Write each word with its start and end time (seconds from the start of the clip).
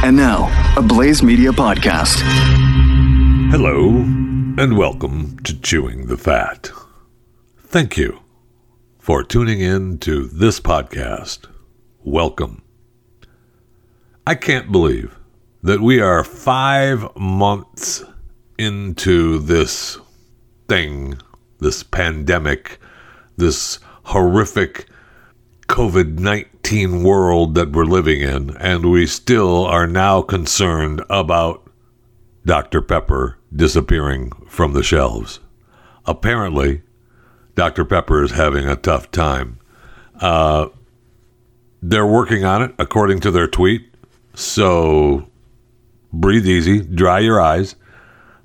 And 0.00 0.16
now, 0.16 0.46
a 0.76 0.80
Blaze 0.82 1.24
Media 1.24 1.50
podcast. 1.50 2.20
Hello, 3.50 3.96
and 4.56 4.78
welcome 4.78 5.40
to 5.40 5.60
Chewing 5.60 6.06
the 6.06 6.16
Fat. 6.16 6.70
Thank 7.58 7.96
you 7.96 8.20
for 9.00 9.24
tuning 9.24 9.60
in 9.60 9.98
to 9.98 10.28
this 10.28 10.60
podcast. 10.60 11.48
Welcome. 12.04 12.62
I 14.24 14.36
can't 14.36 14.70
believe 14.70 15.18
that 15.64 15.80
we 15.80 16.00
are 16.00 16.22
five 16.22 17.04
months 17.16 18.04
into 18.56 19.40
this 19.40 19.98
thing, 20.68 21.18
this 21.58 21.82
pandemic, 21.82 22.78
this 23.36 23.80
horrific 24.04 24.86
COVID 25.66 26.20
19 26.20 26.57
world 27.02 27.54
that 27.54 27.72
we're 27.72 27.84
living 27.84 28.20
in, 28.20 28.56
and 28.58 28.90
we 28.90 29.06
still 29.06 29.64
are 29.64 29.86
now 29.86 30.22
concerned 30.22 31.02
about 31.08 31.68
Dr. 32.44 32.82
Pepper 32.82 33.38
disappearing 33.54 34.32
from 34.46 34.72
the 34.72 34.82
shelves. 34.82 35.40
Apparently, 36.06 36.82
Dr. 37.54 37.84
Pepper 37.84 38.22
is 38.22 38.32
having 38.32 38.66
a 38.66 38.76
tough 38.76 39.10
time. 39.10 39.58
Uh, 40.20 40.68
they're 41.82 42.06
working 42.06 42.44
on 42.44 42.62
it, 42.62 42.74
according 42.78 43.20
to 43.20 43.30
their 43.30 43.48
tweet. 43.48 43.92
So 44.34 45.28
breathe 46.12 46.46
easy, 46.46 46.80
dry 46.80 47.20
your 47.20 47.40
eyes. 47.40 47.76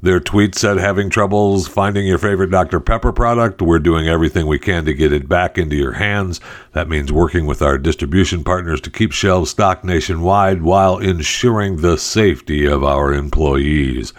Their 0.04 0.20
tweet 0.20 0.54
said, 0.54 0.80
having 0.80 1.10
troubles 1.10 1.66
finding 1.66 2.06
your 2.06 2.18
favorite 2.18 2.52
Dr. 2.52 2.82
Pepper 2.82 3.14
product. 3.14 3.62
We're 3.62 3.80
doing 3.80 4.10
everything 4.10 4.48
we 4.48 4.60
can 4.60 4.84
to 4.84 4.94
get 4.94 5.14
it 5.14 5.30
back 5.30 5.58
into 5.58 5.78
your 5.78 5.94
hands. 5.94 6.42
That 6.74 6.90
means 6.90 7.10
working 7.10 7.46
with 7.46 7.62
our 7.62 7.78
distribution 7.78 8.44
partners 8.44 8.82
to 8.82 8.90
keep 8.90 9.14
shelves 9.14 9.52
stocked 9.52 9.86
nationwide 9.86 10.62
while 10.62 10.98
ensuring 10.98 11.78
the 11.78 11.98
safety 11.98 12.66
of 12.66 12.84
our 12.84 13.14
employees. 13.14 14.12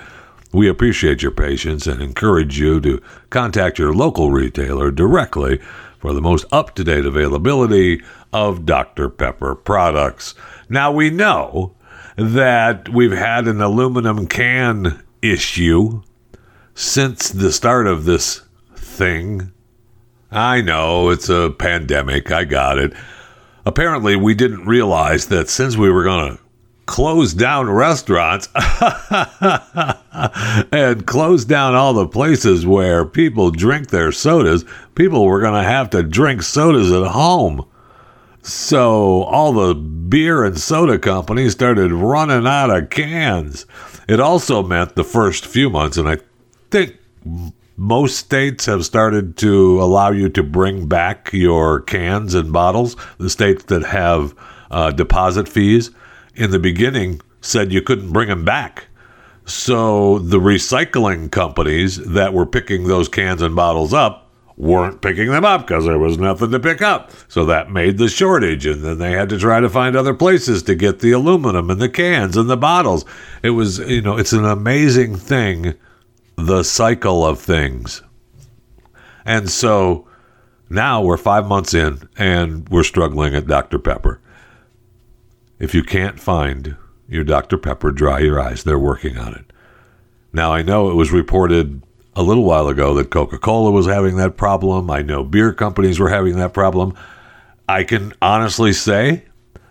We 0.54 0.70
appreciate 0.70 1.20
your 1.20 1.32
patience 1.32 1.86
and 1.86 2.00
encourage 2.00 2.58
you 2.58 2.80
to 2.80 3.02
contact 3.28 3.78
your 3.78 3.92
local 3.92 4.30
retailer 4.30 4.90
directly 4.90 5.58
for 5.98 6.14
the 6.14 6.22
most 6.22 6.46
up 6.50 6.74
to 6.76 6.84
date 6.84 7.04
availability 7.04 8.02
of 8.32 8.64
Dr. 8.64 9.10
Pepper 9.10 9.54
products. 9.54 10.34
Now, 10.70 10.90
we 10.90 11.10
know 11.10 11.74
that 12.16 12.88
we've 12.88 13.12
had 13.12 13.46
an 13.46 13.60
aluminum 13.60 14.26
can 14.26 15.02
issue 15.32 16.02
since 16.74 17.30
the 17.30 17.52
start 17.52 17.86
of 17.86 18.04
this 18.04 18.42
thing. 18.76 19.52
I 20.30 20.60
know 20.60 21.10
it's 21.10 21.28
a 21.28 21.54
pandemic. 21.58 22.30
I 22.30 22.44
got 22.44 22.78
it. 22.78 22.92
Apparently, 23.66 24.16
we 24.16 24.34
didn't 24.34 24.66
realize 24.66 25.28
that 25.28 25.48
since 25.48 25.76
we 25.76 25.90
were 25.90 26.02
going 26.02 26.36
to 26.36 26.42
close 26.86 27.32
down 27.32 27.70
restaurants 27.70 28.48
and 30.72 31.06
close 31.06 31.44
down 31.44 31.74
all 31.74 31.94
the 31.94 32.06
places 32.06 32.66
where 32.66 33.06
people 33.06 33.50
drink 33.50 33.88
their 33.88 34.12
sodas, 34.12 34.64
people 34.94 35.24
were 35.24 35.40
going 35.40 35.54
to 35.54 35.68
have 35.68 35.88
to 35.90 36.02
drink 36.02 36.42
sodas 36.42 36.92
at 36.92 37.06
home. 37.06 37.64
So 38.44 39.22
all 39.22 39.54
the 39.54 39.74
beer 39.74 40.44
and 40.44 40.60
soda 40.60 40.98
companies 40.98 41.52
started 41.52 41.92
running 41.92 42.46
out 42.46 42.68
of 42.68 42.90
cans. 42.90 43.64
It 44.06 44.20
also 44.20 44.62
meant 44.62 44.96
the 44.96 45.02
first 45.02 45.46
few 45.46 45.70
months, 45.70 45.96
and 45.96 46.06
I 46.06 46.18
think 46.70 46.98
most 47.78 48.18
states 48.18 48.66
have 48.66 48.84
started 48.84 49.38
to 49.38 49.82
allow 49.82 50.10
you 50.10 50.28
to 50.28 50.42
bring 50.42 50.86
back 50.88 51.32
your 51.32 51.80
cans 51.80 52.34
and 52.34 52.52
bottles. 52.52 52.96
The 53.16 53.30
states 53.30 53.64
that 53.64 53.82
have 53.82 54.34
uh, 54.70 54.90
deposit 54.90 55.48
fees 55.48 55.90
in 56.34 56.50
the 56.50 56.58
beginning 56.58 57.22
said 57.40 57.72
you 57.72 57.80
couldn't 57.80 58.12
bring 58.12 58.28
them 58.28 58.44
back. 58.44 58.88
So 59.46 60.18
the 60.18 60.38
recycling 60.38 61.30
companies 61.30 61.96
that 61.96 62.34
were 62.34 62.46
picking 62.46 62.88
those 62.88 63.08
cans 63.08 63.40
and 63.40 63.56
bottles 63.56 63.94
up 63.94 64.23
weren't 64.56 65.02
picking 65.02 65.30
them 65.30 65.44
up 65.44 65.62
because 65.62 65.84
there 65.84 65.98
was 65.98 66.18
nothing 66.18 66.50
to 66.52 66.60
pick 66.60 66.80
up. 66.80 67.10
So 67.28 67.44
that 67.46 67.70
made 67.70 67.98
the 67.98 68.08
shortage. 68.08 68.66
And 68.66 68.82
then 68.82 68.98
they 68.98 69.12
had 69.12 69.28
to 69.30 69.38
try 69.38 69.60
to 69.60 69.68
find 69.68 69.96
other 69.96 70.14
places 70.14 70.62
to 70.64 70.74
get 70.74 71.00
the 71.00 71.12
aluminum 71.12 71.70
and 71.70 71.80
the 71.80 71.88
cans 71.88 72.36
and 72.36 72.48
the 72.48 72.56
bottles. 72.56 73.04
It 73.42 73.50
was, 73.50 73.78
you 73.78 74.00
know, 74.00 74.16
it's 74.16 74.32
an 74.32 74.44
amazing 74.44 75.16
thing, 75.16 75.74
the 76.36 76.62
cycle 76.62 77.26
of 77.26 77.40
things. 77.40 78.02
And 79.24 79.50
so 79.50 80.06
now 80.70 81.02
we're 81.02 81.16
five 81.16 81.46
months 81.46 81.74
in 81.74 82.08
and 82.16 82.68
we're 82.68 82.84
struggling 82.84 83.34
at 83.34 83.46
Dr. 83.46 83.78
Pepper. 83.78 84.20
If 85.58 85.74
you 85.74 85.82
can't 85.82 86.20
find 86.20 86.76
your 87.08 87.24
Dr. 87.24 87.58
Pepper, 87.58 87.90
dry 87.90 88.20
your 88.20 88.40
eyes. 88.40 88.64
They're 88.64 88.78
working 88.78 89.18
on 89.18 89.34
it. 89.34 89.52
Now, 90.32 90.52
I 90.52 90.62
know 90.62 90.90
it 90.90 90.94
was 90.94 91.12
reported 91.12 91.82
a 92.16 92.22
little 92.22 92.44
while 92.44 92.68
ago 92.68 92.94
that 92.94 93.10
Coca 93.10 93.38
Cola 93.38 93.70
was 93.70 93.86
having 93.86 94.16
that 94.16 94.36
problem. 94.36 94.90
I 94.90 95.02
know 95.02 95.24
beer 95.24 95.52
companies 95.52 95.98
were 95.98 96.08
having 96.08 96.36
that 96.36 96.54
problem. 96.54 96.96
I 97.68 97.84
can 97.84 98.12
honestly 98.22 98.72
say 98.72 99.24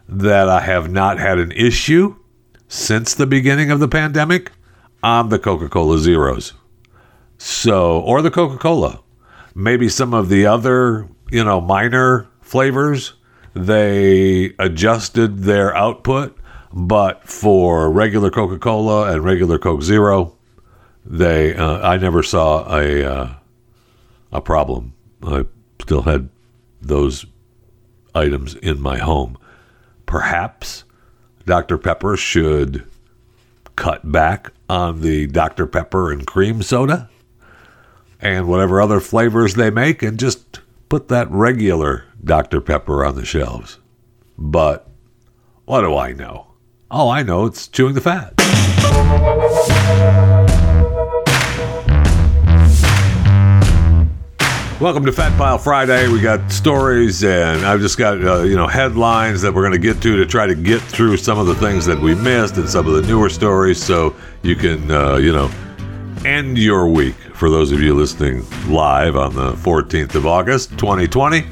that 0.09 0.50
I 0.50 0.62
have 0.62 0.92
not 0.92 1.20
had 1.20 1.40
an 1.40 1.52
issue 1.52 2.16
since 2.68 3.14
the 3.14 3.28
beginning 3.28 3.72
of 3.72 3.80
the 3.80 3.88
pandemic 3.88 4.52
on 5.02 5.30
the 5.30 5.40
Coca 5.40 5.70
Cola 5.70 5.98
Zeros. 6.00 6.54
So, 7.38 8.00
or 8.02 8.22
the 8.22 8.31
Coca 8.31 8.58
Cola. 8.58 9.02
Maybe 9.56 9.90
some 9.90 10.14
of 10.14 10.30
the 10.30 10.46
other, 10.46 11.08
you 11.31 11.44
know, 11.44 11.62
minor 11.62 12.28
flavors, 12.42 13.14
they 13.54 14.54
adjusted 14.60 15.40
their 15.40 15.75
output. 15.75 16.38
But 16.75 17.28
for 17.30 17.92
regular 17.92 18.31
Coca 18.31 18.58
Cola 18.58 19.14
and 19.14 19.24
regular 19.24 19.60
Coke 19.60 19.84
Zero, 19.84 20.36
they 21.06 21.56
uh, 21.56 21.80
I 21.88 21.97
never 21.97 22.24
saw 22.24 22.74
a 22.74 23.03
uh, 23.03 23.34
a 24.31 24.41
problem. 24.41 24.94
I 25.22 25.46
still 25.81 26.03
had 26.03 26.30
those 26.81 27.25
items 28.16 28.56
in 28.56 28.81
my 28.81 28.97
home. 28.97 29.38
Perhaps 30.06 30.84
Dr. 31.46 31.78
Pepper 31.78 32.16
should 32.18 32.88
cut 33.75 34.12
back 34.12 34.52
on 34.69 35.02
the 35.02 35.28
Dr. 35.28 35.66
Pepper 35.66 36.12
and 36.12 36.25
cream 36.25 36.62
soda 36.62 37.09
and 38.19 38.47
whatever 38.47 38.81
other 38.81 39.00
flavors 39.00 39.56
they 39.56 39.69
make 39.69 40.02
and 40.02 40.19
just 40.19 40.62
put 40.90 41.08
that 41.09 41.30
regular 41.30 42.06
Dr. 42.24 42.62
Pepper 42.62 43.03
on 43.03 43.16
the 43.16 43.25
shelves. 43.25 43.80
But 44.38 44.88
what 45.66 45.81
do 45.81 45.96
I 45.97 46.13
know? 46.13 46.47
Oh, 46.90 47.09
I 47.09 47.24
know 47.24 47.46
it's 47.46 47.68
chewing 47.68 47.96
the 47.96 48.02
fat. 48.02 48.34
Welcome 54.83 55.05
to 55.05 55.13
Fat 55.13 55.38
Pile 55.38 55.57
Friday. 55.57 56.09
We 56.09 56.19
got 56.19 56.51
stories, 56.51 57.23
and 57.23 57.66
I've 57.66 57.79
just 57.79 57.97
got 57.97 58.21
uh, 58.21 58.41
you 58.41 58.57
know 58.57 58.67
headlines 58.67 59.41
that 59.41 59.53
we're 59.53 59.61
going 59.61 59.71
to 59.71 59.79
get 59.79 60.01
to 60.01 60.17
to 60.17 60.25
try 60.25 60.45
to 60.45 60.55
get 60.55 60.81
through 60.81 61.16
some 61.16 61.39
of 61.39 61.47
the 61.47 61.55
things 61.55 61.85
that 61.85 61.97
we 61.97 62.16
missed 62.16 62.57
and 62.57 62.69
some 62.69 62.85
of 62.85 62.94
the 62.95 63.01
newer 63.03 63.29
stories, 63.29 63.81
so 63.81 64.13
you 64.41 64.57
can 64.57 64.91
uh, 64.91 65.16
you 65.16 65.31
know 65.31 65.49
end 66.25 66.57
your 66.57 66.89
week. 66.89 67.16
For 67.33 67.49
those 67.49 67.71
of 67.71 67.79
you 67.79 67.94
listening 67.94 68.44
live 68.69 69.16
on 69.16 69.33
the 69.33 69.53
14th 69.53 70.16
of 70.16 70.27
August, 70.27 70.71
2020, 70.71 71.45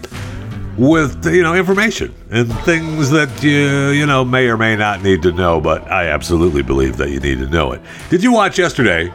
with 0.77 1.25
you 1.33 1.41
know 1.41 1.55
information 1.55 2.13
and 2.31 2.53
things 2.65 3.11
that 3.11 3.41
you 3.41 3.91
you 3.91 4.05
know 4.05 4.25
may 4.25 4.47
or 4.47 4.57
may 4.57 4.75
not 4.75 5.03
need 5.03 5.21
to 5.21 5.31
know, 5.31 5.61
but 5.61 5.89
I 5.89 6.07
absolutely 6.07 6.63
believe 6.63 6.97
that 6.97 7.11
you 7.11 7.21
need 7.21 7.37
to 7.37 7.47
know 7.47 7.71
it. 7.71 7.81
Did 8.09 8.23
you 8.23 8.33
watch 8.33 8.59
yesterday 8.59 9.07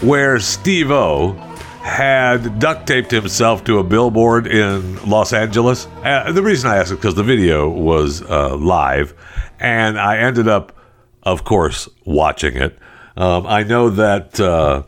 where 0.00 0.38
Steve 0.38 0.92
O 0.92 1.53
had 1.84 2.58
duct 2.58 2.86
taped 2.86 3.10
himself 3.10 3.62
to 3.62 3.78
a 3.78 3.84
billboard 3.84 4.46
in 4.46 4.96
Los 5.04 5.34
Angeles. 5.34 5.86
Uh, 6.02 6.32
the 6.32 6.42
reason 6.42 6.70
I 6.70 6.76
asked 6.76 6.90
is 6.90 6.96
because 6.96 7.14
the 7.14 7.22
video 7.22 7.68
was 7.68 8.22
uh, 8.22 8.56
live, 8.56 9.12
and 9.60 10.00
I 10.00 10.16
ended 10.16 10.48
up, 10.48 10.74
of 11.22 11.44
course, 11.44 11.86
watching 12.06 12.56
it. 12.56 12.78
Um, 13.18 13.46
I 13.46 13.64
know 13.64 13.90
that 13.90 14.40
uh, 14.40 14.84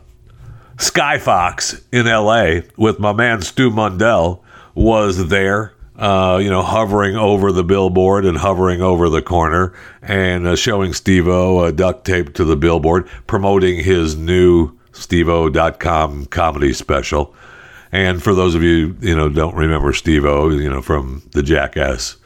Sky 0.79 1.19
Fox 1.19 1.79
in 1.91 2.07
LA 2.07 2.61
with 2.77 2.97
my 2.97 3.13
man 3.13 3.43
Stu 3.43 3.69
Mundel 3.69 4.43
was 4.73 5.29
there. 5.29 5.73
Uh, 5.95 6.39
you 6.41 6.49
know, 6.49 6.61
hovering 6.63 7.15
over 7.15 7.51
the 7.51 7.63
billboard 7.63 8.25
and 8.25 8.37
hovering 8.37 8.81
over 8.81 9.09
the 9.09 9.21
corner 9.21 9.73
and 10.01 10.45
uh, 10.45 10.55
showing 10.55 10.93
Steve 10.93 11.27
O 11.27 11.59
uh, 11.59 11.71
duct 11.71 12.05
tape 12.05 12.33
to 12.35 12.43
the 12.43 12.55
billboard, 12.55 13.07
promoting 13.25 13.83
his 13.83 14.15
new 14.15 14.76
steveo.com 14.97 16.25
comedy 16.27 16.73
special. 16.73 17.33
And 17.91 18.21
for 18.21 18.33
those 18.33 18.55
of 18.55 18.63
you, 18.63 18.97
you 18.99 19.15
know, 19.15 19.29
don't 19.29 19.55
remember 19.55 19.93
Steve 19.93 20.25
O, 20.25 20.49
you 20.49 20.69
know, 20.69 20.81
from 20.81 21.23
the 21.31 21.43
Jackass 21.43 22.17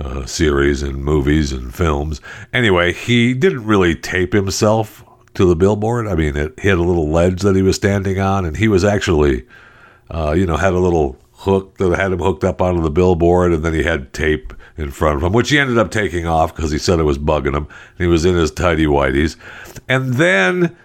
uh, 0.00 0.26
series 0.26 0.82
and 0.82 1.04
movies 1.04 1.52
and 1.52 1.74
films. 1.74 2.20
Anyway, 2.52 2.92
he 2.92 3.34
didn't 3.34 3.64
really 3.64 3.94
tape 3.94 4.32
himself 4.32 5.04
to 5.34 5.44
the 5.44 5.56
billboard. 5.56 6.06
I 6.06 6.14
mean, 6.14 6.36
it 6.36 6.58
hit 6.58 6.78
a 6.78 6.82
little 6.82 7.08
ledge 7.08 7.42
that 7.42 7.56
he 7.56 7.62
was 7.62 7.76
standing 7.76 8.18
on, 8.18 8.44
and 8.44 8.56
he 8.56 8.68
was 8.68 8.84
actually, 8.84 9.46
uh, 10.10 10.32
you 10.36 10.46
know, 10.46 10.56
had 10.56 10.72
a 10.72 10.78
little 10.78 11.16
hook 11.32 11.76
that 11.78 11.96
had 11.96 12.12
him 12.12 12.20
hooked 12.20 12.44
up 12.44 12.60
onto 12.60 12.82
the 12.82 12.90
billboard, 12.90 13.52
and 13.52 13.64
then 13.64 13.74
he 13.74 13.82
had 13.82 14.12
tape 14.12 14.52
in 14.76 14.90
front 14.90 15.16
of 15.16 15.22
him, 15.22 15.32
which 15.32 15.50
he 15.50 15.58
ended 15.58 15.78
up 15.78 15.90
taking 15.90 16.26
off 16.26 16.54
because 16.54 16.70
he 16.70 16.78
said 16.78 16.98
it 16.98 17.04
was 17.04 17.18
bugging 17.18 17.56
him. 17.56 17.68
He 17.98 18.06
was 18.06 18.24
in 18.24 18.34
his 18.34 18.50
tidy 18.50 18.86
whities, 18.86 19.36
and 19.88 20.14
then. 20.14 20.76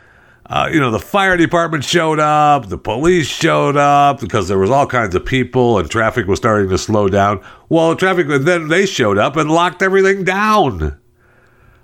Uh, 0.50 0.68
you 0.74 0.80
know, 0.80 0.90
the 0.90 1.00
fire 1.00 1.38
department 1.38 1.84
showed 1.84 2.20
up, 2.20 2.70
the 2.70 2.78
police 2.78 3.28
showed 3.28 3.78
up 3.78 4.20
because 4.20 4.48
there 4.48 4.58
was 4.58 4.72
all 4.72 4.88
kinds 4.88 5.14
of 5.14 5.24
people 5.24 5.78
and 5.78 5.90
traffic 5.92 6.26
was 6.26 6.40
starting 6.40 6.68
to 6.68 6.78
slow 6.78 7.08
down. 7.08 7.40
Well, 7.70 7.96
traffic, 7.96 8.26
then 8.28 8.68
they 8.68 8.88
showed 8.88 9.20
up 9.20 9.36
and 9.36 9.52
locked 9.52 9.84
everything 9.84 10.24
down. 10.24 11.00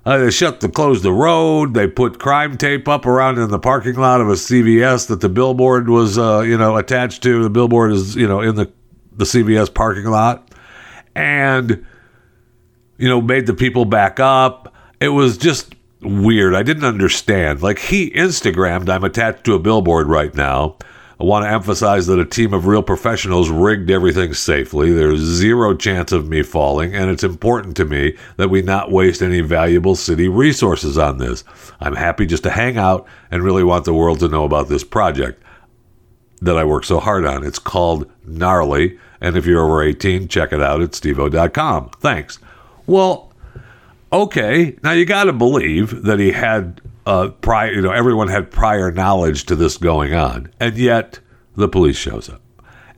Uh, 0.04 0.18
they 0.18 0.30
shut 0.32 0.60
the 0.60 0.68
closed 0.68 1.04
the 1.04 1.12
road. 1.12 1.74
They 1.74 1.86
put 1.86 2.18
crime 2.18 2.56
tape 2.56 2.88
up 2.88 3.06
around 3.06 3.38
in 3.38 3.50
the 3.50 3.58
parking 3.58 3.94
lot 3.94 4.20
of 4.20 4.28
a 4.28 4.34
CVS 4.34 5.06
that 5.08 5.20
the 5.20 5.28
billboard 5.28 5.88
was, 5.88 6.18
uh, 6.18 6.40
you 6.40 6.58
know, 6.58 6.76
attached 6.76 7.22
to. 7.22 7.44
The 7.44 7.50
billboard 7.50 7.92
is, 7.92 8.16
you 8.16 8.26
know, 8.26 8.40
in 8.40 8.56
the 8.56 8.72
the 9.12 9.24
CVS 9.24 9.72
parking 9.72 10.04
lot, 10.04 10.50
and 11.14 11.84
you 12.98 13.08
know, 13.08 13.20
made 13.20 13.46
the 13.46 13.54
people 13.54 13.84
back 13.84 14.20
up. 14.20 14.74
It 15.00 15.08
was 15.08 15.38
just 15.38 15.74
weird. 16.00 16.54
I 16.54 16.62
didn't 16.62 16.84
understand. 16.84 17.62
Like 17.62 17.78
he 17.78 18.10
Instagrammed, 18.10 18.88
I'm 18.88 19.04
attached 19.04 19.44
to 19.44 19.54
a 19.54 19.58
billboard 19.58 20.08
right 20.08 20.34
now. 20.34 20.76
I 21.18 21.24
want 21.24 21.46
to 21.46 21.50
emphasize 21.50 22.06
that 22.08 22.18
a 22.18 22.26
team 22.26 22.52
of 22.52 22.66
real 22.66 22.82
professionals 22.82 23.48
rigged 23.48 23.90
everything 23.90 24.34
safely. 24.34 24.92
There's 24.92 25.20
zero 25.20 25.74
chance 25.74 26.12
of 26.12 26.28
me 26.28 26.42
falling, 26.42 26.94
and 26.94 27.10
it's 27.10 27.24
important 27.24 27.74
to 27.78 27.86
me 27.86 28.18
that 28.36 28.50
we 28.50 28.60
not 28.60 28.92
waste 28.92 29.22
any 29.22 29.40
valuable 29.40 29.96
city 29.96 30.28
resources 30.28 30.98
on 30.98 31.16
this. 31.16 31.42
I'm 31.80 31.96
happy 31.96 32.26
just 32.26 32.42
to 32.42 32.50
hang 32.50 32.76
out 32.76 33.06
and 33.30 33.42
really 33.42 33.64
want 33.64 33.86
the 33.86 33.94
world 33.94 34.20
to 34.20 34.28
know 34.28 34.44
about 34.44 34.68
this 34.68 34.84
project 34.84 35.42
that 36.42 36.58
I 36.58 36.64
work 36.64 36.84
so 36.84 37.00
hard 37.00 37.24
on. 37.24 37.44
It's 37.44 37.58
called 37.58 38.10
Gnarly, 38.26 38.98
and 39.18 39.38
if 39.38 39.46
you're 39.46 39.64
over 39.64 39.82
18, 39.82 40.28
check 40.28 40.52
it 40.52 40.60
out 40.60 40.82
at 40.82 40.90
stevo.com. 40.90 41.90
Thanks. 41.98 42.38
Well, 42.86 43.32
okay, 44.12 44.76
now 44.82 44.92
you 44.92 45.04
got 45.04 45.24
to 45.24 45.32
believe 45.32 46.02
that 46.04 46.18
he 46.18 46.32
had 46.32 46.80
uh, 47.06 47.28
prior, 47.40 47.72
you 47.72 47.82
know, 47.82 47.92
everyone 47.92 48.28
had 48.28 48.50
prior 48.50 48.90
knowledge 48.90 49.44
to 49.46 49.56
this 49.56 49.76
going 49.76 50.14
on, 50.14 50.50
and 50.58 50.76
yet 50.76 51.20
the 51.54 51.68
police 51.68 51.96
shows 51.96 52.28
up, 52.28 52.42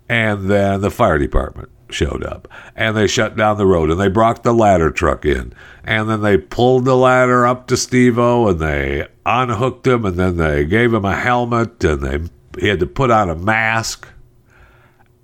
and 0.09 0.51
then 0.51 0.81
the 0.81 0.91
fire 0.91 1.19
department 1.19 1.69
showed 1.91 2.25
up, 2.25 2.49
and 2.77 2.97
they 2.97 3.07
shut 3.07 3.37
down 3.37 3.57
the 3.57 3.67
road, 3.67 3.91
and 3.91 4.01
they 4.01 4.09
brought 4.09 4.43
the 4.43 4.53
ladder 4.53 4.91
truck 4.91 5.25
in, 5.25 5.53
and 5.85 6.09
then 6.09 6.23
they 6.23 6.37
pulled 6.37 6.85
the 6.85 6.97
ladder 6.97 7.47
up 7.47 7.67
to 7.67 7.75
Stevo, 7.75 8.51
and 8.51 8.61
they 8.61 9.07
unhooked 9.27 9.87
him, 9.87 10.05
and 10.05 10.17
then 10.17 10.37
they 10.37 10.65
gave 10.65 10.93
him 10.93 11.05
a 11.05 11.17
helmet, 11.17 11.83
and 11.85 12.03
they 12.03 12.21
he 12.59 12.69
had 12.69 12.81
to 12.81 12.87
put 12.87 13.11
on 13.11 13.31
a 13.31 13.37
mask, 13.37 14.09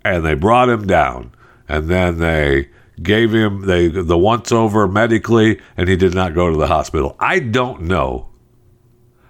and 0.03 0.23
they 0.23 0.35
brought 0.35 0.69
him 0.69 0.87
down, 0.87 1.31
and 1.67 1.89
then 1.89 2.19
they 2.19 2.69
gave 3.01 3.33
him 3.33 3.65
they 3.65 3.87
the 3.87 4.17
once 4.17 4.51
over 4.51 4.87
medically 4.87 5.59
and 5.75 5.89
he 5.89 5.95
did 5.95 6.13
not 6.13 6.33
go 6.33 6.49
to 6.49 6.57
the 6.57 6.67
hospital. 6.67 7.15
I 7.19 7.39
don't 7.39 7.81
know 7.81 8.29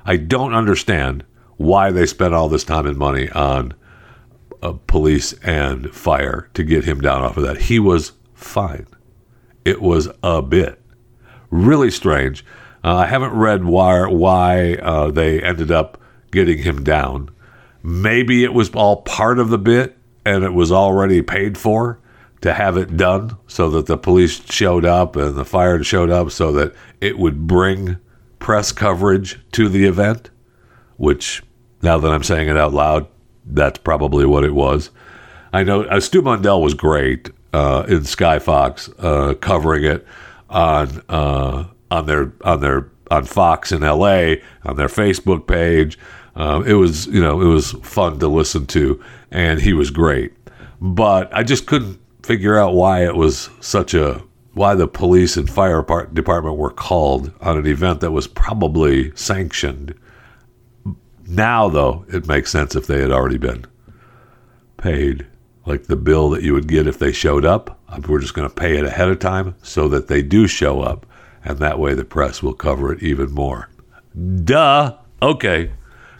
I 0.05 0.17
don't 0.17 0.53
understand 0.53 1.25
why 1.57 1.91
they 1.91 2.05
spent 2.05 2.33
all 2.33 2.47
this 2.47 2.63
time 2.63 2.85
and 2.85 2.97
money 2.97 3.29
on 3.31 3.73
uh, 4.61 4.73
police 4.85 5.33
and 5.43 5.93
fire 5.93 6.49
to 6.53 6.63
get 6.63 6.83
him 6.83 7.01
down 7.01 7.23
off 7.23 7.37
of 7.37 7.43
that. 7.43 7.57
He 7.57 7.79
was 7.79 8.11
fine. 8.33 8.85
It 9.63 9.81
was 9.81 10.07
a 10.21 10.43
bit 10.43 10.79
really 11.49 11.89
strange. 11.89 12.45
Uh, 12.83 12.97
I 12.97 13.05
haven't 13.07 13.33
read 13.33 13.65
why 13.65 14.07
why 14.07 14.75
uh, 14.75 15.09
they 15.09 15.41
ended 15.41 15.71
up 15.71 15.99
getting 16.31 16.59
him 16.59 16.83
down. 16.83 17.31
Maybe 17.81 18.43
it 18.43 18.53
was 18.53 18.69
all 18.71 19.01
part 19.01 19.39
of 19.39 19.49
the 19.49 19.57
bit 19.57 19.97
and 20.23 20.43
it 20.43 20.53
was 20.53 20.71
already 20.71 21.21
paid 21.23 21.57
for 21.57 21.99
to 22.45 22.53
have 22.53 22.77
it 22.77 22.95
done 22.95 23.35
so 23.47 23.71
that 23.71 23.87
the 23.87 23.97
police 23.97 24.39
showed 24.51 24.85
up 24.85 25.15
and 25.15 25.33
the 25.33 25.43
fire 25.43 25.81
showed 25.83 26.11
up 26.11 26.29
so 26.29 26.51
that 26.51 26.75
it 27.01 27.17
would 27.17 27.47
bring 27.47 27.97
press 28.37 28.71
coverage 28.71 29.39
to 29.51 29.67
the 29.67 29.85
event, 29.85 30.29
which 30.97 31.41
now 31.81 31.97
that 31.97 32.11
I'm 32.11 32.21
saying 32.21 32.47
it 32.47 32.55
out 32.55 32.71
loud, 32.71 33.07
that's 33.47 33.79
probably 33.79 34.27
what 34.27 34.43
it 34.43 34.53
was. 34.53 34.91
I 35.53 35.63
know 35.63 35.85
uh, 35.85 35.99
Stu 35.99 36.21
Mundel 36.21 36.61
was 36.61 36.75
great 36.75 37.31
uh, 37.51 37.85
in 37.87 38.03
Sky 38.03 38.37
Fox 38.37 38.91
uh, 38.99 39.33
covering 39.41 39.83
it 39.83 40.05
on 40.47 41.01
uh, 41.09 41.65
on 41.89 42.05
their 42.05 42.31
on 42.43 42.59
their 42.61 42.91
on 43.09 43.25
Fox 43.25 43.71
in 43.71 43.83
L.A. 43.83 44.43
on 44.63 44.75
their 44.75 44.87
Facebook 44.87 45.47
page. 45.47 45.97
Uh, 46.35 46.61
it 46.63 46.75
was 46.75 47.07
you 47.07 47.21
know 47.21 47.41
it 47.41 47.47
was 47.47 47.71
fun 47.81 48.19
to 48.19 48.27
listen 48.27 48.67
to, 48.67 49.03
and 49.31 49.61
he 49.61 49.73
was 49.73 49.89
great. 49.89 50.31
But 50.79 51.33
I 51.33 51.41
just 51.41 51.65
couldn't 51.65 51.99
figure 52.25 52.57
out 52.57 52.73
why 52.73 53.05
it 53.05 53.15
was 53.15 53.49
such 53.61 53.93
a 53.93 54.23
why 54.53 54.73
the 54.73 54.87
police 54.87 55.35
and 55.35 55.49
fire 55.49 55.81
department 56.13 56.57
were 56.57 56.71
called 56.71 57.31
on 57.41 57.57
an 57.57 57.67
event 57.67 57.99
that 57.99 58.11
was 58.11 58.25
probably 58.25 59.15
sanctioned. 59.15 59.93
Now, 61.27 61.67
though, 61.67 62.05
it 62.07 62.27
makes 62.27 62.51
sense 62.51 62.73
if 62.73 62.87
they 62.87 63.01
had 63.01 63.11
already 63.11 63.37
been 63.37 63.65
paid, 64.77 65.25
like 65.65 65.83
the 65.83 65.97
bill 65.97 66.29
that 66.29 66.41
you 66.41 66.53
would 66.53 66.69
get 66.69 66.87
if 66.87 66.99
they 66.99 67.11
showed 67.11 67.43
up. 67.43 67.79
Um, 67.89 68.03
we're 68.07 68.21
just 68.21 68.33
going 68.33 68.47
to 68.47 68.55
pay 68.55 68.77
it 68.77 68.85
ahead 68.85 69.09
of 69.09 69.19
time 69.19 69.55
so 69.61 69.89
that 69.89 70.07
they 70.07 70.21
do 70.21 70.47
show 70.47 70.81
up, 70.81 71.05
and 71.43 71.59
that 71.59 71.79
way 71.79 71.93
the 71.93 72.05
press 72.05 72.41
will 72.41 72.53
cover 72.53 72.93
it 72.93 73.03
even 73.03 73.31
more. 73.31 73.69
Duh. 74.43 74.95
Okay. 75.21 75.71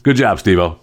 Good 0.04 0.18
job, 0.18 0.40
Stevo. 0.40 0.80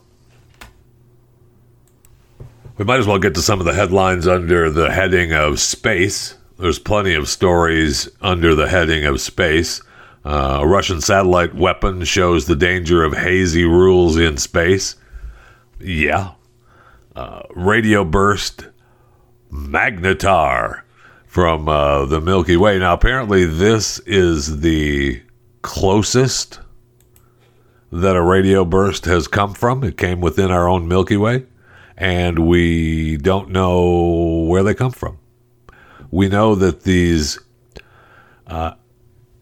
We 2.79 2.85
might 2.87 3.01
as 3.01 3.07
well 3.07 3.19
get 3.19 3.35
to 3.35 3.43
some 3.43 3.61
of 3.61 3.67
the 3.67 3.75
headlines 3.75 4.27
under 4.27 4.71
the 4.71 4.91
heading 4.91 5.33
of 5.33 5.61
space. 5.61 6.37
There's 6.59 6.79
plenty 6.79 7.15
of 7.15 7.29
stories 7.29 8.09
under 8.21 8.55
the 8.55 8.69
heading 8.69 9.05
of 9.05 9.21
space. 9.21 9.83
Uh, 10.25 10.61
a 10.63 10.67
Russian 10.67 11.01
satellite 11.01 11.55
weapon 11.55 12.05
shows 12.05 12.47
the 12.47 12.57
danger 12.57 13.05
of 13.05 13.17
hazy 13.17 13.65
rules 13.65 14.17
in 14.17 14.39
space. 14.39 14.97
Yeah. 15.81 16.33
Uh, 17.15 17.43
radio 17.51 18.05
burst 18.05 18.69
magnetar 19.51 20.83
from 21.27 21.69
uh, 21.69 22.07
the 22.07 22.21
Milky 22.21 22.57
Way. 22.57 22.79
Now, 22.79 22.95
apparently, 22.95 23.45
this 23.45 23.99
is 24.01 24.61
the 24.61 25.23
closest 25.61 26.61
that 27.91 28.17
a 28.17 28.23
radio 28.23 28.65
burst 28.65 29.05
has 29.05 29.29
come 29.29 29.53
from. 29.53 29.85
It 29.85 29.99
came 29.99 30.21
within 30.23 30.51
our 30.51 30.69
own 30.69 30.89
Milky 30.89 31.17
Way, 31.19 31.45
and 32.03 32.41
we 32.41 33.17
don't 33.17 33.51
know 33.51 34.45
where 34.49 34.63
they 34.63 34.75
come 34.75 34.91
from 34.91 35.19
we 36.13 36.29
know 36.29 36.55
that 36.55 36.83
these 36.83 37.41
uh, 38.47 38.75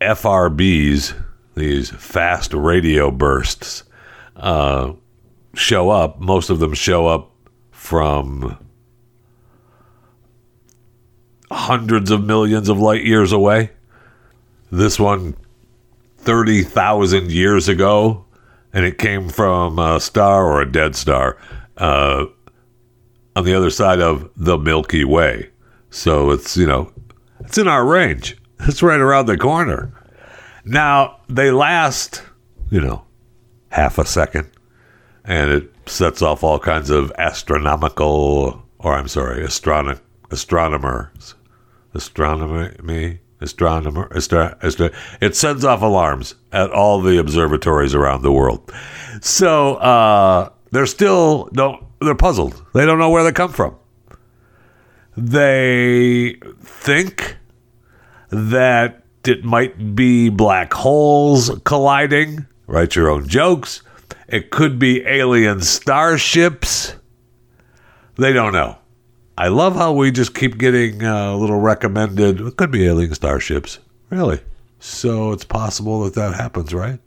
FRBs, 0.01 1.21
these 1.57 1.91
fast 1.91 2.55
radio 2.55 3.11
bursts, 3.11 3.83
uh, 4.37 4.93
show 5.55 5.91
up. 5.91 6.21
Most 6.21 6.49
of 6.49 6.61
them 6.61 6.73
show 6.73 7.09
up 7.09 7.33
from 7.73 8.57
hundreds 11.51 12.13
of 12.13 12.25
millions 12.25 12.69
of 12.69 12.79
light 12.79 13.05
years 13.05 13.33
away. 13.33 13.71
This 14.71 14.99
one, 15.01 15.37
30,000 16.19 17.33
years 17.33 17.69
ago, 17.69 18.25
and 18.73 18.85
it 18.85 18.97
came 18.97 19.29
from 19.29 19.81
a 19.81 19.99
star 19.99 20.47
or 20.47 20.61
a 20.63 20.71
dead 20.71 20.95
star 20.95 21.37
uh, 21.77 22.27
on 23.37 23.45
the 23.45 23.55
other 23.55 23.71
side 23.71 24.01
of 24.01 24.31
the 24.37 24.59
Milky 24.59 25.05
Way. 25.05 25.51
So 25.91 26.31
it's, 26.31 26.57
you 26.57 26.67
know, 26.67 26.93
it's 27.41 27.59
in 27.59 27.69
our 27.69 27.85
range. 27.85 28.37
It's 28.63 28.83
right 28.83 29.01
around 29.01 29.25
the 29.25 29.39
corner. 29.39 29.91
Now, 30.67 31.21
they 31.31 31.51
last, 31.51 32.23
you 32.71 32.79
know, 32.79 33.05
half 33.71 33.97
a 33.97 34.05
second 34.05 34.51
and 35.25 35.51
it 35.51 35.73
sets 35.87 36.21
off 36.21 36.45
all 36.45 36.59
kinds 36.59 36.91
of 36.91 37.11
astronomical, 37.17 38.63
or 38.79 38.95
I'm 38.95 39.09
sorry, 39.09 39.43
astronom- 39.43 40.01
astronomers, 40.31 41.35
astronomy, 41.95 42.77
me? 42.83 43.21
astronomer, 43.41 44.13
astro- 44.15 44.55
astro- 44.63 44.91
it 45.23 45.35
sends 45.35 45.65
off 45.65 45.81
alarms 45.81 46.35
at 46.53 46.71
all 46.71 47.01
the 47.01 47.19
observatories 47.19 47.95
around 47.95 48.21
the 48.21 48.33
world. 48.33 48.71
So 49.23 49.77
uh, 49.77 50.51
they're 50.71 50.85
still 50.87 51.49
don't 51.55 51.83
they're 52.01 52.15
puzzled. 52.15 52.65
They 52.75 52.87
don't 52.87 52.99
know 52.99 53.11
where 53.11 53.25
they 53.25 53.33
come 53.33 53.53
from. 53.53 53.77
They 55.17 56.35
think 56.61 57.37
that 58.31 59.05
it 59.27 59.45
might 59.45 59.95
be 59.95 60.29
black 60.29 60.73
holes 60.73 61.51
colliding. 61.65 62.47
Write 62.67 62.97
your 62.97 63.11
own 63.11 63.29
jokes. 63.29 63.83
It 64.29 64.51
could 64.51 64.79
be 64.79 65.05
alien 65.07 65.61
starships. 65.61 66.95
They 68.17 68.33
don't 68.33 68.53
know. 68.53 68.79
I 69.37 69.49
love 69.49 69.75
how 69.75 69.93
we 69.93 70.11
just 70.11 70.35
keep 70.35 70.59
getting 70.59 71.03
a 71.03 71.37
little 71.37 71.59
recommended. 71.59 72.41
It 72.41 72.57
could 72.57 72.71
be 72.71 72.87
alien 72.87 73.15
starships. 73.15 73.79
Really? 74.11 74.41
So 74.79 75.33
it's 75.33 75.45
possible 75.45 76.05
that 76.05 76.15
that 76.15 76.35
happens, 76.35 76.73
right? 76.73 77.01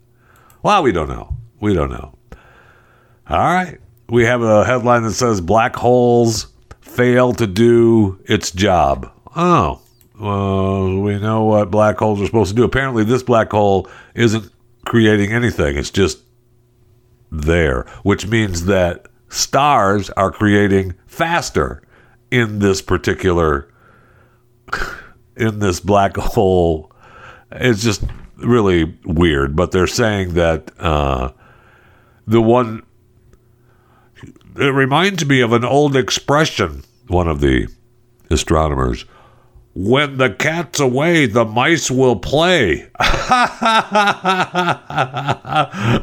Well, 0.62 0.82
we 0.82 0.92
don't 0.92 1.08
know. 1.08 1.36
We 1.60 1.74
don't 1.74 1.90
know. 1.90 2.14
All 3.28 3.38
right. 3.38 3.80
We 4.08 4.24
have 4.24 4.42
a 4.42 4.64
headline 4.64 5.02
that 5.04 5.12
says 5.12 5.40
black 5.40 5.76
holes 5.76 6.48
fail 6.80 7.32
to 7.34 7.46
do 7.46 8.20
its 8.26 8.50
job. 8.50 9.10
Oh, 9.34 9.80
well, 10.20 10.98
we 10.98 11.18
know 11.18 11.44
what 11.44 11.70
black 11.70 11.98
holes 11.98 12.20
are 12.20 12.26
supposed 12.26 12.50
to 12.50 12.56
do. 12.56 12.64
Apparently, 12.64 13.04
this 13.04 13.22
black 13.22 13.50
hole 13.50 13.88
isn't 14.14 14.50
creating 14.84 15.32
anything, 15.32 15.76
it's 15.76 15.90
just 15.90 16.20
there, 17.32 17.86
which 18.02 18.26
means 18.26 18.66
that 18.66 19.06
stars 19.28 20.10
are 20.10 20.30
creating 20.30 20.94
faster 21.06 21.82
in 22.30 22.60
this 22.60 22.80
particular 22.80 23.68
in 25.36 25.58
this 25.58 25.80
black 25.80 26.16
hole 26.16 26.90
it's 27.52 27.82
just 27.82 28.02
really 28.36 28.96
weird 29.04 29.54
but 29.54 29.72
they're 29.72 29.86
saying 29.86 30.34
that 30.34 30.70
uh, 30.78 31.30
the 32.26 32.40
one 32.40 32.82
it 34.56 34.72
reminds 34.72 35.26
me 35.26 35.40
of 35.40 35.52
an 35.52 35.64
old 35.64 35.96
expression 35.96 36.82
one 37.08 37.28
of 37.28 37.40
the 37.40 37.68
astronomers 38.30 39.04
when 39.74 40.16
the 40.18 40.30
cat's 40.30 40.80
away 40.80 41.26
the 41.26 41.44
mice 41.44 41.90
will 41.90 42.16
play 42.16 42.88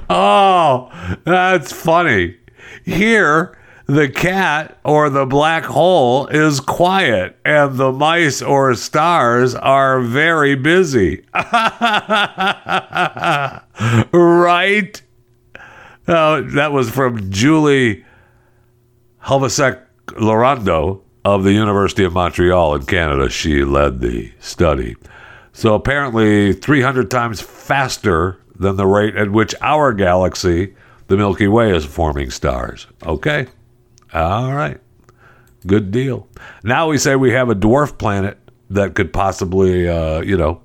oh 0.10 0.92
that's 1.26 1.72
funny 1.72 2.36
here 2.84 3.58
the 3.92 4.08
cat 4.08 4.78
or 4.86 5.10
the 5.10 5.26
black 5.26 5.66
hole 5.66 6.28
is 6.28 6.62
quiet 6.62 7.38
and 7.44 7.78
the 7.78 7.92
mice 7.92 8.42
or 8.42 8.74
stars 8.74 9.54
are 9.54 10.00
very 10.00 10.56
busy. 10.56 11.26
right? 11.34 11.52
Uh, 16.08 16.42
that 16.54 16.72
was 16.72 16.90
from 16.90 17.30
Julie 17.30 18.06
Helvesek 19.24 19.82
Lorando 20.08 21.02
of 21.24 21.44
the 21.44 21.54
University 21.54 22.04
of 22.04 22.14
Montreal 22.14 22.76
in 22.76 22.86
Canada. 22.86 23.30
She 23.30 23.64
led 23.64 24.02
the 24.02 24.32
study. 24.40 24.96
So 25.54 25.76
apparently, 25.76 26.54
300 26.54 27.12
times 27.12 27.42
faster 27.42 28.40
than 28.56 28.78
the 28.78 28.88
rate 28.88 29.16
at 29.16 29.32
which 29.32 29.54
our 29.62 29.94
galaxy, 29.94 30.76
the 31.08 31.18
Milky 31.18 31.48
Way, 31.48 31.76
is 31.76 31.86
forming 31.86 32.32
stars. 32.32 32.88
Okay? 33.06 33.48
All 34.14 34.54
right. 34.54 34.80
Good 35.68 35.92
deal. 35.92 36.28
Now 36.64 36.90
we 36.90 36.98
say 36.98 37.16
we 37.16 37.32
have 37.32 37.50
a 37.50 37.56
dwarf 37.56 37.98
planet 37.98 38.40
that 38.72 38.96
could 38.96 39.14
possibly, 39.14 39.88
uh, 39.88 40.22
you 40.22 40.38
know, 40.38 40.62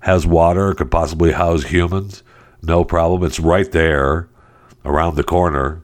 has 0.00 0.26
water, 0.26 0.74
could 0.74 0.90
possibly 0.90 1.32
house 1.32 1.64
humans. 1.64 2.22
No 2.62 2.84
problem. 2.84 3.24
It's 3.24 3.40
right 3.40 3.70
there 3.72 4.28
around 4.84 5.16
the 5.16 5.24
corner 5.24 5.82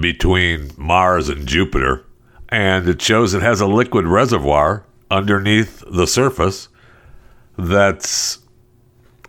between 0.00 0.70
Mars 0.76 1.28
and 1.28 1.46
Jupiter. 1.46 2.04
And 2.48 2.88
it 2.88 3.00
shows 3.02 3.34
it 3.34 3.42
has 3.42 3.60
a 3.60 3.66
liquid 3.66 4.06
reservoir 4.06 4.84
underneath 5.10 5.82
the 5.90 6.06
surface 6.06 6.68
that's 7.56 8.38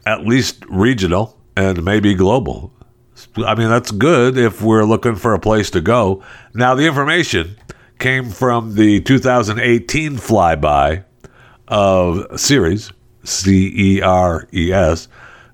at 0.06 0.26
least 0.26 0.64
regional 0.68 1.40
and 1.56 1.84
maybe 1.84 2.14
global. 2.14 2.72
I 3.38 3.56
mean, 3.56 3.70
that's 3.70 3.92
good 3.92 4.38
if 4.38 4.62
we're 4.62 4.84
looking 4.84 5.16
for 5.16 5.34
a 5.34 5.40
place 5.40 5.70
to 5.72 5.82
go. 5.82 6.24
Now, 6.54 6.76
the 6.76 6.86
information 6.86 7.58
came 8.00 8.30
from 8.30 8.76
the 8.76 9.02
2018 9.02 10.18
flyby 10.18 11.04
of 11.68 12.40
Ceres, 12.40 12.92
C 13.24 13.74
E 13.76 14.02
R 14.02 14.48
E 14.54 14.72
S, 14.72 15.08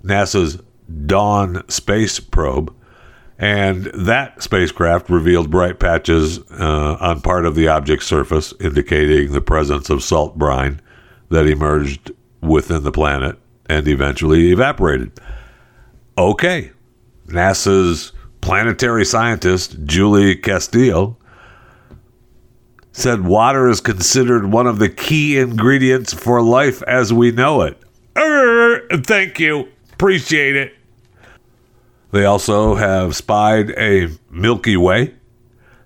NASA's 0.03 0.61
Dawn 1.05 1.63
space 1.69 2.19
probe. 2.19 2.75
And 3.41 3.85
that 3.85 4.43
spacecraft 4.43 5.09
revealed 5.09 5.49
bright 5.49 5.79
patches 5.79 6.39
uh, 6.51 6.97
on 6.99 7.21
part 7.21 7.47
of 7.47 7.55
the 7.55 7.67
object's 7.67 8.05
surface, 8.05 8.53
indicating 8.59 9.31
the 9.31 9.41
presence 9.41 9.89
of 9.89 10.03
salt 10.03 10.37
brine 10.37 10.79
that 11.29 11.47
emerged 11.47 12.11
within 12.41 12.83
the 12.83 12.91
planet 12.91 13.39
and 13.65 13.87
eventually 13.87 14.51
evaporated. 14.51 15.11
Okay, 16.19 16.71
NASA's 17.29 18.11
planetary 18.41 19.05
scientist, 19.05 19.75
Julie 19.85 20.35
Castillo, 20.35 21.17
said 22.91 23.25
water 23.25 23.69
is 23.69 23.81
considered 23.81 24.51
one 24.51 24.67
of 24.67 24.77
the 24.77 24.89
key 24.89 25.39
ingredients 25.39 26.13
for 26.13 26.43
life 26.43 26.83
as 26.83 27.11
we 27.11 27.31
know 27.31 27.63
it. 27.63 27.81
Thank 29.03 29.39
you. 29.39 29.67
Appreciate 29.93 30.55
it. 30.55 30.75
They 32.11 32.25
also 32.25 32.75
have 32.75 33.15
spied 33.15 33.71
a 33.71 34.09
Milky 34.29 34.77
Way 34.77 35.15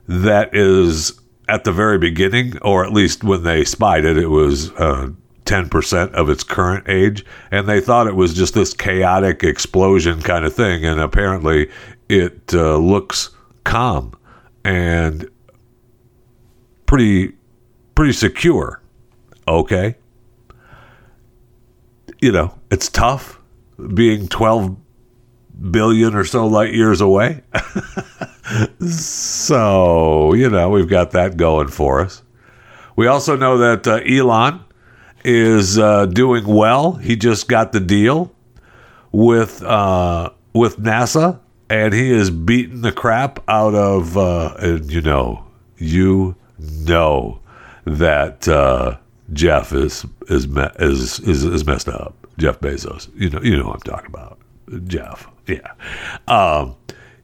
that 0.07 0.55
is 0.55 1.19
at 1.47 1.63
the 1.63 1.71
very 1.71 1.97
beginning, 1.97 2.57
or 2.59 2.83
at 2.85 2.91
least 2.91 3.23
when 3.23 3.43
they 3.43 3.63
spied 3.63 4.05
it, 4.05 4.17
it 4.17 4.27
was 4.27 4.71
uh, 4.71 5.09
10% 5.45 6.11
of 6.13 6.29
its 6.29 6.43
current 6.43 6.89
age. 6.89 7.23
And 7.51 7.67
they 7.67 7.79
thought 7.79 8.07
it 8.07 8.15
was 8.15 8.33
just 8.33 8.53
this 8.53 8.73
chaotic 8.73 9.43
explosion 9.43 10.21
kind 10.21 10.45
of 10.45 10.53
thing. 10.53 10.83
And 10.83 10.99
apparently 10.99 11.69
it 12.09 12.53
uh, 12.53 12.77
looks 12.77 13.29
calm 13.63 14.17
and 14.63 15.29
pretty, 16.87 17.33
pretty 17.93 18.13
secure. 18.13 18.81
Okay. 19.47 19.95
You 22.21 22.31
know, 22.31 22.57
it's 22.71 22.89
tough 22.89 23.39
being 23.93 24.27
12 24.27 24.75
billion 25.71 26.15
or 26.15 26.23
so 26.23 26.47
light 26.47 26.73
years 26.73 27.01
away. 27.01 27.41
so, 28.87 30.33
you 30.33 30.49
know, 30.49 30.69
we've 30.69 30.89
got 30.89 31.11
that 31.11 31.37
going 31.37 31.67
for 31.67 32.01
us. 32.01 32.21
We 32.95 33.07
also 33.07 33.35
know 33.35 33.57
that 33.57 33.87
uh, 33.87 33.95
Elon 34.05 34.63
is 35.23 35.77
uh, 35.77 36.05
doing 36.05 36.45
well. 36.45 36.93
He 36.93 37.15
just 37.15 37.47
got 37.47 37.71
the 37.71 37.79
deal 37.79 38.33
with 39.11 39.61
uh, 39.63 40.29
with 40.53 40.79
NASA, 40.79 41.39
and 41.69 41.93
he 41.93 42.11
is 42.11 42.29
beating 42.29 42.81
the 42.81 42.91
crap 42.91 43.39
out 43.49 43.75
of. 43.75 44.17
Uh, 44.17 44.53
and 44.59 44.89
you 44.91 45.01
know, 45.01 45.45
you 45.77 46.35
know 46.59 47.39
that 47.85 48.47
uh, 48.47 48.97
Jeff 49.33 49.73
is 49.73 50.05
is, 50.29 50.47
me- 50.47 50.69
is 50.79 51.19
is 51.21 51.43
is 51.43 51.65
messed 51.65 51.89
up. 51.89 52.15
Jeff 52.37 52.59
Bezos. 52.59 53.09
You 53.15 53.29
know, 53.29 53.41
you 53.41 53.57
know 53.57 53.67
what 53.67 53.75
I'm 53.75 53.81
talking 53.81 54.07
about. 54.07 54.39
Jeff. 54.87 55.27
Yeah. 55.47 55.73
Um, 56.27 56.75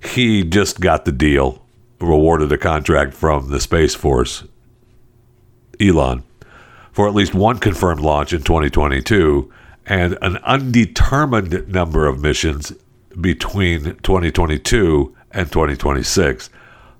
he 0.03 0.43
just 0.43 0.79
got 0.79 1.05
the 1.05 1.11
deal, 1.11 1.65
rewarded 1.99 2.51
a 2.51 2.57
contract 2.57 3.13
from 3.13 3.49
the 3.49 3.59
Space 3.59 3.95
Force, 3.95 4.43
Elon, 5.79 6.23
for 6.91 7.07
at 7.07 7.15
least 7.15 7.33
one 7.33 7.57
confirmed 7.57 8.01
launch 8.01 8.31
in 8.33 8.43
2022 8.43 9.51
and 9.85 10.17
an 10.21 10.37
undetermined 10.37 11.67
number 11.67 12.05
of 12.05 12.21
missions 12.21 12.73
between 13.19 13.83
2022 13.83 15.15
and 15.31 15.51
2026. 15.51 16.49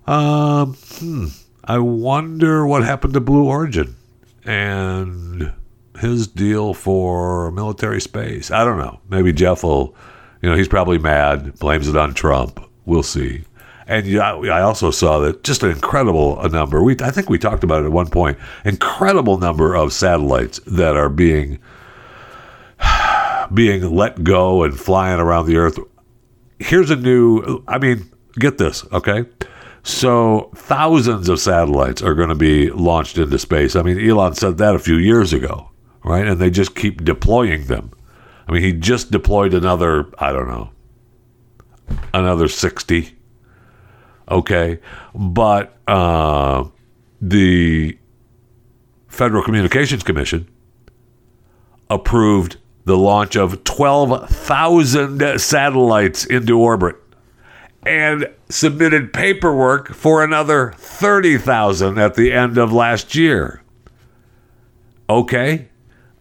Um, 0.07 0.73
hmm, 0.73 1.27
I 1.63 1.77
wonder 1.77 2.65
what 2.65 2.83
happened 2.83 3.13
to 3.13 3.19
Blue 3.19 3.45
Origin 3.45 3.95
and 4.43 5.53
his 5.99 6.27
deal 6.27 6.73
for 6.73 7.51
military 7.51 8.01
space. 8.01 8.49
I 8.49 8.63
don't 8.65 8.77
know. 8.77 8.99
Maybe 9.09 9.31
Jeff 9.31 9.63
will, 9.63 9.95
you 10.41 10.50
know, 10.50 10.55
he's 10.55 10.67
probably 10.67 10.98
mad, 10.98 11.57
blames 11.60 11.88
it 11.88 11.95
on 11.95 12.13
Trump. 12.13 12.60
We'll 12.86 13.03
see. 13.03 13.43
And 13.88 14.19
I 14.19 14.62
also 14.62 14.89
saw 14.89 15.19
that 15.19 15.43
just 15.43 15.63
an 15.63 15.71
incredible 15.71 16.41
number. 16.50 16.81
We 16.81 16.95
I 17.01 17.12
think 17.12 17.29
we 17.29 17.38
talked 17.38 17.63
about 17.63 17.83
it 17.83 17.88
at 17.88 17.91
one 17.91 18.10
point. 18.10 18.38
Incredible 18.63 19.38
number 19.38 19.75
of 19.75 19.91
satellites 19.91 20.60
that 20.65 20.95
are 20.95 21.10
being 21.10 21.60
being 23.53 23.93
let 23.93 24.24
go 24.24 24.63
and 24.63 24.79
flying 24.79 25.19
around 25.19 25.45
the 25.45 25.57
Earth. 25.57 25.77
Here's 26.60 26.89
a 26.89 26.95
new. 26.95 27.63
I 27.67 27.79
mean, 27.79 28.10
get 28.39 28.57
this, 28.57 28.86
okay? 28.93 29.25
So 29.83 30.51
thousands 30.55 31.27
of 31.27 31.39
satellites 31.39 32.01
are 32.01 32.13
going 32.13 32.29
to 32.29 32.36
be 32.36 32.69
launched 32.69 33.17
into 33.17 33.39
space. 33.39 33.75
I 33.75 33.81
mean, 33.81 34.00
Elon 34.00 34.36
said 34.36 34.57
that 34.60 34.75
a 34.75 34.79
few 34.79 34.95
years 34.95 35.33
ago, 35.33 35.71
right? 36.03 36.27
And 36.27 36.39
they 36.39 36.51
just 36.51 36.75
keep 36.75 37.03
deploying 37.03 37.65
them. 37.65 37.91
I 38.48 38.51
mean, 38.51 38.62
he 38.63 38.74
just 38.74 39.12
deployed 39.12 39.53
another. 39.53 40.12
I 40.17 40.31
don't 40.31 40.48
know, 40.48 40.69
another 42.13 42.48
sixty 42.48 43.17
okay 44.29 44.79
but 45.13 45.77
uh, 45.88 46.63
the 47.21 47.98
federal 49.07 49.43
communications 49.43 50.03
commission 50.03 50.48
approved 51.89 52.57
the 52.86 52.98
launch 52.98 53.36
of 53.36 53.63
12,000 53.63 55.39
satellites 55.39 56.25
into 56.25 56.57
orbit 56.57 56.95
and 57.86 58.27
submitted 58.50 59.12
paperwork 59.13 59.93
for 59.93 60.24
another 60.24 60.71
30,000 60.77 62.00
at 62.00 62.15
the 62.15 62.31
end 62.31 62.57
of 62.57 62.71
last 62.71 63.13
year. 63.13 63.62
Okay, 65.10 65.67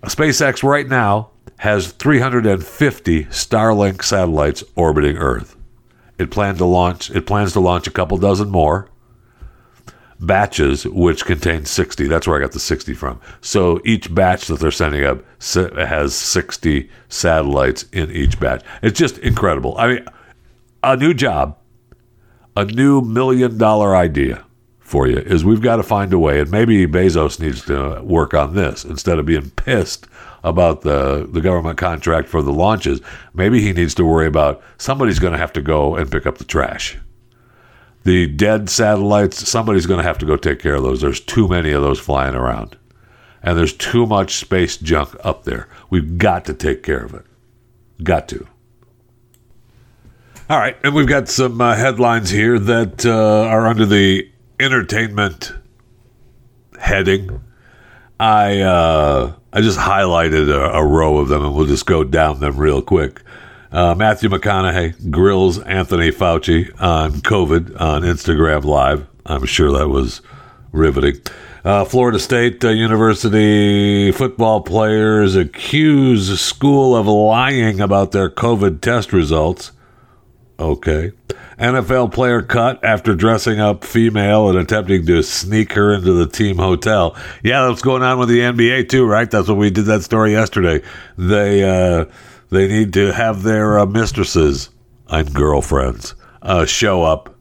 SpaceX 0.03 0.63
right 0.63 0.89
now 0.89 1.30
has 1.61 1.93
350 1.93 3.25
Starlink 3.27 4.03
satellites 4.03 4.65
orbiting 4.77 5.17
Earth. 5.19 5.57
It 6.19 6.31
planned 6.31 6.59
to 6.59 6.65
launch. 6.65 7.11
It 7.11 7.27
plans 7.27 7.53
to 7.53 7.61
launch 7.61 7.87
a 7.87 7.91
couple 7.91 8.17
dozen 8.19 8.51
more. 8.51 8.89
batches, 10.19 10.85
which 10.87 11.25
contain 11.25 11.65
60. 11.65 12.07
That's 12.07 12.27
where 12.27 12.37
I 12.37 12.41
got 12.43 12.53
the 12.53 12.61
60 12.61 12.93
from. 12.95 13.21
So 13.41 13.81
each 13.85 14.15
batch 14.15 14.47
that 14.47 14.61
they're 14.61 14.71
sending 14.71 15.05
up 15.05 15.25
has 15.55 16.15
60 16.15 16.91
satellites 17.09 17.85
in 17.93 18.11
each 18.11 18.39
batch. 18.39 18.63
It's 18.83 18.99
just 18.99 19.19
incredible. 19.19 19.77
I 19.79 19.87
mean, 19.89 20.05
a 20.83 20.97
new 20.97 21.15
job, 21.15 21.57
a 22.57 22.65
new 22.67 23.01
million 23.01 23.57
dollar 23.57 23.97
idea 23.97 24.45
for 24.91 25.07
you 25.07 25.19
is 25.19 25.45
we've 25.45 25.63
got 25.63 25.77
to 25.77 25.83
find 25.83 26.13
a 26.13 26.19
way, 26.19 26.41
and 26.41 26.51
maybe 26.51 26.87
Bezos 26.87 27.41
needs 27.41 27.65
to 27.67 28.03
work 28.03 28.35
on 28.35 28.55
this 28.55 28.85
instead 28.85 29.19
of 29.19 29.27
being 29.27 29.51
pissed 29.51 30.07
about 30.43 30.83
the, 30.83 31.29
the 31.31 31.41
government 31.41 31.79
contract 31.79 32.29
for 32.29 32.43
the 32.43 32.53
launches. 32.53 33.01
Maybe 33.33 33.61
he 33.61 33.73
needs 33.73 33.95
to 33.95 34.05
worry 34.05 34.27
about 34.27 34.63
somebody's 34.79 35.19
going 35.19 35.33
to 35.33 35.39
have 35.39 35.53
to 35.55 35.63
go 35.63 35.97
and 35.97 36.11
pick 36.11 36.27
up 36.27 36.39
the 36.39 36.45
trash 36.45 36.99
the 38.05 38.27
dead 38.27 38.71
satellites, 38.71 39.49
somebody's 39.49 39.87
going 39.87 39.99
to 39.99 40.07
have 40.07 40.19
to 40.19 40.27
go 40.27 40.37
take 40.37 40.59
care 40.59 40.75
of 40.75 40.83
those. 40.83 41.01
There's 41.01 41.21
too 41.21 41.49
many 41.49 41.71
of 41.73 41.83
those 41.83 42.01
flying 42.01 42.35
around. 42.35 42.77
And 43.43 43.57
there's 43.57 43.75
too 43.75 44.07
much 44.07 44.37
space 44.37 44.77
junk 44.77 45.15
up 45.25 45.45
there. 45.45 45.69
We've 45.89 46.19
got 46.19 46.45
to 46.47 46.55
take 46.55 46.83
care 46.83 47.05
of 47.05 47.15
it. 47.15 47.25
Got 48.03 48.29
to. 48.29 48.47
All 50.49 50.59
right. 50.59 50.77
And 50.83 50.95
we've 50.95 51.07
got 51.07 51.29
some 51.29 51.61
uh, 51.61 51.77
headlines 51.77 52.31
here 52.31 52.59
that 52.59 53.07
uh, 53.07 53.49
are 53.49 53.67
under 53.67 53.87
the 53.87 54.31
entertainment 54.61 55.55
heading. 56.79 57.41
I 58.19 58.61
uh, 58.61 59.35
I 59.53 59.61
just 59.61 59.79
highlighted 59.79 60.51
a, 60.51 60.77
a 60.77 60.85
row 60.85 61.19
of 61.19 61.29
them 61.29 61.45
and 61.45 61.55
we'll 61.55 61.67
just 61.67 61.87
go 61.87 62.05
down 62.05 62.41
them 62.41 62.57
real 62.57 62.83
quick. 62.83 63.23
Uh, 63.73 63.95
Matthew 63.95 64.29
McConaughey 64.29 65.11
grills 65.11 65.61
Anthony 65.61 66.11
Fauci 66.11 66.71
on 66.81 67.13
COVID 67.13 67.81
on 67.81 68.03
Instagram 68.03 68.65
Live. 68.65 69.07
I'm 69.25 69.47
sure 69.47 69.73
that 69.79 69.89
was 69.89 70.23
riveting. 70.73 71.21
Uh, 71.65 71.85
Florida 71.85 72.19
State 72.19 72.65
uh, 72.65 72.71
University 72.71 74.11
football 74.13 74.63
players 74.63 75.37
accuse 75.37 76.41
school 76.41 76.97
of 76.97 77.07
lying 77.07 77.81
about 77.81 78.13
their 78.13 78.31
COVID 78.31 78.81
test 78.81 79.13
results. 79.13 79.73
Okay. 80.59 81.13
NFL 81.61 82.13
player 82.13 82.41
cut 82.41 82.83
after 82.83 83.15
dressing 83.15 83.61
up 83.61 83.85
female 83.85 84.49
and 84.49 84.59
attempting 84.59 85.05
to 85.07 85.23
sneak 85.23 85.75
her 85.75 85.93
into 85.93 86.13
the 86.15 86.27
team 86.27 86.57
hotel. 86.57 87.15
Yeah, 87.43 87.67
that's 87.67 87.83
going 87.83 88.03
on 88.03 88.19
with 88.19 88.31
the 88.31 88.41
NBA 88.41 88.89
too, 88.89 89.07
right? 89.07 89.31
That's 89.31 89.47
what 89.47 89.59
we 89.59 89.69
did 89.71 89.85
that 89.85 90.03
story 90.03 90.33
yesterday. 90.33 90.83
They 91.19 91.63
uh, 91.63 92.07
they 92.49 92.67
need 92.67 92.95
to 92.95 93.13
have 93.13 93.43
their 93.43 93.79
uh, 93.79 93.87
mistresses 93.87 94.71
and 95.09 95.33
girlfriends 95.35 96.15
uh, 96.41 96.65
show 96.65 97.03
up, 97.03 97.37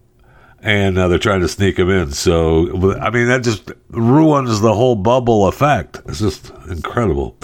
and 0.62 0.98
uh, 0.98 1.08
they're 1.08 1.18
trying 1.18 1.42
to 1.42 1.48
sneak 1.48 1.78
them 1.78 1.90
in. 1.90 2.12
So, 2.12 2.98
I 3.00 3.10
mean, 3.12 3.28
that 3.28 3.44
just 3.44 3.72
ruins 3.90 4.60
the 4.60 4.74
whole 4.74 4.96
bubble 4.96 5.48
effect. 5.48 6.02
It's 6.08 6.20
just 6.20 6.52
incredible. 6.70 7.38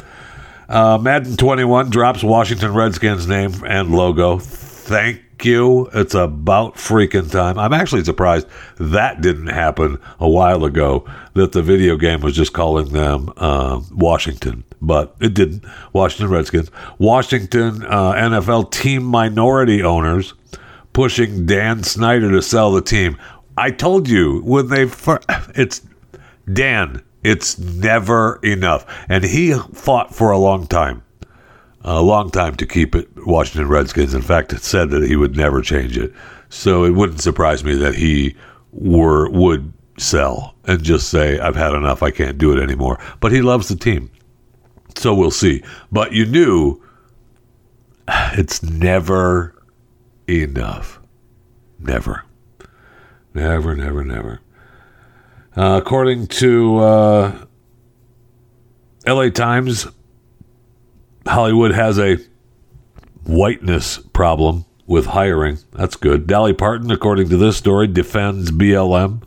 Uh, 0.67 0.98
Madden 1.00 1.38
21 1.38 1.89
drops 1.89 2.24
Washington 2.24 2.74
Redskins 2.74 3.27
name 3.27 3.53
and 3.65 3.91
logo. 3.91 4.39
Thank 4.39 5.22
you. 5.44 5.89
It's 5.94 6.13
about 6.13 6.75
freaking 6.75 7.30
time. 7.30 7.58
I'm 7.58 7.74
actually 7.74 8.04
surprised 8.04 8.48
that 8.77 9.22
didn't 9.22 9.48
happen 9.48 10.00
a 10.20 10.30
while 10.30 10.63
ago, 10.63 11.06
that 11.34 11.51
the 11.51 11.62
video 11.62 11.98
game 11.98 12.22
was 12.22 12.36
just 12.36 12.54
calling 12.54 12.94
them 12.94 13.34
uh, 13.38 13.82
Washington, 13.92 14.63
but 14.82 15.15
it 15.20 15.34
didn't. 15.34 15.65
Washington 15.92 16.30
Redskins. 16.30 16.72
Washington 17.00 17.84
uh, 17.84 18.13
NFL 18.13 18.72
team 18.72 19.04
minority 19.04 19.84
owners 19.84 20.34
pushing 20.94 21.46
Dan 21.46 21.84
Snyder 21.84 22.32
to 22.32 22.42
sell 22.42 22.72
the 22.72 22.82
team. 22.82 23.18
I 23.58 23.72
told 23.72 24.08
you 24.08 24.42
when 24.44 24.68
they, 24.68 24.84
it's 25.56 25.82
Dan, 26.51 27.04
it's 27.24 27.58
never 27.58 28.39
enough. 28.44 28.86
And 29.10 29.24
he 29.24 29.54
fought 29.74 30.13
for 30.13 30.32
a 30.32 30.38
long 30.38 30.68
time 30.68 31.01
a 31.86 32.01
long 32.01 32.32
time 32.32 32.56
to 32.56 32.65
keep 32.65 32.96
it 32.96 33.08
Washington 33.25 33.70
Redskins. 33.70 34.13
In 34.13 34.24
fact, 34.24 34.51
it 34.51 34.63
said 34.63 34.89
that 34.89 35.04
he 35.04 35.15
would 35.15 35.38
never 35.38 35.62
change 35.62 35.98
it. 35.98 36.12
So 36.50 36.84
it 36.84 36.92
wouldn't 36.92 37.22
surprise 37.22 37.63
me 37.63 37.76
that 37.76 37.95
he 37.95 38.36
were 38.71 39.30
would 39.30 39.71
sell 39.98 40.56
and 40.65 40.84
just 40.84 41.10
say, 41.10 41.39
"I've 41.39 41.56
had 41.56 41.74
enough. 41.74 42.04
I 42.04 42.12
can't 42.12 42.38
do 42.38 42.52
it 42.52 42.62
anymore." 42.62 43.00
But 43.19 43.32
he 43.32 43.41
loves 43.41 43.67
the 43.67 43.76
team, 43.76 44.10
so 44.95 45.13
we'll 45.13 45.32
see. 45.32 45.63
But 45.91 46.12
you 46.12 46.26
knew 46.26 46.82
it's 48.34 48.63
never 48.63 49.56
enough. 50.28 51.00
Never, 51.80 52.24
never, 53.34 53.76
never, 53.76 54.04
never. 54.04 54.39
Uh, 55.56 55.80
according 55.82 56.28
to 56.28 56.78
uh, 56.80 57.45
L.A. 59.06 59.30
Times, 59.30 59.88
Hollywood 61.28 61.74
has 61.74 61.98
a 62.00 62.18
whiteness 63.24 63.98
problem 63.98 64.66
with 64.88 65.08
hiring. 65.08 65.58
That's 65.72 65.96
good. 65.96 66.28
Dolly 66.28 66.54
Parton, 66.54 66.92
according 66.92 67.30
to 67.30 67.38
this 67.38 67.58
story, 67.58 67.88
defends 67.88 68.52
BLM, 68.52 69.24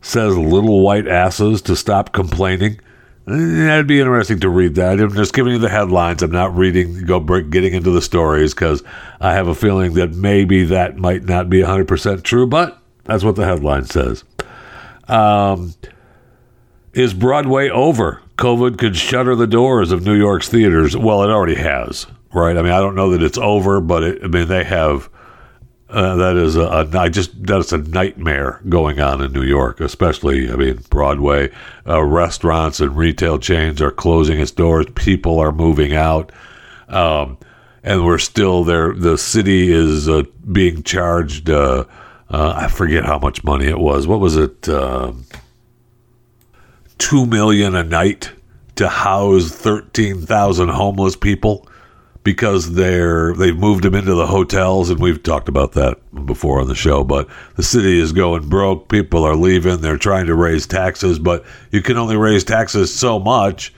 says 0.00 0.36
little 0.36 0.80
white 0.80 1.06
asses 1.06 1.62
to 1.62 1.76
stop 1.76 2.12
complaining. 2.12 2.80
That'd 3.26 3.86
be 3.86 4.00
interesting 4.00 4.40
to 4.40 4.48
read 4.48 4.74
that. 4.74 4.98
I'm 4.98 5.14
just 5.14 5.34
giving 5.34 5.52
you 5.52 5.58
the 5.58 5.68
headlines. 5.68 6.22
I'm 6.22 6.32
not 6.32 6.56
reading, 6.56 7.04
go 7.04 7.20
getting 7.20 7.74
into 7.74 7.90
the 7.90 8.02
stories 8.02 8.54
because 8.54 8.82
I 9.20 9.34
have 9.34 9.46
a 9.46 9.54
feeling 9.54 9.94
that 9.94 10.14
maybe 10.14 10.64
that 10.64 10.96
might 10.96 11.24
not 11.24 11.48
be 11.48 11.60
100% 11.60 12.22
true, 12.24 12.46
but 12.46 12.82
that's 13.04 13.22
what 13.22 13.36
the 13.36 13.44
headline 13.44 13.84
says. 13.84 14.24
Um, 15.06 15.74
is 16.92 17.14
Broadway 17.14 17.68
over? 17.68 18.20
COVID 18.40 18.78
could 18.78 18.96
shutter 18.96 19.36
the 19.36 19.46
doors 19.46 19.92
of 19.92 20.04
New 20.04 20.14
York's 20.14 20.48
theaters. 20.48 20.96
Well, 20.96 21.22
it 21.22 21.28
already 21.28 21.56
has, 21.56 22.06
right? 22.32 22.56
I 22.56 22.62
mean, 22.62 22.72
I 22.72 22.80
don't 22.80 22.94
know 22.94 23.10
that 23.10 23.22
it's 23.22 23.36
over, 23.36 23.82
but 23.82 24.02
it, 24.02 24.24
I 24.24 24.28
mean, 24.28 24.48
they 24.48 24.64
have. 24.64 25.10
Uh, 25.90 26.14
that 26.14 26.36
is 26.36 26.54
a, 26.54 26.62
a 26.62 26.98
I 26.98 27.08
just 27.08 27.44
that's 27.44 27.72
a 27.72 27.78
nightmare 27.78 28.62
going 28.68 29.00
on 29.00 29.20
in 29.20 29.32
New 29.32 29.42
York, 29.42 29.80
especially 29.80 30.50
I 30.50 30.54
mean 30.54 30.80
Broadway. 30.88 31.50
Uh, 31.86 32.02
restaurants 32.02 32.78
and 32.80 32.96
retail 32.96 33.40
chains 33.40 33.82
are 33.82 33.90
closing 33.90 34.38
its 34.38 34.52
doors. 34.52 34.86
People 34.94 35.40
are 35.40 35.50
moving 35.50 35.94
out, 35.94 36.30
um, 36.88 37.36
and 37.82 38.06
we're 38.06 38.18
still 38.18 38.62
there. 38.62 38.94
The 38.94 39.18
city 39.18 39.72
is 39.72 40.08
uh, 40.08 40.22
being 40.50 40.84
charged. 40.84 41.50
Uh, 41.50 41.84
uh, 42.30 42.52
I 42.56 42.68
forget 42.68 43.04
how 43.04 43.18
much 43.18 43.42
money 43.42 43.66
it 43.66 43.78
was. 43.80 44.06
What 44.06 44.20
was 44.20 44.36
it? 44.36 44.68
Two 47.00 47.24
million 47.24 47.74
a 47.74 47.82
night 47.82 48.30
to 48.76 48.86
house 48.86 49.50
thirteen 49.50 50.20
thousand 50.20 50.68
homeless 50.68 51.16
people 51.16 51.66
because 52.24 52.74
they're 52.74 53.32
they've 53.34 53.56
moved 53.56 53.84
them 53.84 53.94
into 53.94 54.14
the 54.14 54.26
hotels 54.26 54.90
and 54.90 55.00
we've 55.00 55.22
talked 55.22 55.48
about 55.48 55.72
that 55.72 55.98
before 56.26 56.60
on 56.60 56.68
the 56.68 56.74
show 56.74 57.02
but 57.02 57.26
the 57.56 57.62
city 57.62 57.98
is 57.98 58.12
going 58.12 58.48
broke. 58.50 58.90
People 58.90 59.24
are 59.24 59.34
leaving. 59.34 59.80
They're 59.80 59.96
trying 59.96 60.26
to 60.26 60.34
raise 60.34 60.66
taxes 60.66 61.18
but 61.18 61.44
you 61.70 61.80
can 61.80 61.96
only 61.96 62.16
raise 62.16 62.44
taxes 62.44 62.94
so 62.94 63.18
much. 63.18 63.72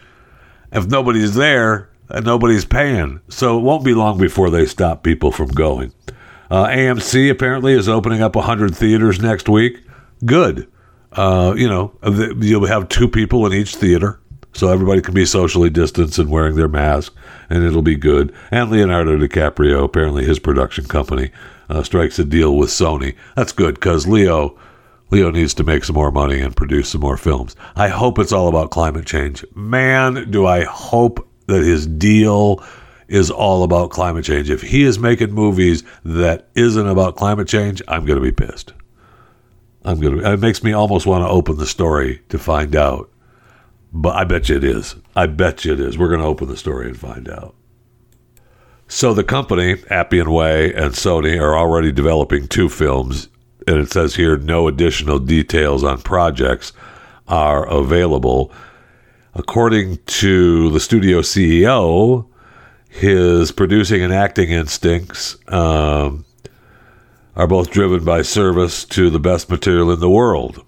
If 0.72 0.88
nobody's 0.88 1.34
there 1.34 1.90
and 2.08 2.26
nobody's 2.26 2.64
paying. 2.64 3.20
So 3.28 3.56
it 3.56 3.62
won't 3.62 3.84
be 3.84 3.94
long 3.94 4.18
before 4.18 4.50
they 4.50 4.66
stop 4.66 5.04
people 5.04 5.30
from 5.30 5.48
going. 5.48 5.92
Uh, 6.50 6.66
amc 6.66 7.30
apparently 7.30 7.72
is 7.72 7.88
opening 7.88 8.20
up 8.20 8.34
100 8.34 8.74
theaters 8.74 9.20
next 9.20 9.48
week. 9.48 9.84
Good 10.24 10.66
uh, 11.12 11.54
you 11.56 11.68
know, 11.68 11.92
you'll 12.40 12.66
have 12.66 12.88
two 12.88 13.08
people 13.08 13.46
in 13.46 13.52
each 13.52 13.76
theater, 13.76 14.20
so 14.52 14.68
everybody 14.68 15.00
can 15.00 15.14
be 15.14 15.24
socially 15.24 15.70
distanced 15.70 16.18
and 16.18 16.30
wearing 16.30 16.56
their 16.56 16.68
mask, 16.68 17.14
and 17.48 17.64
it'll 17.64 17.82
be 17.82 17.96
good. 17.96 18.34
And 18.50 18.70
Leonardo 18.70 19.16
DiCaprio, 19.16 19.84
apparently 19.84 20.24
his 20.24 20.38
production 20.38 20.84
company, 20.84 21.30
uh, 21.68 21.82
strikes 21.82 22.18
a 22.18 22.24
deal 22.24 22.56
with 22.56 22.70
Sony. 22.70 23.16
That's 23.36 23.52
good 23.52 23.74
because 23.74 24.06
Leo. 24.06 24.58
Leo 25.10 25.30
needs 25.30 25.52
to 25.52 25.64
make 25.64 25.84
some 25.84 25.94
more 25.94 26.10
money 26.10 26.40
and 26.40 26.56
produce 26.56 26.88
some 26.88 27.02
more 27.02 27.18
films. 27.18 27.54
I 27.76 27.88
hope 27.88 28.18
it's 28.18 28.32
all 28.32 28.48
about 28.48 28.70
climate 28.70 29.04
change. 29.04 29.44
Man, 29.54 30.30
do 30.30 30.46
I 30.46 30.64
hope 30.64 31.28
that 31.48 31.62
his 31.62 31.86
deal 31.86 32.64
is 33.08 33.30
all 33.30 33.62
about 33.62 33.90
climate 33.90 34.24
change. 34.24 34.48
If 34.48 34.62
he 34.62 34.84
is 34.84 34.98
making 34.98 35.32
movies 35.32 35.84
that 36.02 36.48
isn't 36.54 36.86
about 36.86 37.16
climate 37.16 37.46
change, 37.46 37.82
I'm 37.86 38.06
going 38.06 38.18
to 38.18 38.22
be 38.22 38.32
pissed. 38.32 38.72
I'm 39.84 40.00
gonna. 40.00 40.32
It 40.32 40.40
makes 40.40 40.62
me 40.62 40.72
almost 40.72 41.06
want 41.06 41.24
to 41.24 41.28
open 41.28 41.56
the 41.56 41.66
story 41.66 42.22
to 42.28 42.38
find 42.38 42.76
out. 42.76 43.10
But 43.92 44.16
I 44.16 44.24
bet 44.24 44.48
you 44.48 44.56
it 44.56 44.64
is. 44.64 44.96
I 45.14 45.26
bet 45.26 45.64
you 45.64 45.74
it 45.74 45.80
is. 45.80 45.98
We're 45.98 46.16
to 46.16 46.24
open 46.24 46.48
the 46.48 46.56
story 46.56 46.86
and 46.86 46.98
find 46.98 47.28
out. 47.28 47.54
So 48.88 49.12
the 49.14 49.24
company, 49.24 49.76
Appian 49.90 50.30
Way 50.30 50.72
and 50.74 50.92
Sony, 50.92 51.40
are 51.40 51.56
already 51.56 51.92
developing 51.92 52.46
two 52.46 52.68
films, 52.68 53.28
and 53.66 53.78
it 53.78 53.90
says 53.90 54.14
here 54.14 54.36
no 54.36 54.68
additional 54.68 55.18
details 55.18 55.82
on 55.84 56.00
projects 56.00 56.72
are 57.28 57.66
available. 57.66 58.52
According 59.34 59.98
to 60.04 60.70
the 60.70 60.80
studio 60.80 61.20
CEO, 61.20 62.26
his 62.88 63.50
producing 63.50 64.02
and 64.02 64.12
acting 64.12 64.50
instincts 64.50 65.38
um, 65.48 66.26
are 67.34 67.46
both 67.46 67.70
driven 67.70 68.04
by 68.04 68.22
service 68.22 68.84
to 68.84 69.08
the 69.10 69.20
best 69.20 69.48
material 69.48 69.90
in 69.90 70.00
the 70.00 70.10
world. 70.10 70.64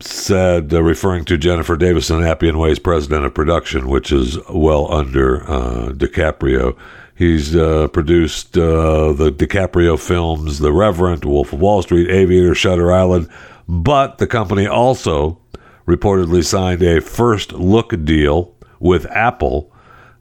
said, 0.00 0.72
uh, 0.72 0.82
referring 0.82 1.24
to 1.24 1.38
Jennifer 1.38 1.76
Davisson, 1.76 2.26
Appian 2.26 2.58
Way's 2.58 2.78
president 2.78 3.24
of 3.24 3.34
production, 3.34 3.88
which 3.88 4.12
is 4.12 4.38
well 4.50 4.92
under 4.92 5.42
uh, 5.48 5.92
DiCaprio. 5.92 6.76
He's 7.14 7.54
uh, 7.54 7.88
produced 7.88 8.58
uh, 8.58 9.12
the 9.12 9.30
DiCaprio 9.30 9.98
films, 9.98 10.58
The 10.58 10.72
Revenant, 10.72 11.24
Wolf 11.24 11.52
of 11.52 11.60
Wall 11.60 11.80
Street, 11.82 12.10
Aviator, 12.10 12.54
Shutter 12.54 12.92
Island, 12.92 13.28
but 13.68 14.18
the 14.18 14.26
company 14.26 14.66
also 14.66 15.38
reportedly 15.86 16.44
signed 16.44 16.82
a 16.82 17.00
first 17.00 17.52
look 17.52 18.04
deal 18.04 18.54
with 18.80 19.06
Apple 19.06 19.72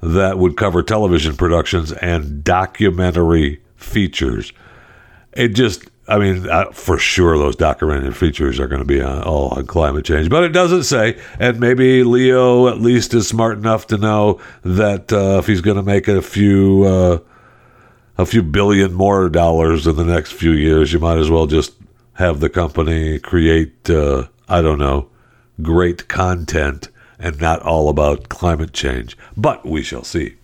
that 0.02 0.38
would 0.38 0.56
cover 0.56 0.84
television 0.84 1.36
productions 1.36 1.92
and 1.94 2.44
documentary 2.44 3.62
features. 3.76 4.54
It 5.36 5.50
just, 5.50 5.84
I 6.08 6.20
mean, 6.20 6.50
uh, 6.50 6.72
for 6.72 6.98
sure, 6.98 7.38
those 7.38 7.56
documentary 7.56 8.14
features 8.14 8.60
are 8.60 8.68
going 8.68 8.82
to 8.82 8.86
be 8.86 9.02
on, 9.02 9.24
all 9.24 9.50
on 9.50 9.66
climate 9.66 10.06
change, 10.06 10.30
but 10.30 10.44
it 10.44 10.50
doesn't 10.50 10.84
say. 10.84 11.20
And 11.40 11.60
maybe 11.60 12.04
Leo 12.04 12.68
at 12.68 12.80
least 12.80 13.14
is 13.14 13.28
smart 13.28 13.58
enough 13.58 13.88
to 13.88 13.98
know 13.98 14.40
that 14.64 15.12
uh, 15.12 15.40
if 15.40 15.48
he's 15.48 15.62
going 15.62 15.78
to 15.78 15.84
make 15.84 16.08
a 16.08 16.22
few. 16.22 16.84
Uh, 16.84 17.20
a 18.16 18.26
few 18.28 18.44
billion 18.44 18.94
more 18.94 19.28
dollars 19.28 19.88
in 19.88 19.96
the 19.96 20.04
next 20.04 20.34
few 20.34 20.52
years, 20.52 20.94
you 20.94 21.00
might 21.00 21.18
as 21.18 21.32
well 21.32 21.48
just 21.48 21.74
have 22.14 22.40
the 22.40 22.50
company 22.50 23.18
create, 23.18 23.90
uh, 23.90 24.28
I 24.48 24.62
don't 24.62 24.78
know, 24.78 25.10
great 25.62 26.08
content 26.08 26.90
and 27.24 27.40
not 27.40 27.62
all 27.62 27.90
about 27.90 28.30
climate 28.30 28.74
change. 28.74 29.18
But 29.36 29.66
we 29.66 29.82
shall 29.82 30.04
see. 30.04 30.36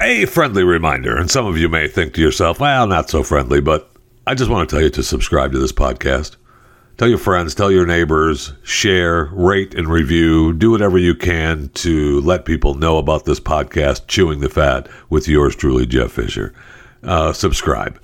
A 0.00 0.24
friendly 0.24 0.64
reminder, 0.64 1.16
and 1.16 1.30
some 1.30 1.46
of 1.46 1.58
you 1.58 1.68
may 1.68 1.86
think 1.86 2.14
to 2.14 2.22
yourself, 2.22 2.58
well, 2.58 2.86
not 2.86 3.10
so 3.10 3.22
friendly, 3.22 3.60
but 3.60 3.92
I 4.26 4.34
just 4.34 4.50
want 4.50 4.68
to 4.68 4.74
tell 4.74 4.82
you 4.82 4.90
to 4.90 5.02
subscribe 5.02 5.52
to 5.52 5.58
this 5.58 5.72
podcast. 5.72 6.36
Tell 6.98 7.06
your 7.06 7.18
friends, 7.18 7.54
tell 7.54 7.70
your 7.70 7.86
neighbors, 7.86 8.54
share, 8.64 9.26
rate, 9.26 9.72
and 9.72 9.86
review. 9.86 10.52
Do 10.52 10.72
whatever 10.72 10.98
you 10.98 11.14
can 11.14 11.68
to 11.74 12.20
let 12.22 12.44
people 12.44 12.74
know 12.74 12.98
about 12.98 13.24
this 13.24 13.38
podcast, 13.38 14.08
Chewing 14.08 14.40
the 14.40 14.48
Fat, 14.48 14.88
with 15.08 15.28
yours 15.28 15.54
truly, 15.54 15.86
Jeff 15.86 16.10
Fisher. 16.10 16.52
Uh, 17.04 17.32
subscribe. 17.32 18.00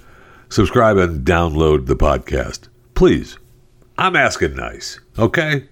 Subscribe 0.49 0.97
and 0.97 1.27
download 1.27 1.87
the 1.87 1.97
podcast. 1.97 2.69
Please. 2.95 3.37
I'm 3.99 4.15
asking 4.15 4.55
nice, 4.55 5.01
okay? 5.19 5.67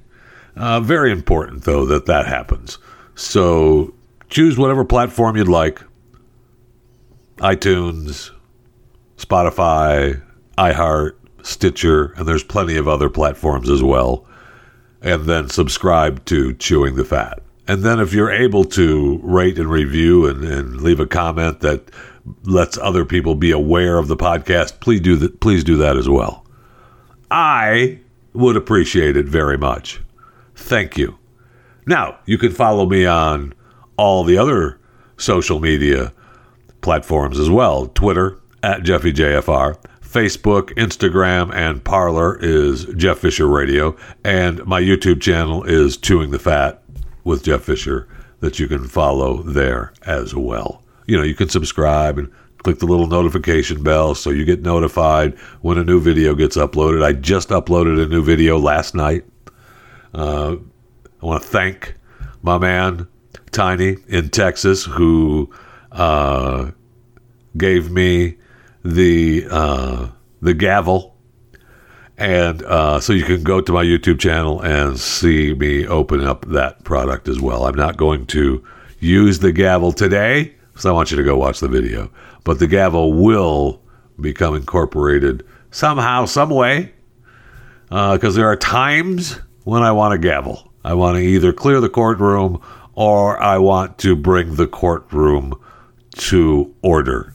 Uh, 0.56 0.80
very 0.80 1.12
important, 1.12 1.62
though, 1.62 1.86
that 1.86 2.06
that 2.06 2.26
happens. 2.26 2.78
So 3.14 3.94
choose 4.30 4.58
whatever 4.58 4.84
platform 4.84 5.36
you'd 5.36 5.46
like 5.46 5.80
iTunes, 7.36 8.30
Spotify, 9.16 10.20
iHeart, 10.58 11.12
Stitcher, 11.42 12.12
and 12.16 12.26
there's 12.26 12.44
plenty 12.44 12.76
of 12.76 12.88
other 12.88 13.10
platforms 13.10 13.68
as 13.68 13.82
well. 13.82 14.26
And 15.00 15.24
then 15.24 15.48
subscribe 15.48 16.24
to 16.26 16.54
Chewing 16.54 16.94
the 16.94 17.04
Fat. 17.04 17.42
And 17.66 17.82
then 17.82 18.00
if 18.00 18.12
you're 18.12 18.30
able 18.30 18.64
to 18.64 19.20
rate 19.22 19.58
and 19.58 19.70
review 19.70 20.26
and, 20.26 20.44
and 20.44 20.80
leave 20.80 21.00
a 21.00 21.06
comment 21.06 21.60
that 21.60 21.90
lets 22.44 22.78
other 22.78 23.04
people 23.04 23.34
be 23.34 23.50
aware 23.50 23.98
of 23.98 24.08
the 24.08 24.16
podcast, 24.16 24.80
please 24.80 25.00
do 25.00 25.16
that 25.16 25.40
please 25.40 25.64
do 25.64 25.76
that 25.76 25.96
as 25.96 26.08
well. 26.08 26.44
I 27.30 28.00
would 28.32 28.56
appreciate 28.56 29.16
it 29.16 29.26
very 29.26 29.58
much. 29.58 30.00
Thank 30.54 30.96
you. 30.96 31.18
Now, 31.86 32.18
you 32.26 32.38
can 32.38 32.52
follow 32.52 32.86
me 32.86 33.06
on 33.06 33.54
all 33.96 34.24
the 34.24 34.38
other 34.38 34.78
social 35.16 35.60
media 35.60 36.12
platforms 36.80 37.38
as 37.38 37.50
well. 37.50 37.86
Twitter 37.86 38.38
at 38.62 38.82
JeffyJFR, 38.82 39.76
Facebook, 40.12 40.74
Instagram, 40.74 41.54
and 41.54 41.82
Parler 41.82 42.38
is 42.38 42.84
Jeff 42.96 43.20
Fisher 43.20 43.46
Radio, 43.46 43.96
and 44.24 44.62
my 44.66 44.78
YouTube 44.78 45.22
channel 45.22 45.64
is 45.64 45.96
Chewing 45.96 46.30
the 46.30 46.38
Fat 46.38 46.82
with 47.24 47.44
Jeff 47.44 47.62
Fisher 47.62 48.06
that 48.40 48.58
you 48.58 48.68
can 48.68 48.86
follow 48.86 49.42
there 49.42 49.94
as 50.02 50.34
well. 50.34 50.82
You 51.06 51.16
know, 51.16 51.22
you 51.22 51.34
can 51.34 51.48
subscribe 51.48 52.18
and 52.18 52.30
click 52.58 52.78
the 52.78 52.86
little 52.86 53.06
notification 53.06 53.82
bell 53.82 54.14
so 54.14 54.28
you 54.28 54.44
get 54.44 54.60
notified 54.60 55.38
when 55.62 55.78
a 55.78 55.84
new 55.84 55.98
video 55.98 56.34
gets 56.34 56.58
uploaded. 56.58 57.02
I 57.02 57.14
just 57.14 57.48
uploaded 57.48 57.98
a 57.98 58.06
new 58.06 58.22
video 58.22 58.58
last 58.58 58.94
night. 58.94 59.24
Uh, 60.14 60.56
I 61.22 61.26
want 61.26 61.42
to 61.42 61.48
thank 61.48 61.94
my 62.42 62.58
man 62.58 63.08
Tiny 63.50 63.96
in 64.08 64.28
Texas 64.28 64.84
who 64.84 65.50
uh, 65.90 66.70
gave 67.56 67.90
me 67.90 68.36
the 68.84 69.46
uh, 69.50 70.08
the 70.40 70.54
gavel, 70.54 71.16
and 72.18 72.62
uh, 72.62 73.00
so 73.00 73.12
you 73.12 73.24
can 73.24 73.42
go 73.42 73.60
to 73.60 73.72
my 73.72 73.84
YouTube 73.84 74.18
channel 74.18 74.60
and 74.60 74.98
see 74.98 75.54
me 75.54 75.86
open 75.86 76.24
up 76.24 76.46
that 76.46 76.84
product 76.84 77.28
as 77.28 77.40
well. 77.40 77.66
I'm 77.66 77.74
not 77.74 77.96
going 77.96 78.26
to 78.26 78.64
use 79.00 79.38
the 79.38 79.52
gavel 79.52 79.92
today, 79.92 80.54
so 80.76 80.90
I 80.90 80.92
want 80.92 81.10
you 81.10 81.16
to 81.16 81.24
go 81.24 81.36
watch 81.36 81.60
the 81.60 81.68
video. 81.68 82.10
But 82.44 82.58
the 82.58 82.66
gavel 82.66 83.12
will 83.12 83.80
become 84.20 84.54
incorporated 84.54 85.44
somehow, 85.70 86.26
some 86.26 86.50
way, 86.50 86.92
because 87.88 88.34
there 88.34 88.46
are 88.46 88.56
times 88.56 89.40
when 89.64 89.82
I 89.82 89.92
want 89.92 90.14
a 90.14 90.18
gavel. 90.18 90.72
I 90.84 90.94
want 90.94 91.16
to 91.16 91.22
either 91.22 91.52
clear 91.52 91.80
the 91.80 91.88
courtroom 91.88 92.60
or 92.94 93.40
I 93.40 93.58
want 93.58 93.98
to 93.98 94.16
bring 94.16 94.56
the 94.56 94.66
courtroom 94.66 95.54
to 96.16 96.74
order. 96.82 97.31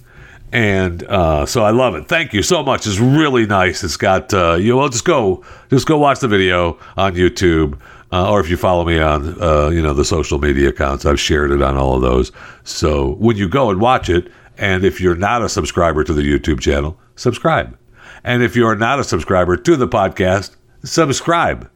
And 0.51 1.03
uh, 1.03 1.45
so 1.45 1.63
I 1.63 1.71
love 1.71 1.95
it. 1.95 2.07
Thank 2.07 2.33
you 2.33 2.41
so 2.41 2.63
much. 2.63 2.88
It's 2.88 2.99
really 2.99 3.45
nice. 3.45 3.83
It's 3.83 3.97
got 3.97 4.33
uh, 4.33 4.55
you. 4.55 4.77
Well, 4.77 4.89
just 4.89 5.03
go, 5.03 5.43
just 5.69 5.88
go 5.88 5.97
watch 5.97 6.19
the 6.19 6.27
video 6.27 6.79
on 6.95 7.15
YouTube, 7.15 7.79
uh, 8.13 8.31
or 8.31 8.39
if 8.39 8.49
you 8.49 8.55
follow 8.55 8.86
me 8.86 8.97
on, 8.99 9.41
uh, 9.41 9.67
you 9.67 9.81
know, 9.81 9.93
the 9.93 10.05
social 10.05 10.39
media 10.39 10.69
accounts, 10.69 11.05
I've 11.05 11.19
shared 11.19 11.51
it 11.51 11.62
on 11.62 11.75
all 11.75 11.95
of 11.95 12.01
those. 12.01 12.31
So 12.63 13.15
when 13.15 13.36
you 13.36 13.49
go 13.49 13.69
and 13.69 13.81
watch 13.81 14.10
it, 14.10 14.31
and 14.57 14.86
if 14.86 15.01
you're 15.01 15.15
not 15.15 15.43
a 15.43 15.49
subscriber 15.49 16.03
to 16.05 16.13
the 16.13 16.21
YouTube 16.21 16.62
channel, 16.62 16.97
subscribe. 17.15 17.77
And 18.23 18.41
if 18.41 18.55
you're 18.55 18.75
not 18.75 18.99
a 18.99 19.03
subscriber 19.03 19.57
to 19.57 19.75
the 19.75 19.88
podcast, 19.88 20.55
subscribe. 20.83 21.69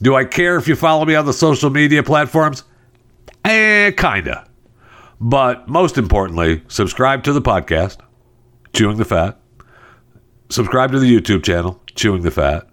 Do 0.00 0.14
I 0.14 0.24
care 0.24 0.56
if 0.56 0.66
you 0.66 0.76
follow 0.76 1.04
me 1.04 1.14
on 1.14 1.26
the 1.26 1.32
social 1.32 1.70
media 1.70 2.02
platforms? 2.02 2.64
Eh, 3.44 3.90
kinda. 3.92 4.46
But 5.20 5.68
most 5.68 5.98
importantly, 5.98 6.62
subscribe 6.68 7.22
to 7.24 7.32
the 7.32 7.42
podcast, 7.42 7.98
Chewing 8.72 8.96
the 8.96 9.04
Fat. 9.04 9.38
Subscribe 10.48 10.92
to 10.92 10.98
the 10.98 11.14
YouTube 11.14 11.42
channel, 11.42 11.80
Chewing 11.94 12.22
the 12.22 12.30
Fat. 12.30 12.68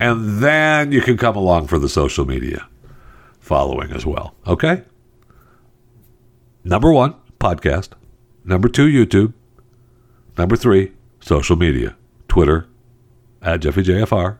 And 0.00 0.38
then 0.40 0.92
you 0.92 1.00
can 1.00 1.16
come 1.16 1.36
along 1.36 1.68
for 1.68 1.78
the 1.78 1.88
social 1.88 2.24
media 2.24 2.68
following 3.40 3.92
as 3.92 4.04
well. 4.06 4.34
Okay? 4.46 4.82
Number 6.64 6.92
one, 6.92 7.14
podcast. 7.38 7.90
Number 8.44 8.68
two, 8.68 8.86
YouTube. 8.86 9.32
Number 10.36 10.56
three, 10.56 10.92
social 11.20 11.56
media. 11.56 11.96
Twitter, 12.28 12.66
at 13.42 13.60
JeffyJFR. 13.60 14.38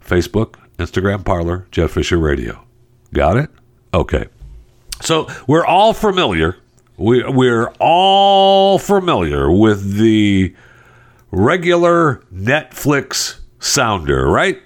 Facebook, 0.00 0.54
Instagram, 0.78 1.24
Parler, 1.24 1.66
Jeff 1.70 1.90
Fisher 1.90 2.18
Radio. 2.18 2.64
Got 3.12 3.36
it? 3.36 3.50
Okay. 3.92 4.28
So 5.02 5.28
we're 5.46 5.66
all 5.66 5.92
familiar. 5.92 6.56
We, 6.98 7.22
we're 7.22 7.68
all 7.78 8.80
familiar 8.80 9.50
with 9.52 9.96
the 9.98 10.54
regular 11.30 12.24
Netflix 12.34 13.38
sounder, 13.60 14.26
right? 14.26 14.60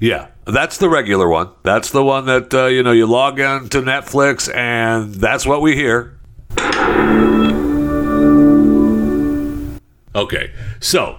Yeah, 0.00 0.28
that's 0.44 0.76
the 0.76 0.90
regular 0.90 1.28
one. 1.30 1.48
That's 1.62 1.90
the 1.90 2.04
one 2.04 2.26
that, 2.26 2.52
uh, 2.52 2.66
you 2.66 2.82
know, 2.82 2.92
you 2.92 3.06
log 3.06 3.40
in 3.40 3.70
to 3.70 3.80
Netflix 3.80 4.54
and 4.54 5.14
that's 5.14 5.46
what 5.46 5.62
we 5.62 5.74
hear. 5.74 6.18
Okay, 10.14 10.52
so 10.78 11.18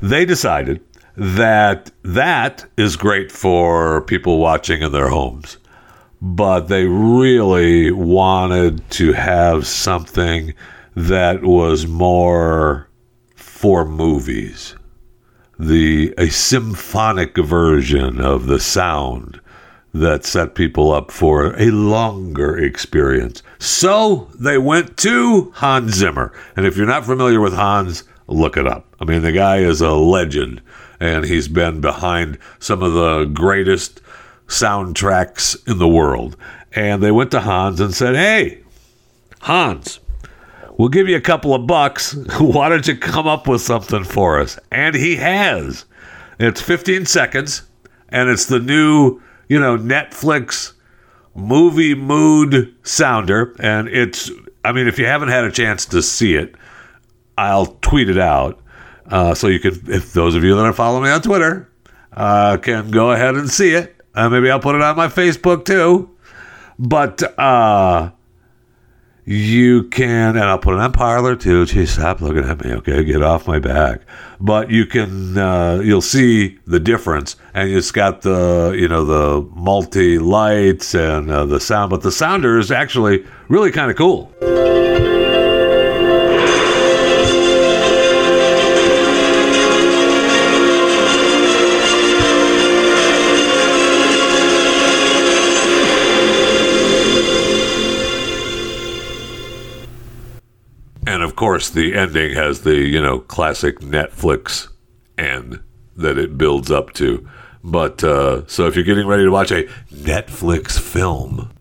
they 0.00 0.24
decided 0.24 0.80
that 1.16 1.90
that 2.02 2.64
is 2.78 2.96
great 2.96 3.30
for 3.30 4.00
people 4.02 4.38
watching 4.38 4.80
in 4.80 4.92
their 4.92 5.08
homes, 5.08 5.58
but 6.20 6.68
they 6.68 6.84
really 6.84 7.90
wanted 7.92 8.88
to 8.90 9.12
have 9.12 9.66
something 9.66 10.54
that 10.96 11.42
was 11.42 11.86
more 11.86 12.88
for 13.36 13.84
movies. 13.84 14.74
The 15.58 16.14
a 16.18 16.28
symphonic 16.28 17.36
version 17.36 18.20
of 18.20 18.46
the 18.46 18.60
sound 18.60 19.40
that 19.94 20.24
set 20.24 20.54
people 20.54 20.92
up 20.92 21.10
for 21.10 21.54
a 21.58 21.70
longer 21.70 22.56
experience. 22.56 23.42
So 23.58 24.28
they 24.38 24.58
went 24.58 24.96
to 24.98 25.52
Hans 25.56 25.94
Zimmer. 25.94 26.32
And 26.56 26.66
if 26.66 26.76
you're 26.76 26.86
not 26.86 27.04
familiar 27.04 27.40
with 27.40 27.54
Hans, 27.54 28.04
look 28.26 28.56
it 28.56 28.66
up. 28.66 28.94
I 29.00 29.04
mean, 29.04 29.22
the 29.22 29.32
guy 29.32 29.58
is 29.58 29.80
a 29.80 29.92
legend 29.92 30.60
and 31.00 31.24
he's 31.24 31.48
been 31.48 31.80
behind 31.80 32.38
some 32.58 32.82
of 32.82 32.92
the 32.92 33.24
greatest 33.24 34.00
soundtracks 34.48 35.56
in 35.68 35.78
the 35.78 35.88
world. 35.88 36.36
And 36.72 37.02
they 37.02 37.12
went 37.12 37.30
to 37.30 37.40
Hans 37.40 37.80
and 37.80 37.94
said, 37.94 38.16
Hey, 38.16 38.62
Hans, 39.40 40.00
we'll 40.76 40.88
give 40.88 41.08
you 41.08 41.16
a 41.16 41.20
couple 41.20 41.54
of 41.54 41.66
bucks. 41.66 42.14
Why 42.40 42.68
don't 42.68 42.86
you 42.86 42.96
come 42.96 43.26
up 43.26 43.46
with 43.46 43.62
something 43.62 44.04
for 44.04 44.40
us? 44.40 44.58
And 44.72 44.94
he 44.94 45.16
has. 45.16 45.84
It's 46.40 46.60
15 46.60 47.06
seconds, 47.06 47.62
and 48.10 48.28
it's 48.28 48.46
the 48.46 48.60
new, 48.60 49.20
you 49.48 49.58
know, 49.58 49.76
Netflix 49.76 50.72
movie 51.34 51.94
mood 51.94 52.74
sounder. 52.84 53.56
And 53.58 53.88
it's, 53.88 54.30
I 54.64 54.72
mean, 54.72 54.86
if 54.86 54.98
you 54.98 55.06
haven't 55.06 55.28
had 55.28 55.44
a 55.44 55.52
chance 55.52 55.86
to 55.86 56.02
see 56.02 56.34
it, 56.34 56.54
I'll 57.36 57.66
tweet 57.66 58.08
it 58.08 58.18
out. 58.18 58.60
Uh, 59.06 59.34
so 59.34 59.46
you 59.46 59.58
can, 59.58 59.80
if 59.88 60.12
those 60.12 60.34
of 60.34 60.44
you 60.44 60.54
that 60.54 60.64
are 60.64 60.72
following 60.72 61.04
me 61.04 61.10
on 61.10 61.22
Twitter 61.22 61.68
uh, 62.12 62.56
can 62.58 62.90
go 62.90 63.12
ahead 63.12 63.36
and 63.36 63.50
see 63.50 63.70
it. 63.74 63.97
Uh, 64.18 64.28
maybe 64.28 64.50
I'll 64.50 64.58
put 64.58 64.74
it 64.74 64.82
on 64.82 64.96
my 64.96 65.06
Facebook 65.06 65.64
too. 65.64 66.10
But 66.76 67.22
uh, 67.38 68.10
you 69.24 69.84
can, 69.84 70.36
and 70.36 70.44
I'll 70.44 70.58
put 70.58 70.74
it 70.74 70.80
on 70.80 70.90
Parler 70.90 71.36
too. 71.36 71.64
Geez, 71.66 71.92
stop 71.92 72.20
looking 72.20 72.42
at 72.42 72.64
me, 72.64 72.72
okay? 72.72 73.04
Get 73.04 73.22
off 73.22 73.46
my 73.46 73.60
back. 73.60 74.00
But 74.40 74.72
you 74.72 74.86
can, 74.86 75.38
uh, 75.38 75.80
you'll 75.84 76.00
see 76.00 76.58
the 76.66 76.80
difference, 76.80 77.36
and 77.54 77.70
it's 77.70 77.92
got 77.92 78.22
the, 78.22 78.74
you 78.76 78.88
know, 78.88 79.04
the 79.04 79.48
multi 79.54 80.18
lights 80.18 80.96
and 80.96 81.30
uh, 81.30 81.46
the 81.46 81.60
sound. 81.60 81.90
But 81.90 82.02
the 82.02 82.10
sounder 82.10 82.58
is 82.58 82.72
actually 82.72 83.24
really 83.48 83.70
kind 83.70 83.88
of 83.88 83.96
cool. 83.96 84.32
Course, 101.38 101.70
the 101.70 101.94
ending 101.94 102.34
has 102.34 102.62
the, 102.62 102.74
you 102.74 103.00
know, 103.00 103.20
classic 103.20 103.78
Netflix 103.78 104.66
end 105.16 105.60
that 105.94 106.18
it 106.18 106.36
builds 106.36 106.68
up 106.68 106.92
to. 106.94 107.28
But 107.62 108.02
uh, 108.02 108.44
so 108.48 108.66
if 108.66 108.74
you're 108.74 108.84
getting 108.84 109.06
ready 109.06 109.22
to 109.22 109.30
watch 109.30 109.52
a 109.52 109.68
Netflix 109.92 110.80
film, 110.80 111.52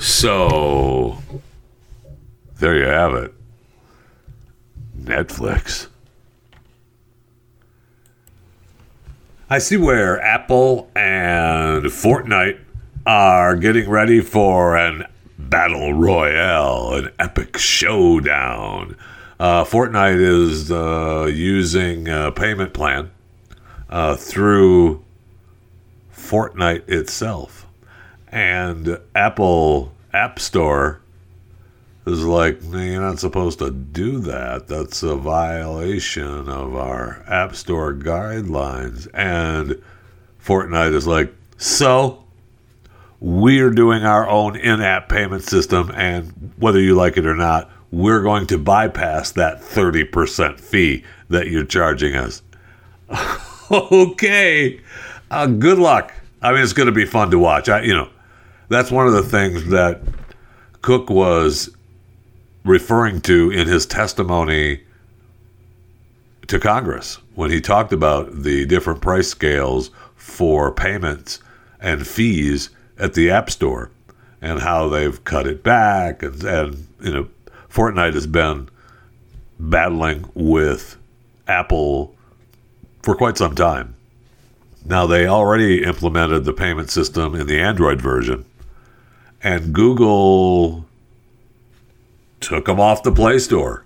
so 0.00 1.18
there 2.58 2.76
you 2.76 2.86
have 2.86 3.14
it. 3.14 3.37
Netflix. 5.08 5.88
I 9.50 9.58
see 9.58 9.78
where 9.78 10.20
Apple 10.20 10.90
and 10.94 11.86
Fortnite 11.86 12.60
are 13.06 13.56
getting 13.56 13.88
ready 13.88 14.20
for 14.20 14.76
an 14.76 15.06
battle 15.38 15.94
royale, 15.94 16.92
an 16.94 17.10
epic 17.18 17.56
showdown. 17.56 18.94
Uh, 19.40 19.64
Fortnite 19.64 20.20
is 20.20 20.70
uh, 20.70 21.30
using 21.32 22.08
a 22.08 22.30
payment 22.30 22.74
plan 22.74 23.10
uh, 23.88 24.16
through 24.16 25.02
Fortnite 26.14 26.86
itself. 26.88 27.66
And 28.30 28.98
Apple 29.14 29.94
App 30.12 30.38
Store 30.38 31.00
is 32.08 32.24
like, 32.24 32.62
"No, 32.62 32.78
you're 32.78 33.00
not 33.00 33.18
supposed 33.18 33.58
to 33.60 33.70
do 33.70 34.18
that. 34.20 34.68
That's 34.68 35.02
a 35.02 35.16
violation 35.16 36.48
of 36.48 36.74
our 36.74 37.22
App 37.28 37.54
Store 37.54 37.94
guidelines. 37.94 39.08
And 39.14 39.82
Fortnite 40.42 40.94
is 40.94 41.06
like, 41.06 41.34
so 41.56 42.24
we're 43.20 43.70
doing 43.70 44.04
our 44.04 44.28
own 44.28 44.56
in 44.56 44.80
app 44.80 45.08
payment 45.08 45.42
system, 45.42 45.90
and 45.94 46.52
whether 46.56 46.80
you 46.80 46.94
like 46.94 47.16
it 47.16 47.26
or 47.26 47.34
not, 47.34 47.70
we're 47.90 48.22
going 48.22 48.46
to 48.46 48.58
bypass 48.58 49.32
that 49.32 49.60
30% 49.60 50.60
fee 50.60 51.04
that 51.28 51.48
you're 51.48 51.64
charging 51.64 52.14
us. 52.14 52.42
okay. 53.70 54.80
Uh, 55.30 55.46
good 55.46 55.78
luck. 55.78 56.12
I 56.40 56.52
mean, 56.52 56.62
it's 56.62 56.72
going 56.72 56.86
to 56.86 56.92
be 56.92 57.06
fun 57.06 57.30
to 57.32 57.38
watch. 57.38 57.68
I, 57.68 57.82
you 57.82 57.94
know, 57.94 58.08
that's 58.68 58.90
one 58.90 59.06
of 59.06 59.14
the 59.14 59.22
things 59.22 59.66
that 59.70 60.02
Cook 60.82 61.10
was 61.10 61.74
referring 62.64 63.20
to 63.22 63.50
in 63.50 63.66
his 63.66 63.86
testimony 63.86 64.82
to 66.46 66.58
Congress 66.58 67.18
when 67.34 67.50
he 67.50 67.60
talked 67.60 67.92
about 67.92 68.42
the 68.42 68.64
different 68.66 69.00
price 69.00 69.28
scales 69.28 69.90
for 70.16 70.72
payments 70.72 71.40
and 71.80 72.06
fees 72.06 72.70
at 72.98 73.14
the 73.14 73.30
App 73.30 73.50
Store 73.50 73.90
and 74.40 74.60
how 74.60 74.88
they've 74.88 75.22
cut 75.24 75.46
it 75.46 75.62
back 75.62 76.22
and, 76.22 76.42
and 76.44 76.86
you 77.00 77.12
know 77.12 77.28
Fortnite 77.68 78.14
has 78.14 78.26
been 78.26 78.68
battling 79.60 80.28
with 80.34 80.96
Apple 81.46 82.14
for 83.02 83.14
quite 83.14 83.36
some 83.36 83.54
time. 83.54 83.94
Now 84.84 85.06
they 85.06 85.26
already 85.26 85.84
implemented 85.84 86.44
the 86.44 86.52
payment 86.52 86.90
system 86.90 87.34
in 87.34 87.46
the 87.46 87.60
Android 87.60 88.00
version 88.00 88.44
and 89.42 89.72
Google 89.72 90.87
took 92.40 92.66
them 92.66 92.80
off 92.80 93.02
the 93.02 93.12
Play 93.12 93.38
Store. 93.38 93.84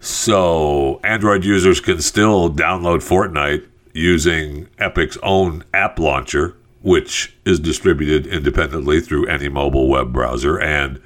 So 0.00 1.00
Android 1.02 1.44
users 1.44 1.80
can 1.80 2.00
still 2.00 2.50
download 2.50 2.98
Fortnite 2.98 3.66
using 3.92 4.68
Epic's 4.78 5.18
own 5.22 5.64
app 5.74 5.98
launcher, 5.98 6.56
which 6.82 7.34
is 7.44 7.58
distributed 7.58 8.26
independently 8.26 9.00
through 9.00 9.26
any 9.26 9.48
mobile 9.48 9.88
web 9.88 10.12
browser. 10.12 10.58
And 10.60 11.00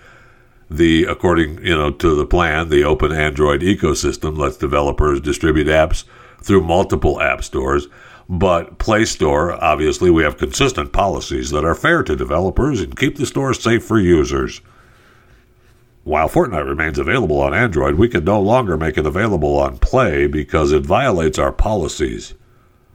the 0.72 1.04
according 1.04 1.64
you 1.64 1.76
know 1.76 1.90
to 1.90 2.14
the 2.14 2.26
plan 2.26 2.70
the 2.70 2.82
open 2.82 3.12
android 3.12 3.60
ecosystem 3.60 4.38
lets 4.38 4.56
developers 4.56 5.20
distribute 5.20 5.66
apps 5.66 6.04
through 6.42 6.62
multiple 6.62 7.20
app 7.20 7.44
stores. 7.44 7.88
But 8.28 8.78
play 8.78 9.04
store 9.04 9.62
obviously 9.62 10.10
we 10.10 10.22
have 10.22 10.38
consistent 10.38 10.92
policies 10.92 11.50
that 11.50 11.64
are 11.64 11.74
fair 11.74 12.02
to 12.04 12.16
developers 12.16 12.80
and 12.80 12.96
keep 12.96 13.16
the 13.16 13.26
store 13.26 13.52
safe 13.52 13.84
for 13.84 13.98
users 13.98 14.60
while 16.04 16.28
Fortnite 16.28 16.66
remains 16.66 16.98
available 16.98 17.40
on 17.40 17.54
Android, 17.54 17.94
we 17.94 18.08
can 18.08 18.24
no 18.24 18.40
longer 18.40 18.76
make 18.76 18.98
it 18.98 19.06
available 19.06 19.56
on 19.58 19.78
Play 19.78 20.26
because 20.26 20.72
it 20.72 20.84
violates 20.84 21.38
our 21.38 21.52
policies. 21.52 22.34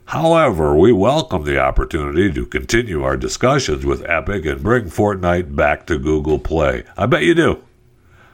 However, 0.07 0.75
we 0.75 0.91
welcome 0.91 1.43
the 1.43 1.59
opportunity 1.59 2.31
to 2.33 2.45
continue 2.45 3.03
our 3.03 3.15
discussions 3.15 3.85
with 3.85 4.05
Epic 4.09 4.45
and 4.45 4.61
bring 4.61 4.85
Fortnite 4.85 5.55
back 5.55 5.85
to 5.87 5.97
Google 5.97 6.39
Play. 6.39 6.83
I 6.97 7.05
bet 7.05 7.23
you 7.23 7.33
do. 7.33 7.63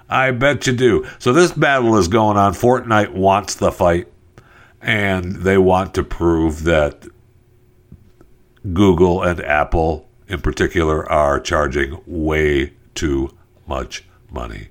I 0.09 0.31
bet 0.31 0.65
you 0.65 0.73
do. 0.73 1.05
So 1.19 1.33
this 1.33 1.51
battle 1.51 1.97
is 1.97 2.07
going 2.07 2.37
on. 2.37 2.53
Fortnite 2.53 3.13
wants 3.13 3.55
the 3.55 3.71
fight, 3.71 4.07
and 4.81 5.35
they 5.37 5.57
want 5.57 5.93
to 5.95 6.03
prove 6.03 6.63
that 6.63 7.07
Google 8.71 9.21
and 9.21 9.39
Apple, 9.41 10.07
in 10.27 10.41
particular, 10.41 11.07
are 11.11 11.39
charging 11.39 12.01
way 12.07 12.73
too 12.95 13.35
much 13.67 14.03
money. 14.33 14.67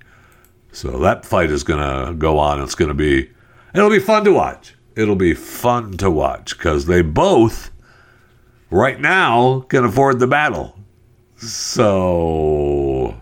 So 0.72 0.98
that 1.00 1.24
fight 1.24 1.50
is 1.50 1.64
going 1.64 1.80
to 1.80 2.14
go 2.14 2.38
on. 2.38 2.60
It's 2.62 2.74
going 2.74 2.88
to 2.88 2.94
be, 2.94 3.30
it'll 3.74 3.90
be 3.90 3.98
fun 3.98 4.24
to 4.24 4.32
watch. 4.32 4.74
It'll 4.96 5.16
be 5.16 5.34
fun 5.34 5.96
to 5.98 6.10
watch 6.10 6.56
because 6.56 6.86
they 6.86 7.02
both, 7.02 7.70
right 8.70 9.00
now, 9.00 9.60
can 9.68 9.84
afford 9.84 10.18
the 10.18 10.26
battle. 10.26 10.78
So 11.36 13.20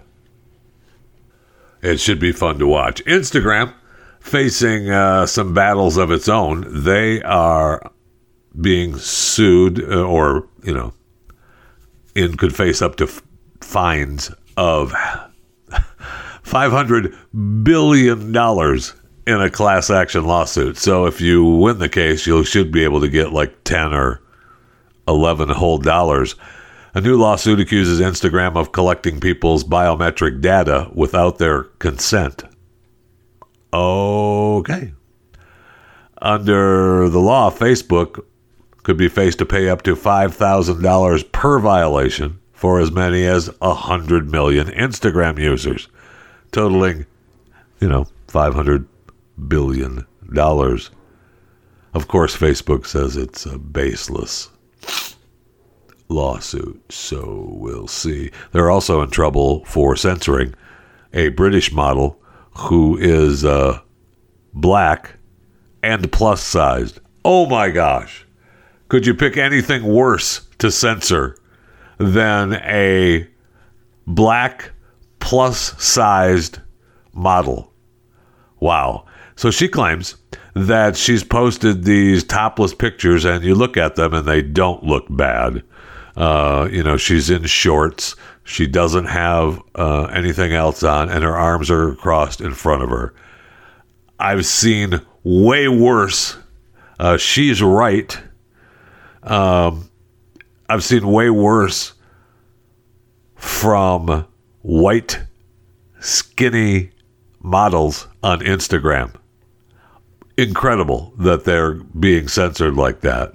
it 1.82 1.98
should 1.98 2.20
be 2.20 2.32
fun 2.32 2.58
to 2.58 2.66
watch. 2.66 3.04
Instagram 3.04 3.74
facing 4.20 4.90
uh, 4.90 5.26
some 5.26 5.54
battles 5.54 5.96
of 5.96 6.10
its 6.10 6.28
own. 6.28 6.84
They 6.84 7.22
are 7.22 7.90
being 8.60 8.96
sued, 8.96 9.82
uh, 9.82 10.02
or 10.02 10.48
you 10.62 10.74
know, 10.74 10.92
in 12.14 12.36
could 12.36 12.54
face 12.54 12.82
up 12.82 12.96
to 12.96 13.04
f- 13.04 13.22
fines 13.60 14.30
of 14.56 14.94
five 16.50 16.72
hundred 16.72 17.16
billion 17.62 18.32
dollars 18.32 18.94
in 19.26 19.40
a 19.40 19.48
class 19.50 19.88
action 19.88 20.24
lawsuit. 20.24 20.76
So 20.76 21.06
if 21.06 21.20
you 21.20 21.44
win 21.44 21.78
the 21.78 21.88
case, 21.88 22.26
you 22.26 22.44
should 22.44 22.72
be 22.72 22.84
able 22.84 23.00
to 23.00 23.08
get 23.08 23.32
like 23.32 23.64
ten 23.64 23.94
or 23.94 24.20
eleven 25.06 25.48
whole 25.48 25.78
dollars. 25.78 26.34
A 26.92 27.00
new 27.00 27.16
lawsuit 27.16 27.60
accuses 27.60 28.00
Instagram 28.00 28.56
of 28.56 28.72
collecting 28.72 29.20
people's 29.20 29.62
biometric 29.62 30.40
data 30.40 30.90
without 30.92 31.38
their 31.38 31.64
consent. 31.78 32.42
Okay. 33.72 34.92
Under 36.20 37.08
the 37.08 37.20
law, 37.20 37.50
Facebook 37.50 38.24
could 38.82 38.96
be 38.96 39.08
faced 39.08 39.38
to 39.38 39.46
pay 39.46 39.68
up 39.68 39.82
to 39.82 39.94
$5,000 39.94 41.32
per 41.32 41.58
violation 41.60 42.40
for 42.52 42.80
as 42.80 42.90
many 42.90 43.24
as 43.24 43.48
100 43.60 44.30
million 44.30 44.66
Instagram 44.66 45.38
users, 45.38 45.88
totaling, 46.52 47.06
you 47.80 47.88
know, 47.88 48.06
500 48.28 48.86
billion 49.48 50.06
dollars. 50.32 50.90
Of 51.94 52.08
course, 52.08 52.36
Facebook 52.36 52.86
says 52.86 53.16
it's 53.16 53.46
a 53.46 53.58
baseless 53.58 54.50
lawsuit, 56.08 56.80
so 56.92 57.48
we'll 57.52 57.88
see. 57.88 58.30
They're 58.52 58.70
also 58.70 59.02
in 59.02 59.10
trouble 59.10 59.64
for 59.64 59.96
censoring 59.96 60.54
a 61.12 61.28
British 61.30 61.72
model 61.72 62.20
who 62.56 62.96
is 62.98 63.44
uh, 63.44 63.80
black 64.52 65.16
and 65.82 66.10
plus 66.12 66.42
sized. 66.42 67.00
Oh 67.24 67.46
my 67.46 67.70
gosh. 67.70 68.26
Could 68.88 69.06
you 69.06 69.14
pick 69.14 69.36
anything 69.36 69.84
worse 69.84 70.46
to 70.58 70.70
censor 70.70 71.36
than 71.98 72.54
a 72.54 73.28
black 74.06 74.72
plus 75.20 75.80
sized 75.82 76.58
model? 77.12 77.72
Wow. 78.58 79.06
So 79.36 79.50
she 79.50 79.68
claims 79.68 80.16
that 80.54 80.96
she's 80.96 81.24
posted 81.24 81.84
these 81.84 82.24
topless 82.24 82.74
pictures 82.74 83.24
and 83.24 83.44
you 83.44 83.54
look 83.54 83.76
at 83.76 83.96
them 83.96 84.12
and 84.12 84.26
they 84.26 84.42
don't 84.42 84.82
look 84.82 85.06
bad. 85.08 85.62
Uh, 86.16 86.68
you 86.70 86.82
know, 86.82 86.96
she's 86.96 87.30
in 87.30 87.44
shorts. 87.44 88.16
She 88.44 88.66
doesn't 88.66 89.06
have 89.06 89.62
uh, 89.76 90.04
anything 90.06 90.52
else 90.52 90.82
on, 90.82 91.08
and 91.08 91.22
her 91.22 91.36
arms 91.36 91.70
are 91.70 91.94
crossed 91.94 92.40
in 92.40 92.52
front 92.52 92.82
of 92.82 92.90
her. 92.90 93.14
I've 94.18 94.44
seen 94.44 95.00
way 95.22 95.68
worse. 95.68 96.36
Uh, 96.98 97.16
she's 97.16 97.62
right. 97.62 98.18
Um, 99.22 99.88
I've 100.68 100.84
seen 100.84 101.06
way 101.06 101.30
worse 101.30 101.94
from 103.36 104.26
white, 104.62 105.20
skinny 106.00 106.90
models 107.40 108.08
on 108.22 108.40
Instagram. 108.40 109.14
Incredible 110.36 111.12
that 111.18 111.44
they're 111.44 111.74
being 111.74 112.28
censored 112.28 112.74
like 112.74 113.00
that. 113.00 113.34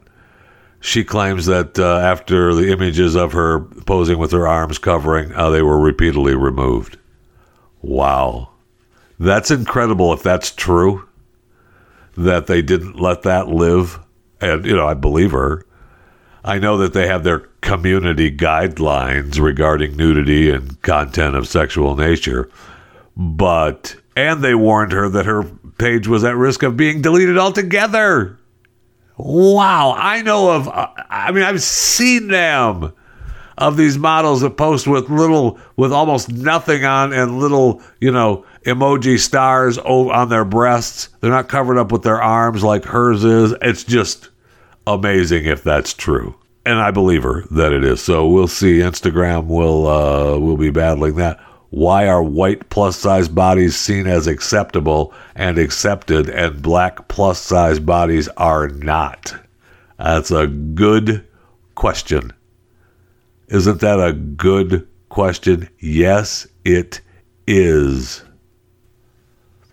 She 0.80 1.04
claims 1.04 1.48
that 1.48 1.80
uh, 1.80 1.98
after 1.98 2.54
the 2.54 2.72
images 2.72 3.16
of 3.16 3.34
her 3.34 3.60
posing 3.60 4.20
with 4.20 4.32
her 4.32 4.48
arms 4.48 4.78
covering, 4.78 5.34
uh, 5.34 5.50
they 5.50 5.64
were 5.64 5.80
repeatedly 5.80 6.36
removed. 6.36 6.98
Wow. 7.82 8.52
That's 9.20 9.50
incredible 9.50 10.14
if 10.14 10.22
that's 10.22 10.52
true, 10.52 11.08
that 12.18 12.48
they 12.48 12.62
didn't 12.62 13.00
let 13.00 13.24
that 13.24 13.48
live. 13.48 14.00
And, 14.42 14.66
you 14.66 14.76
know, 14.76 14.88
I 14.88 14.94
believe 14.94 15.32
her. 15.32 15.66
I 16.44 16.60
know 16.60 16.78
that 16.78 16.94
they 16.94 17.08
have 17.08 17.24
their 17.24 17.50
community 17.65 18.32
guidelines 18.32 19.39
regarding 19.39 19.97
nudity 19.97 20.49
and 20.49 20.82
content 20.82 21.36
of 21.36 21.47
sexual 21.47 21.97
nature, 21.97 22.49
but, 23.17 23.95
and 24.15 24.43
they 24.43 24.56
warned 24.56 24.91
her 24.93 25.10
that 25.10 25.25
her 25.25 25.43
page 25.78 26.08
was 26.08 26.23
at 26.23 26.38
risk 26.38 26.63
of 26.63 26.78
being 26.78 27.01
deleted 27.01 27.38
altogether. 27.38 28.39
Wow, 29.17 29.95
I 29.97 30.21
know 30.21 30.51
of. 30.51 30.69
I 30.69 31.32
mean, 31.32 31.43
I've 31.43 31.62
seen 31.62 32.28
them 32.28 32.93
of 33.58 33.78
these 33.78 33.97
models 33.97 34.41
that 34.41 34.58
post 34.58 34.86
with 34.88 35.10
little, 35.10 35.58
with 35.78 35.91
almost 35.93 36.30
nothing 36.30 36.84
on, 36.84 37.13
and 37.13 37.39
little, 37.39 37.82
you 38.01 38.12
know, 38.12 38.45
emoji 38.65 39.17
stars 39.17 39.78
on 39.78 40.30
their 40.30 40.45
breasts. 40.45 41.10
They're 41.19 41.32
not 41.32 41.47
covered 41.47 41.78
up 41.78 41.91
with 41.91 42.04
their 42.04 42.21
arms 42.21 42.63
like 42.63 42.84
hers 42.84 43.23
is. 43.23 43.56
It's 43.62 43.84
just 43.84 44.30
amazing 44.86 45.45
if 45.45 45.63
that's 45.63 45.93
true, 45.93 46.36
and 46.65 46.80
I 46.80 46.91
believe 46.91 47.23
her 47.23 47.43
that 47.51 47.71
it 47.71 47.84
is. 47.84 48.01
So 48.01 48.28
we'll 48.28 48.47
see. 48.47 48.80
Instagram 48.80 49.45
will 49.47 49.88
uh, 49.88 50.38
will 50.38 50.58
be 50.58 50.71
battling 50.71 51.15
that. 51.15 51.39
Why 51.69 52.08
are 52.08 52.23
white 52.23 52.69
plus 52.69 52.97
size 52.97 53.28
bodies 53.28 53.75
seen 53.75 54.08
as 54.08 54.28
acceptable 54.28 55.13
and 55.36 55.58
accepted, 55.58 56.30
and 56.30 56.62
black 56.62 57.08
plus 57.08 57.39
size 57.41 57.80
bodies 57.80 58.28
are 58.38 58.69
not? 58.69 59.36
That's 59.97 60.32
a 60.32 60.47
good 60.47 61.25
question. 61.75 62.32
Isn't 63.47 63.82
that 63.82 63.99
a 63.99 64.13
good 64.13 64.88
question? 65.10 65.69
Yes, 65.80 66.47
it 66.63 67.01
is. 67.45 68.23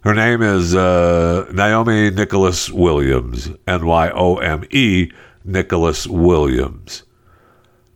Her 0.02 0.14
name 0.14 0.42
is 0.42 0.74
uh, 0.74 1.46
Nyome 1.52 2.14
Nicholas 2.16 2.68
Williams, 2.70 3.50
N 3.68 3.86
Y 3.86 4.10
O 4.10 4.36
M 4.38 4.64
E 4.70 5.12
Nicholas 5.44 6.06
Williams. 6.06 7.04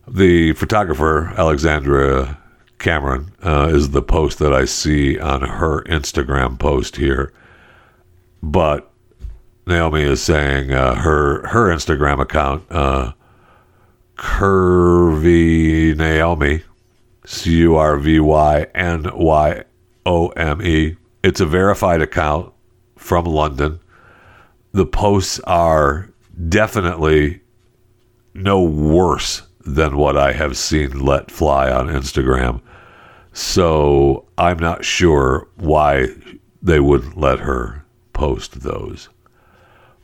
The 0.09 0.53
photographer, 0.53 1.33
Alexandra 1.37 2.39
Cameron 2.79 3.33
uh, 3.43 3.71
is 3.73 3.91
the 3.91 4.03
post 4.03 4.39
that 4.39 4.53
I 4.53 4.65
see 4.65 5.19
on 5.19 5.43
her 5.43 5.83
Instagram 5.85 6.59
post 6.59 6.97
here. 6.97 7.33
But 8.43 8.91
Nyome 9.67 10.01
is 10.01 10.23
saying 10.23 10.73
uh, 10.73 10.95
her 10.95 11.47
her 11.49 11.75
Instagram 11.75 12.21
account, 12.21 12.65
uh, 12.71 13.13
Curvy 14.17 15.95
Nyome, 15.95 16.63
C 17.25 17.51
U 17.59 17.77
R 17.77 17.97
V 17.97 18.21
Y 18.21 18.67
N 18.75 19.11
Y 19.15 19.65
O 20.05 20.29
M 20.29 20.63
E. 20.63 20.97
It's 21.25 21.41
a 21.41 21.47
verified 21.47 22.01
account 22.01 22.53
from 22.97 23.25
London. 23.25 23.81
The 24.73 24.87
posts 24.87 25.41
are 25.41 26.11
definitely 26.49 27.41
no 28.35 28.63
worse 28.63 29.43
than 29.61 29.97
what 29.97 30.17
I 30.17 30.33
have 30.33 30.57
seen 30.57 31.05
let 31.05 31.31
fly 31.31 31.71
on 31.71 31.89
Instagram. 31.89 32.61
So 33.33 34.27
I'm 34.39 34.59
not 34.59 34.85
sure 34.85 35.49
why 35.57 36.09
they 36.63 36.81
wouldn't 36.81 37.19
let 37.19 37.41
her 37.41 37.85
post 38.13 38.61
those. 38.61 39.09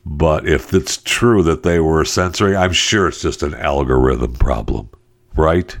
But 0.05 0.47
if 0.47 0.73
it's 0.73 0.97
true 0.97 1.43
that 1.43 1.63
they 1.63 1.79
were 1.79 2.03
censoring, 2.03 2.55
I'm 2.55 2.73
sure 2.73 3.07
it's 3.07 3.21
just 3.21 3.41
an 3.41 3.55
algorithm 3.55 4.33
problem, 4.33 4.89
right? 5.35 5.77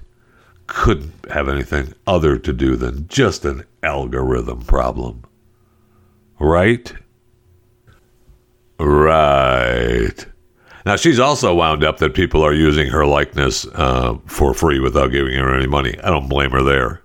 Couldn't 0.67 1.29
have 1.29 1.49
anything 1.49 1.93
other 2.07 2.37
to 2.37 2.53
do 2.53 2.77
than 2.77 3.07
just 3.09 3.43
an 3.43 3.65
algorithm 3.83 4.61
problem, 4.61 5.23
right? 6.39 6.93
Right. 8.79 10.25
Now 10.85 10.95
she's 10.95 11.19
also 11.19 11.53
wound 11.53 11.83
up 11.83 11.97
that 11.97 12.13
people 12.13 12.43
are 12.43 12.53
using 12.53 12.89
her 12.89 13.05
likeness 13.05 13.65
uh, 13.73 14.17
for 14.25 14.53
free 14.53 14.79
without 14.79 15.11
giving 15.11 15.33
her 15.35 15.55
any 15.55 15.67
money. 15.67 15.97
I 16.03 16.09
don't 16.09 16.27
blame 16.27 16.51
her 16.51 16.63
there. 16.63 17.01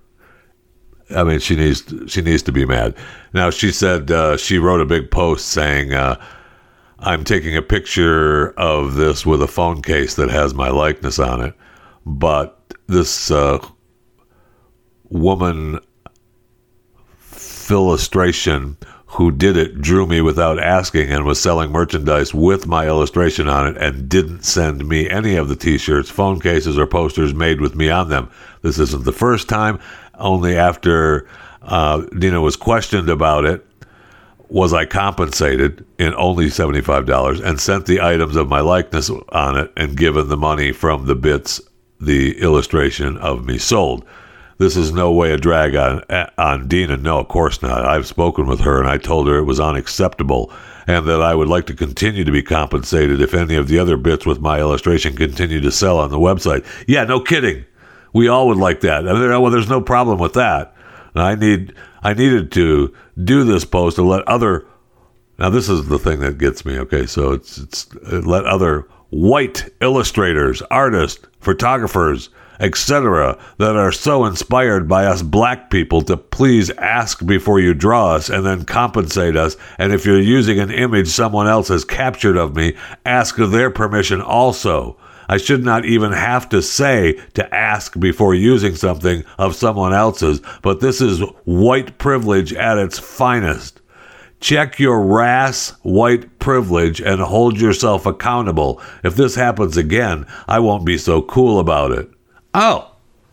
I 1.15 1.23
mean, 1.23 1.39
she 1.39 1.55
needs 1.55 1.91
she 2.07 2.21
needs 2.21 2.43
to 2.43 2.51
be 2.51 2.65
mad. 2.65 2.95
Now 3.33 3.49
she 3.49 3.71
said 3.71 4.11
uh, 4.11 4.37
she 4.37 4.59
wrote 4.59 4.81
a 4.81 4.85
big 4.85 5.09
post 5.09 5.47
saying, 5.49 5.93
uh, 5.93 6.21
"I'm 6.99 7.23
taking 7.23 7.55
a 7.55 7.61
picture 7.61 8.51
of 8.51 8.95
this 8.95 9.25
with 9.25 9.41
a 9.41 9.47
phone 9.47 9.81
case 9.81 10.15
that 10.15 10.29
has 10.29 10.53
my 10.53 10.69
likeness 10.69 11.17
on 11.17 11.41
it, 11.41 11.55
but 12.05 12.61
this 12.87 13.31
uh, 13.31 13.59
woman 15.09 15.79
illustration 17.71 18.77
who 19.09 19.31
did 19.31 19.57
it 19.57 19.81
drew 19.81 20.05
me 20.05 20.21
without 20.21 20.59
asking 20.59 21.09
and 21.09 21.25
was 21.25 21.41
selling 21.41 21.71
merchandise 21.71 22.31
with 22.31 22.67
my 22.67 22.87
illustration 22.87 23.49
on 23.49 23.67
it 23.67 23.77
and 23.77 24.07
didn't 24.07 24.43
send 24.43 24.87
me 24.87 25.09
any 25.09 25.35
of 25.35 25.49
the 25.49 25.55
t-shirts, 25.55 26.11
phone 26.11 26.39
cases, 26.39 26.77
or 26.77 26.85
posters 26.85 27.33
made 27.33 27.59
with 27.59 27.75
me 27.75 27.89
on 27.89 28.09
them. 28.09 28.29
This 28.61 28.77
isn't 28.77 29.05
the 29.05 29.11
first 29.11 29.49
time. 29.49 29.79
Only 30.13 30.55
after 30.55 31.27
uh, 31.63 32.01
Dina 32.17 32.39
was 32.39 32.55
questioned 32.55 33.09
about 33.09 33.45
it 33.45 33.65
was 34.47 34.73
I 34.73 34.85
compensated 34.85 35.85
in 35.97 36.13
only 36.13 36.45
$75 36.45 37.43
and 37.43 37.59
sent 37.59 37.87
the 37.87 38.01
items 38.01 38.35
of 38.35 38.47
my 38.47 38.61
likeness 38.61 39.09
on 39.29 39.57
it 39.57 39.71
and 39.75 39.97
given 39.97 40.27
the 40.27 40.37
money 40.37 40.71
from 40.71 41.07
the 41.07 41.15
bits 41.15 41.59
the 41.99 42.39
illustration 42.39 43.17
of 43.17 43.45
me 43.45 43.57
sold. 43.57 44.05
This 44.59 44.75
is 44.75 44.91
no 44.91 45.09
way 45.11 45.31
a 45.31 45.37
drag 45.37 45.75
on 45.75 46.03
on 46.37 46.67
Dina. 46.67 46.97
No, 46.97 47.19
of 47.19 47.29
course 47.29 47.61
not. 47.61 47.85
I've 47.85 48.05
spoken 48.05 48.45
with 48.45 48.59
her 48.59 48.79
and 48.79 48.89
I 48.89 48.97
told 48.97 49.27
her 49.27 49.37
it 49.37 49.45
was 49.45 49.59
unacceptable 49.59 50.51
and 50.85 51.07
that 51.07 51.21
I 51.21 51.33
would 51.33 51.47
like 51.47 51.65
to 51.67 51.73
continue 51.73 52.25
to 52.25 52.31
be 52.31 52.43
compensated 52.43 53.21
if 53.21 53.33
any 53.33 53.55
of 53.55 53.69
the 53.69 53.79
other 53.79 53.95
bits 53.95 54.25
with 54.25 54.41
my 54.41 54.59
illustration 54.59 55.15
continue 55.15 55.61
to 55.61 55.71
sell 55.71 55.97
on 55.97 56.11
the 56.11 56.19
website. 56.19 56.65
Yeah, 56.87 57.05
no 57.05 57.21
kidding. 57.21 57.63
We 58.11 58.27
all 58.27 58.47
would 58.47 58.57
like 58.57 58.81
that. 58.81 59.05
Well, 59.05 59.49
there's 59.49 59.69
no 59.69 59.79
problem 59.79 60.19
with 60.19 60.33
that. 60.33 60.75
And 61.13 61.23
I 61.23 61.35
need 61.35 61.73
I 62.03 62.13
needed 62.13 62.51
to 62.51 62.93
do 63.23 63.45
this 63.45 63.63
post 63.63 63.95
to 63.95 64.03
let 64.03 64.27
other 64.27 64.65
now 65.37 65.49
this 65.49 65.69
is 65.69 65.87
the 65.87 65.99
thing 65.99 66.19
that 66.19 66.37
gets 66.37 66.65
me. 66.65 66.77
Okay, 66.79 67.05
so 67.05 67.31
it's 67.31 67.59
it's 67.59 67.87
uh, 68.11 68.19
let 68.25 68.43
other 68.43 68.89
white 69.09 69.69
illustrators, 69.79 70.61
artists, 70.63 71.25
photographers 71.39 72.29
etc., 72.59 73.37
that 73.57 73.75
are 73.75 73.91
so 73.91 74.25
inspired 74.25 74.87
by 74.87 75.05
us 75.05 75.21
black 75.21 75.69
people 75.69 76.01
to 76.01 76.17
please 76.17 76.69
ask 76.71 77.25
before 77.25 77.59
you 77.59 77.73
draw 77.73 78.11
us 78.11 78.29
and 78.29 78.45
then 78.45 78.65
compensate 78.65 79.35
us. 79.35 79.55
And 79.77 79.93
if 79.93 80.05
you're 80.05 80.19
using 80.19 80.59
an 80.59 80.71
image 80.71 81.07
someone 81.07 81.47
else 81.47 81.69
has 81.69 81.85
captured 81.85 82.37
of 82.37 82.55
me, 82.55 82.75
ask 83.05 83.35
their 83.35 83.69
permission 83.69 84.21
also. 84.21 84.97
I 85.29 85.37
should 85.37 85.63
not 85.63 85.85
even 85.85 86.11
have 86.11 86.49
to 86.49 86.61
say 86.61 87.13
to 87.35 87.53
ask 87.53 87.97
before 87.99 88.33
using 88.33 88.75
something 88.75 89.23
of 89.37 89.55
someone 89.55 89.93
else's, 89.93 90.41
but 90.63 90.79
this 90.79 91.01
is 91.01 91.21
white 91.45 91.99
privilege 91.99 92.51
at 92.53 92.79
its 92.79 92.97
finest. 92.97 93.79
Check 94.39 94.79
your 94.79 95.01
rass 95.01 95.71
white 95.83 96.39
privilege 96.39 96.99
and 96.99 97.21
hold 97.21 97.59
yourself 97.59 98.05
accountable. 98.07 98.81
If 99.03 99.15
this 99.15 99.35
happens 99.35 99.77
again, 99.77 100.25
I 100.47 100.59
won't 100.59 100.85
be 100.85 100.97
so 100.97 101.21
cool 101.21 101.59
about 101.59 101.91
it. 101.91 102.09
Oh, 102.53 102.91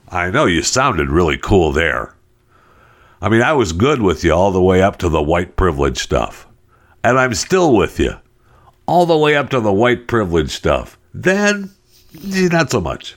I 0.08 0.30
know 0.30 0.46
you 0.46 0.62
sounded 0.62 1.10
really 1.10 1.38
cool 1.38 1.72
there. 1.72 2.14
I 3.20 3.28
mean, 3.28 3.42
I 3.42 3.54
was 3.54 3.72
good 3.72 4.02
with 4.02 4.24
you 4.24 4.32
all 4.32 4.52
the 4.52 4.62
way 4.62 4.82
up 4.82 4.98
to 4.98 5.08
the 5.08 5.22
white 5.22 5.56
privilege 5.56 5.98
stuff. 5.98 6.46
And 7.02 7.18
I'm 7.18 7.34
still 7.34 7.74
with 7.74 7.98
you 7.98 8.16
all 8.86 9.06
the 9.06 9.16
way 9.16 9.36
up 9.36 9.50
to 9.50 9.60
the 9.60 9.72
white 9.72 10.06
privilege 10.06 10.50
stuff. 10.50 10.98
Then, 11.12 11.70
not 12.22 12.70
so 12.70 12.80
much. 12.80 13.16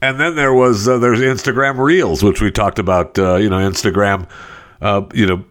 And 0.00 0.20
then 0.20 0.36
there 0.36 0.52
was 0.52 0.86
uh, 0.86 0.98
there's 0.98 1.20
Instagram 1.20 1.78
Reels, 1.78 2.22
which 2.22 2.40
we 2.40 2.50
talked 2.50 2.78
about. 2.78 3.18
Uh, 3.18 3.36
you 3.36 3.48
know, 3.48 3.56
Instagram, 3.56 4.28
uh, 4.80 5.02
you 5.14 5.26
know, 5.26 5.44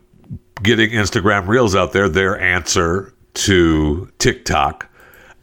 getting 0.62 0.92
Instagram 0.92 1.48
Reels 1.48 1.76
out 1.76 1.92
there. 1.92 2.08
Their 2.08 2.40
answer 2.40 3.14
to 3.34 4.12
TikTok, 4.20 4.88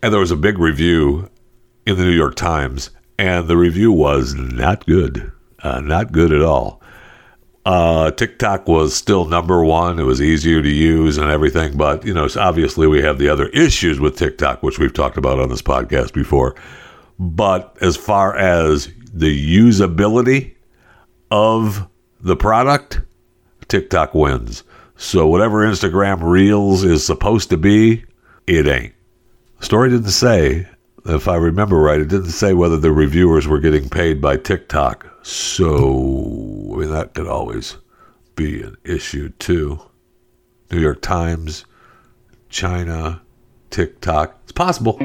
and 0.00 0.12
there 0.12 0.20
was 0.20 0.30
a 0.30 0.36
big 0.36 0.58
review 0.58 1.28
in 1.86 1.96
the 1.96 2.04
New 2.04 2.12
York 2.12 2.36
Times, 2.36 2.90
and 3.20 3.48
the 3.48 3.56
review 3.56 3.92
was 3.92 4.32
not 4.34 4.86
good, 4.86 5.30
uh, 5.62 5.78
not 5.80 6.10
good 6.10 6.32
at 6.32 6.40
all. 6.40 6.80
Uh, 7.66 8.10
TikTok 8.12 8.66
was 8.66 8.94
still 8.94 9.26
number 9.26 9.62
one. 9.62 9.98
It 9.98 10.04
was 10.04 10.22
easier 10.22 10.62
to 10.62 10.68
use 10.70 11.18
and 11.18 11.30
everything, 11.30 11.76
but 11.76 12.02
you 12.06 12.14
know, 12.14 12.26
obviously 12.36 12.86
we 12.86 13.02
have 13.02 13.18
the 13.18 13.28
other 13.28 13.48
issues 13.48 14.00
with 14.00 14.16
TikTok, 14.16 14.62
which 14.62 14.78
we've 14.78 14.94
talked 14.94 15.18
about 15.18 15.38
on 15.38 15.50
this 15.50 15.60
podcast 15.60 16.14
before. 16.14 16.54
But 17.18 17.76
as 17.82 17.94
far 17.94 18.34
as 18.34 18.88
the 19.12 19.58
usability 19.58 20.54
of 21.30 21.86
the 22.20 22.36
product, 22.36 23.02
TikTok 23.68 24.14
wins. 24.14 24.64
So 24.96 25.26
whatever 25.26 25.58
Instagram 25.58 26.22
Reels 26.22 26.84
is 26.84 27.04
supposed 27.04 27.50
to 27.50 27.58
be, 27.58 28.02
it 28.46 28.66
ain't. 28.66 28.94
Story 29.60 29.90
didn't 29.90 30.08
say, 30.08 30.66
if 31.06 31.28
I 31.28 31.36
remember 31.36 31.76
right, 31.78 32.00
it 32.00 32.08
didn't 32.08 32.30
say 32.30 32.52
whether 32.52 32.76
the 32.76 32.92
reviewers 32.92 33.46
were 33.46 33.60
getting 33.60 33.88
paid 33.88 34.20
by 34.20 34.36
TikTok. 34.36 35.06
So, 35.22 36.72
I 36.72 36.76
mean, 36.76 36.90
that 36.90 37.14
could 37.14 37.26
always 37.26 37.76
be 38.36 38.62
an 38.62 38.76
issue 38.84 39.30
too. 39.30 39.80
New 40.70 40.80
York 40.80 41.02
Times, 41.02 41.64
China, 42.48 43.22
TikTok. 43.70 44.38
It's 44.44 44.52
possible. 44.52 44.98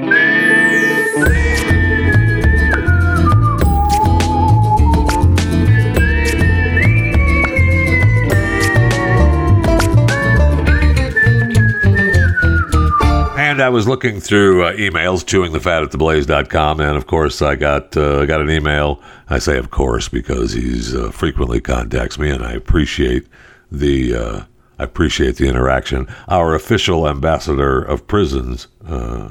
And 13.55 13.63
I 13.63 13.69
was 13.69 13.87
looking 13.87 14.19
through 14.19 14.65
uh, 14.65 14.73
emails, 14.73 15.25
chewing 15.25 15.53
the 15.53 15.61
fat 15.61 15.81
at 15.81 15.89
theblaze.com, 15.89 16.81
and 16.81 16.97
of 16.97 17.07
course 17.07 17.41
I 17.41 17.55
got 17.55 17.95
uh, 17.95 18.25
got 18.25 18.41
an 18.41 18.49
email. 18.49 19.01
I 19.29 19.39
say 19.39 19.57
of 19.57 19.71
course 19.71 20.09
because 20.09 20.51
he's 20.51 20.93
uh, 20.93 21.09
frequently 21.11 21.61
contacts 21.61 22.19
me, 22.19 22.29
and 22.29 22.43
I 22.43 22.51
appreciate 22.51 23.27
the 23.71 24.13
uh, 24.13 24.41
I 24.77 24.83
appreciate 24.83 25.37
the 25.37 25.47
interaction. 25.47 26.05
Our 26.27 26.53
official 26.53 27.07
ambassador 27.07 27.81
of 27.81 28.07
prisons, 28.07 28.67
uh, 28.85 29.29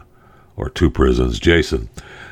or 0.57 0.71
two 0.71 0.89
prisons, 0.89 1.39
Jason, 1.39 1.91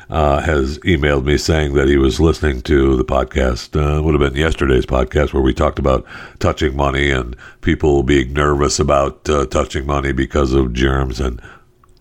uh, 0.09 0.41
has 0.41 0.79
emailed 0.79 1.25
me 1.25 1.37
saying 1.37 1.75
that 1.75 1.87
he 1.87 1.97
was 1.97 2.19
listening 2.19 2.63
to 2.63 2.95
the 2.95 3.05
podcast. 3.05 3.79
Uh, 3.79 4.01
would 4.01 4.19
have 4.19 4.31
been 4.31 4.41
yesterday's 4.41 4.87
podcast 4.87 5.31
where 5.31 5.43
we 5.43 5.53
talked 5.53 5.77
about 5.77 6.07
touching 6.39 6.75
money 6.75 7.11
and 7.11 7.35
people 7.61 8.01
being 8.01 8.33
nervous 8.33 8.79
about 8.79 9.29
uh, 9.29 9.45
touching 9.45 9.85
money 9.85 10.11
because 10.11 10.53
of 10.53 10.73
germs 10.73 11.19
and 11.19 11.39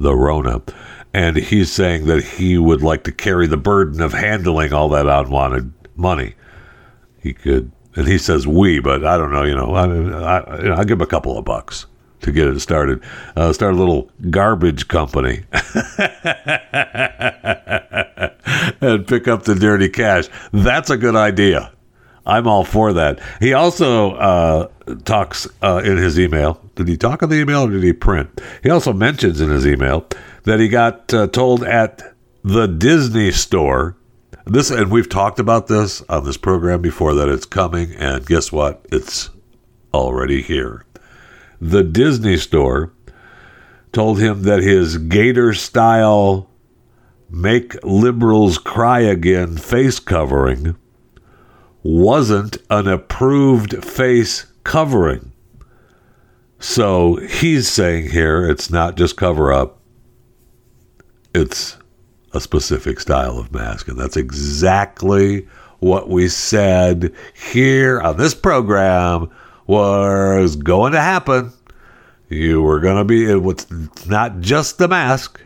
the 0.03 0.15
Rona. 0.15 0.63
And 1.15 1.37
he's 1.37 1.71
saying 1.71 2.07
that 2.07 2.25
he 2.25 2.59
would 2.59 2.83
like 2.83 3.05
to 3.05 3.13
carry 3.13 3.47
the 3.47 3.57
burden 3.57 4.01
of 4.01 4.13
handling 4.13 4.73
all 4.73 4.89
that 4.91 5.07
unwanted 5.07 5.73
money. 5.95 6.35
He 7.21 7.33
could, 7.35 7.71
and 7.95 8.09
he 8.09 8.19
says 8.19 8.47
we, 8.47 8.81
but 8.81 9.05
I 9.05 9.17
don't 9.17 9.33
know. 9.33 9.45
You 9.45 9.55
know, 9.55 9.75
I, 9.75 9.85
I, 9.85 10.57
you 10.59 10.69
know, 10.69 10.75
I'll 10.75 10.85
give 10.85 10.99
him 10.99 11.03
a 11.03 11.07
couple 11.07 11.39
of 11.39 11.45
bucks 11.45 11.87
to 12.23 12.33
get 12.33 12.47
it 12.47 12.59
started. 12.61 13.03
Uh, 13.37 13.53
start 13.53 13.75
a 13.75 13.77
little 13.77 14.11
garbage 14.31 14.89
company 14.89 15.45
and 18.81 19.07
pick 19.07 19.29
up 19.29 19.43
the 19.45 19.57
dirty 19.59 19.89
cash. 19.89 20.29
That's 20.53 20.91
a 20.91 20.97
good 20.97 21.17
idea. 21.17 21.73
I'm 22.25 22.47
all 22.47 22.65
for 22.65 22.93
that. 22.93 23.21
He 23.41 23.53
also 23.53 24.13
uh, 24.13 24.69
talks 25.05 25.49
uh, 25.63 25.83
in 25.85 25.97
his 25.97 26.19
email. 26.19 26.61
Did 26.83 26.91
he 26.91 26.97
talk 26.97 27.23
in 27.23 27.29
the 27.29 27.41
email 27.41 27.63
or 27.63 27.71
did 27.71 27.85
he 27.85 27.93
print? 27.93 28.41
He 28.63 28.71
also 28.71 28.93
mentions 28.93 29.41
in 29.41 29.51
his 29.51 29.65
email 29.65 30.07
that 30.43 30.59
he 30.59 30.69
got 30.69 31.15
uh, 31.15 31.29
told 31.29 31.63
at 31.63 32.03
the 32.43 32.67
Disney 32.67 33.31
store. 33.31 33.97
This 34.47 34.71
and 34.71 34.91
we've 34.91 35.09
talked 35.09 35.39
about 35.39 35.69
this 35.69 36.03
on 36.09 36.25
this 36.25 36.37
program 36.37 36.83
before 36.83 37.15
that 37.15 37.29
it's 37.29 37.47
coming, 37.47 37.95
and 37.95 38.27
guess 38.27 38.51
what? 38.51 38.85
It's 38.91 39.31
already 39.95 40.43
here. 40.43 40.85
The 41.61 41.85
Disney 41.85 42.37
store 42.37 42.93
told 43.93 44.19
him 44.19 44.43
that 44.43 44.61
his 44.61 44.99
Gaiter 44.99 45.55
style 45.55 46.51
"Make 47.31 47.77
Liberals 47.85 48.59
Cry 48.59 49.01
Again" 49.01 49.57
face 49.57 50.01
covering 50.01 50.77
wasn't 51.85 52.57
an 52.71 52.89
approved 52.89 53.85
face 53.85 54.47
covering. 54.65 55.32
So 56.63 57.17
he's 57.17 57.69
saying 57.69 58.11
here 58.11 58.49
it's 58.49 58.71
not 58.71 58.97
just 58.97 59.17
cover 59.17 59.53
up, 59.53 59.81
it's 61.35 61.77
a 62.33 62.41
specific 62.41 63.01
style 63.01 63.37
of 63.37 63.53
mask. 63.53 63.89
And 63.89 63.99
that's 63.99 64.17
exactly 64.17 65.49
what 65.81 66.09
we 66.09 66.29
said 66.29 67.13
here 67.35 68.01
on 68.01 68.17
this 68.17 68.33
program 68.33 69.29
was 69.67 70.55
going 70.55 70.93
to 70.93 71.01
happen. 71.01 71.53
You 72.29 72.63
were 72.63 72.79
going 72.79 72.97
to 72.97 73.05
be, 73.05 73.25
it's 73.25 74.07
not 74.07 74.39
just 74.39 74.79
the 74.79 74.87
mask, 74.87 75.41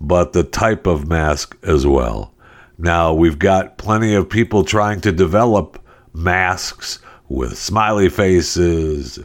but 0.00 0.32
the 0.32 0.42
type 0.42 0.88
of 0.88 1.06
mask 1.06 1.56
as 1.62 1.86
well. 1.86 2.34
Now, 2.78 3.14
we've 3.14 3.38
got 3.38 3.78
plenty 3.78 4.12
of 4.16 4.28
people 4.28 4.64
trying 4.64 5.00
to 5.02 5.12
develop 5.12 5.80
masks 6.12 6.98
with 7.28 7.56
smiley 7.56 8.08
faces, 8.08 9.20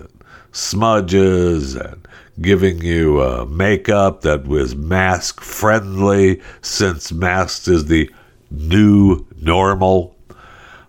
smudges, 0.52 1.76
and 1.76 2.08
giving 2.40 2.82
you 2.82 3.22
uh, 3.22 3.46
makeup 3.50 4.22
that 4.22 4.46
was 4.46 4.76
mask 4.76 5.42
friendly 5.42 6.42
since 6.62 7.12
masks 7.12 7.68
is 7.68 7.86
the 7.86 8.10
new 8.50 9.26
normal. 9.40 10.16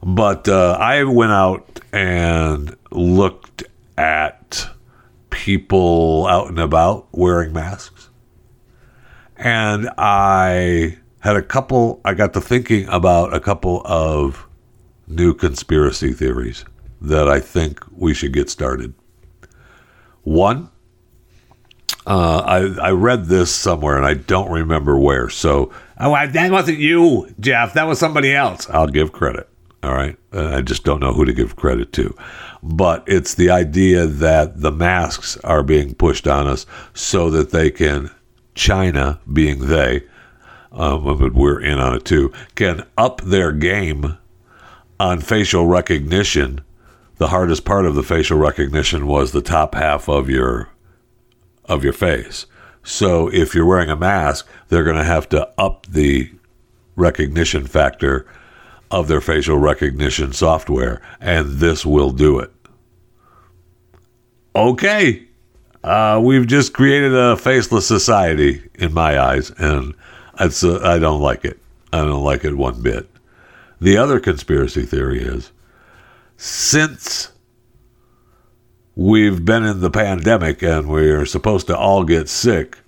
But 0.02 0.48
uh, 0.48 0.76
I 0.80 1.04
went 1.04 1.32
out 1.32 1.80
and 1.92 2.76
looked 2.90 3.64
at 3.96 4.68
people 5.30 6.26
out 6.26 6.48
and 6.48 6.58
about 6.58 7.08
wearing 7.12 7.52
masks. 7.52 8.08
And 9.36 9.88
I 9.98 10.98
had 11.20 11.36
a 11.36 11.42
couple, 11.42 12.00
I 12.04 12.14
got 12.14 12.32
to 12.34 12.40
thinking 12.40 12.88
about 12.88 13.34
a 13.34 13.40
couple 13.40 13.82
of 13.84 14.46
new 15.06 15.34
conspiracy 15.34 16.12
theories 16.12 16.64
that 17.00 17.28
I 17.28 17.40
think 17.40 17.80
we 17.92 18.14
should 18.14 18.32
get 18.32 18.50
started. 18.50 18.94
One, 20.22 20.70
uh, 22.06 22.42
I, 22.80 22.88
I 22.88 22.90
read 22.90 23.26
this 23.26 23.54
somewhere 23.54 23.96
and 23.96 24.06
I 24.06 24.14
don't 24.14 24.50
remember 24.50 24.98
where. 24.98 25.28
So, 25.28 25.72
oh, 25.98 26.26
that 26.26 26.50
wasn't 26.50 26.78
you, 26.78 27.32
Jeff. 27.40 27.74
That 27.74 27.86
was 27.86 27.98
somebody 27.98 28.34
else. 28.34 28.68
I'll 28.70 28.88
give 28.88 29.12
credit. 29.12 29.48
All 29.82 29.94
right. 29.94 30.16
I 30.32 30.62
just 30.62 30.84
don't 30.84 31.00
know 31.00 31.12
who 31.12 31.24
to 31.24 31.32
give 31.32 31.56
credit 31.56 31.92
to. 31.94 32.16
But 32.62 33.02
it's 33.06 33.34
the 33.34 33.50
idea 33.50 34.06
that 34.06 34.60
the 34.60 34.70
masks 34.70 35.36
are 35.38 35.64
being 35.64 35.94
pushed 35.94 36.28
on 36.28 36.46
us 36.46 36.66
so 36.94 37.30
that 37.30 37.50
they 37.50 37.70
can, 37.70 38.10
China 38.54 39.20
being 39.32 39.66
they, 39.66 40.04
um, 40.70 41.18
but 41.18 41.34
we're 41.34 41.60
in 41.60 41.78
on 41.78 41.96
it 41.96 42.04
too, 42.04 42.32
can 42.54 42.84
up 42.96 43.20
their 43.22 43.52
game 43.52 44.18
on 45.00 45.20
facial 45.20 45.66
recognition. 45.66 46.60
The 47.22 47.28
hardest 47.28 47.64
part 47.64 47.86
of 47.86 47.94
the 47.94 48.02
facial 48.02 48.36
recognition 48.36 49.06
was 49.06 49.30
the 49.30 49.42
top 49.42 49.76
half 49.76 50.08
of 50.08 50.28
your 50.28 50.70
of 51.66 51.84
your 51.84 51.92
face. 51.92 52.46
So 52.82 53.28
if 53.32 53.54
you're 53.54 53.64
wearing 53.64 53.90
a 53.90 53.96
mask, 53.96 54.48
they're 54.66 54.82
going 54.82 54.96
to 54.96 55.04
have 55.04 55.28
to 55.28 55.48
up 55.56 55.86
the 55.86 56.32
recognition 56.96 57.68
factor 57.68 58.26
of 58.90 59.06
their 59.06 59.20
facial 59.20 59.56
recognition 59.56 60.32
software, 60.32 61.00
and 61.20 61.60
this 61.60 61.86
will 61.86 62.10
do 62.10 62.40
it. 62.40 62.50
Okay, 64.56 65.22
uh, 65.84 66.20
we've 66.20 66.48
just 66.48 66.72
created 66.72 67.14
a 67.14 67.36
faceless 67.36 67.86
society 67.86 68.68
in 68.74 68.92
my 68.92 69.20
eyes, 69.20 69.52
and 69.58 69.94
it's, 70.40 70.64
uh, 70.64 70.80
I 70.82 70.98
don't 70.98 71.20
like 71.20 71.44
it. 71.44 71.60
I 71.92 71.98
don't 71.98 72.24
like 72.24 72.44
it 72.44 72.56
one 72.56 72.82
bit. 72.82 73.08
The 73.80 73.96
other 73.96 74.18
conspiracy 74.18 74.82
theory 74.82 75.22
is 75.22 75.52
since 76.42 77.30
we've 78.96 79.44
been 79.44 79.62
in 79.62 79.78
the 79.78 79.90
pandemic 79.90 80.60
and 80.60 80.88
we're 80.88 81.24
supposed 81.24 81.68
to 81.68 81.78
all 81.78 82.02
get 82.02 82.28
sick, 82.28 82.78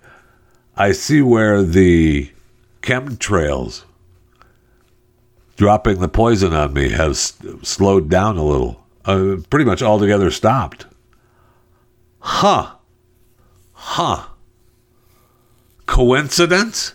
I 0.76 0.90
see 0.90 1.22
where 1.22 1.62
the 1.62 2.32
chemtrails 2.82 3.84
dropping 5.54 6.00
the 6.00 6.08
poison 6.08 6.52
on 6.52 6.72
me 6.72 6.88
has 6.90 7.34
slowed 7.62 8.10
down 8.10 8.36
a 8.36 8.44
little. 8.44 8.84
Uh, 9.04 9.36
pretty 9.50 9.64
much 9.64 9.82
altogether 9.82 10.32
stopped. 10.32 10.86
Huh. 12.18 12.74
Huh. 13.72 14.30
Coincidence? 15.86 16.90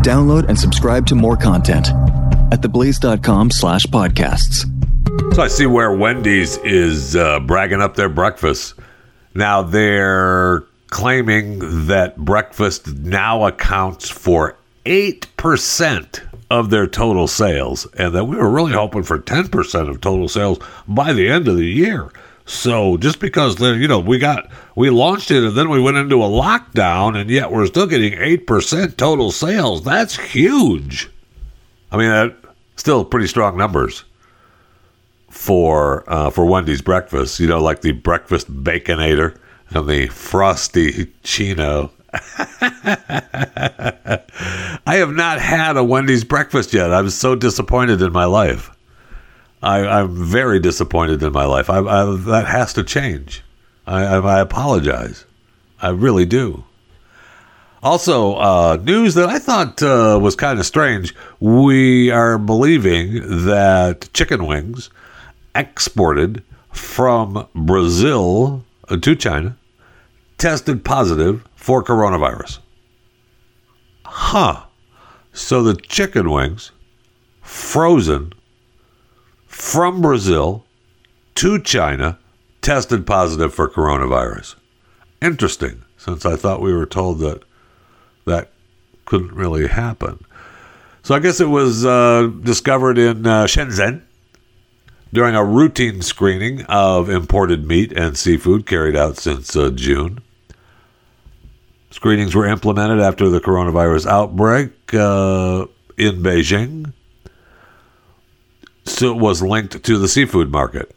Download 0.00 0.48
and 0.48 0.58
subscribe 0.58 1.06
to 1.08 1.14
more 1.14 1.36
content 1.36 1.88
at 2.50 2.62
theblaze.com 2.62 3.50
slash 3.50 3.84
podcasts. 3.86 4.73
So 5.34 5.42
I 5.42 5.48
see 5.48 5.66
where 5.66 5.90
Wendy's 5.90 6.58
is 6.58 7.16
uh, 7.16 7.40
bragging 7.40 7.82
up 7.82 7.96
their 7.96 8.08
breakfast. 8.08 8.74
Now 9.34 9.62
they're 9.62 10.60
claiming 10.90 11.86
that 11.88 12.16
breakfast 12.16 12.86
now 12.98 13.44
accounts 13.44 14.08
for 14.08 14.56
8% 14.84 16.20
of 16.52 16.70
their 16.70 16.86
total 16.86 17.26
sales, 17.26 17.84
and 17.98 18.14
that 18.14 18.26
we 18.26 18.36
were 18.36 18.48
really 18.48 18.74
hoping 18.74 19.02
for 19.02 19.18
10% 19.18 19.88
of 19.88 20.00
total 20.00 20.28
sales 20.28 20.60
by 20.86 21.12
the 21.12 21.28
end 21.28 21.48
of 21.48 21.56
the 21.56 21.66
year. 21.66 22.12
So 22.46 22.96
just 22.96 23.18
because 23.18 23.60
you 23.60 23.88
know 23.88 23.98
we 23.98 24.20
got 24.20 24.48
we 24.76 24.88
launched 24.88 25.32
it 25.32 25.42
and 25.42 25.56
then 25.56 25.68
we 25.68 25.80
went 25.80 25.96
into 25.96 26.22
a 26.22 26.28
lockdown 26.28 27.20
and 27.20 27.28
yet 27.28 27.50
we're 27.50 27.66
still 27.66 27.88
getting 27.88 28.14
eight 28.20 28.46
percent 28.46 28.96
total 28.96 29.32
sales. 29.32 29.82
That's 29.82 30.16
huge. 30.16 31.10
I 31.90 31.96
mean, 31.96 32.10
that 32.10 32.36
still 32.76 33.04
pretty 33.04 33.26
strong 33.26 33.56
numbers 33.56 34.04
for 35.34 36.04
uh, 36.06 36.30
for 36.30 36.46
Wendy's 36.46 36.80
breakfast. 36.80 37.40
You 37.40 37.48
know, 37.48 37.60
like 37.60 37.80
the 37.82 37.92
breakfast 37.92 38.50
baconator 38.62 39.36
and 39.70 39.88
the 39.88 40.06
frosty 40.06 41.12
chino. 41.22 41.90
I 42.60 44.20
have 44.86 45.12
not 45.12 45.40
had 45.40 45.76
a 45.76 45.82
Wendy's 45.82 46.22
breakfast 46.22 46.72
yet. 46.72 46.94
I'm 46.94 47.10
so 47.10 47.34
disappointed 47.34 48.00
in 48.00 48.12
my 48.12 48.24
life. 48.24 48.70
I, 49.60 50.00
am 50.00 50.14
very 50.14 50.60
disappointed 50.60 51.22
in 51.22 51.32
my 51.32 51.46
life. 51.46 51.68
I, 51.68 51.78
I, 51.78 52.16
that 52.16 52.46
has 52.46 52.72
to 52.74 52.84
change. 52.84 53.42
I, 53.86 54.04
I, 54.04 54.40
apologize. 54.40 55.24
I 55.82 55.88
really 55.88 56.26
do. 56.26 56.64
Also, 57.82 58.34
uh, 58.36 58.78
news 58.82 59.14
that 59.14 59.28
I 59.28 59.38
thought 59.38 59.82
uh, 59.82 60.18
was 60.22 60.36
kind 60.36 60.60
of 60.60 60.66
strange. 60.66 61.14
We 61.40 62.10
are 62.10 62.38
believing 62.38 63.44
that 63.46 64.08
chicken 64.12 64.46
wings 64.46 64.90
exported 65.54 66.42
from 66.72 67.46
Brazil 67.54 68.64
to 68.88 69.14
China 69.14 69.56
tested 70.38 70.84
positive 70.84 71.44
for 71.54 71.82
coronavirus. 71.82 72.58
Huh. 74.04 74.64
So 75.32 75.62
the 75.62 75.74
chicken 75.74 76.30
wings, 76.30 76.70
frozen 77.40 78.32
from 79.46 80.00
Brazil 80.00 80.64
to 81.36 81.60
China, 81.60 82.18
tested 82.62 83.06
positive 83.06 83.54
for 83.54 83.68
coronavirus. 83.68 84.56
Interesting, 85.20 85.82
since 85.96 86.24
I 86.24 86.36
thought 86.36 86.60
we 86.60 86.72
were 86.72 86.86
told 86.86 87.18
that 87.20 87.42
that 88.26 88.50
couldn't 89.04 89.34
really 89.34 89.66
happen. 89.66 90.24
So 91.02 91.14
I 91.14 91.18
guess 91.18 91.40
it 91.40 91.48
was 91.48 91.84
uh, 91.84 92.30
discovered 92.42 92.98
in 92.98 93.26
uh, 93.26 93.44
Shenzhen 93.44 94.02
during 95.14 95.36
a 95.36 95.44
routine 95.44 96.02
screening 96.02 96.62
of 96.64 97.08
imported 97.08 97.64
meat 97.64 97.92
and 97.92 98.18
seafood 98.18 98.66
carried 98.66 98.96
out 98.96 99.16
since 99.16 99.54
uh, 99.54 99.70
June. 99.70 100.20
Screenings 101.92 102.34
were 102.34 102.46
implemented 102.46 102.98
after 102.98 103.28
the 103.28 103.40
coronavirus 103.40 104.06
outbreak 104.06 104.72
uh, 104.92 105.66
in 105.96 106.20
Beijing. 106.20 106.92
So 108.86 109.14
was 109.14 109.40
linked 109.40 109.84
to 109.84 109.98
the 109.98 110.08
seafood 110.08 110.50
market. 110.50 110.94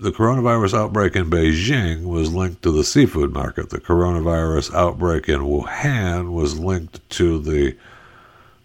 The 0.00 0.10
coronavirus 0.10 0.74
outbreak 0.76 1.14
in 1.14 1.30
Beijing 1.30 2.06
was 2.06 2.34
linked 2.34 2.62
to 2.62 2.72
the 2.72 2.82
seafood 2.82 3.32
market. 3.32 3.70
The 3.70 3.80
coronavirus 3.80 4.74
outbreak 4.74 5.28
in 5.28 5.42
Wuhan 5.42 6.32
was 6.32 6.58
linked 6.58 7.08
to 7.10 7.38
the 7.38 7.76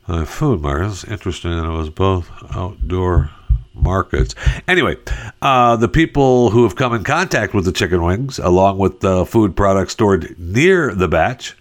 uh, 0.08 0.26
food 0.26 0.62
market. 0.62 0.88
It's 0.88 1.04
interesting 1.04 1.52
that 1.52 1.66
it 1.66 1.78
was 1.78 1.92
both 1.92 2.32
outdoor 2.56 3.30
markets. 3.82 4.36
Anyway, 4.68 4.98
uh, 5.42 5.76
the 5.76 5.88
people 5.88 6.50
who 6.52 6.64
have 6.64 6.76
come 6.76 6.94
in 6.94 7.04
contact 7.04 7.54
with 7.54 7.66
the 7.66 7.72
chicken 7.72 8.04
wings, 8.04 8.40
along 8.40 8.78
with 8.78 9.00
the 9.00 9.26
food 9.26 9.56
products 9.56 9.94
stored 9.94 10.38
near 10.40 10.94
the 10.94 11.08
batch, 11.08 11.56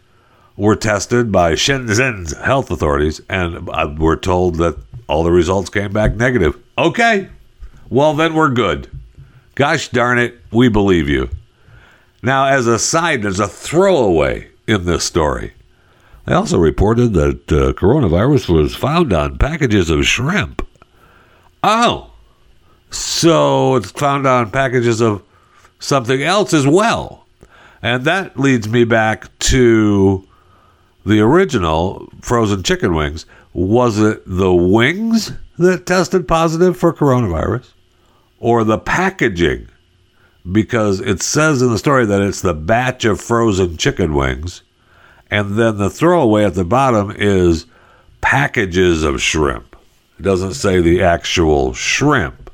were 0.57 0.77
tested 0.77 1.31
by 1.31 1.53
Shenzhen's 1.53 2.37
health 2.37 2.71
authorities, 2.71 3.21
and 3.29 3.69
uh, 3.71 3.95
we're 3.97 4.17
told 4.17 4.57
that 4.57 4.77
all 5.07 5.23
the 5.23 5.31
results 5.31 5.71
came 5.71 5.93
back 5.93 6.15
negative. 6.15 6.61
Okay, 6.77 7.29
well, 7.89 8.15
then 8.15 8.35
we're 8.35 8.51
good. 8.51 8.91
Gosh 9.55 9.89
darn 9.89 10.19
it, 10.19 10.39
we 10.51 10.69
believe 10.69 11.09
you. 11.09 11.31
Now, 12.23 12.47
as 12.47 12.67
a 12.67 12.79
side, 12.79 13.23
there's 13.23 13.41
a 13.41 13.49
throwaway 13.49 14.49
in 14.67 14.85
this 14.85 15.05
story. 15.05 15.53
They 16.27 16.35
also 16.35 16.59
reported 16.59 17.15
that 17.15 17.51
uh, 17.51 17.73
coronavirus 17.73 18.49
was 18.49 18.75
found 18.75 19.13
on 19.13 19.39
packages 19.39 19.89
of 19.89 20.05
shrimp. 20.05 20.67
Oh, 21.63 22.08
so 22.91 23.77
it's 23.77 23.91
found 23.91 24.27
on 24.27 24.51
packages 24.51 25.01
of 25.01 25.23
something 25.79 26.23
else 26.23 26.53
as 26.53 26.67
well. 26.67 27.27
And 27.83 28.05
that 28.05 28.39
leads 28.39 28.69
me 28.69 28.85
back 28.85 29.37
to 29.39 30.27
the 31.07 31.21
original 31.21 32.09
frozen 32.21 32.63
chicken 32.63 32.95
wings, 32.95 33.25
was 33.55 33.99
it 33.99 34.23
the 34.27 34.55
wings 34.55 35.33
that 35.59 35.87
tested 35.87 36.29
positive 36.29 36.77
for 36.77 36.93
coronavirus 36.93 37.73
or 38.39 38.65
the 38.65 38.79
packaging? 38.79 39.69
Because 40.51 41.01
it 41.01 41.23
says 41.23 41.63
in 41.63 41.71
the 41.71 41.79
story 41.79 42.07
that 42.07 42.23
it's 42.23 42.43
the 42.43 42.55
batch 42.55 43.05
of 43.05 43.21
frozen 43.21 43.77
chicken 43.77 44.15
wings, 44.15 44.63
and 45.31 45.59
then 45.59 45.77
the 45.77 45.91
throwaway 45.91 46.45
at 46.45 46.55
the 46.55 46.65
bottom 46.65 47.11
is 47.17 47.67
packages 48.21 49.03
of 49.03 49.21
shrimp. 49.21 49.77
It 50.19 50.23
doesn't 50.23 50.55
say 50.55 50.81
the 50.81 51.03
actual 51.03 51.75
shrimp. 51.75 52.48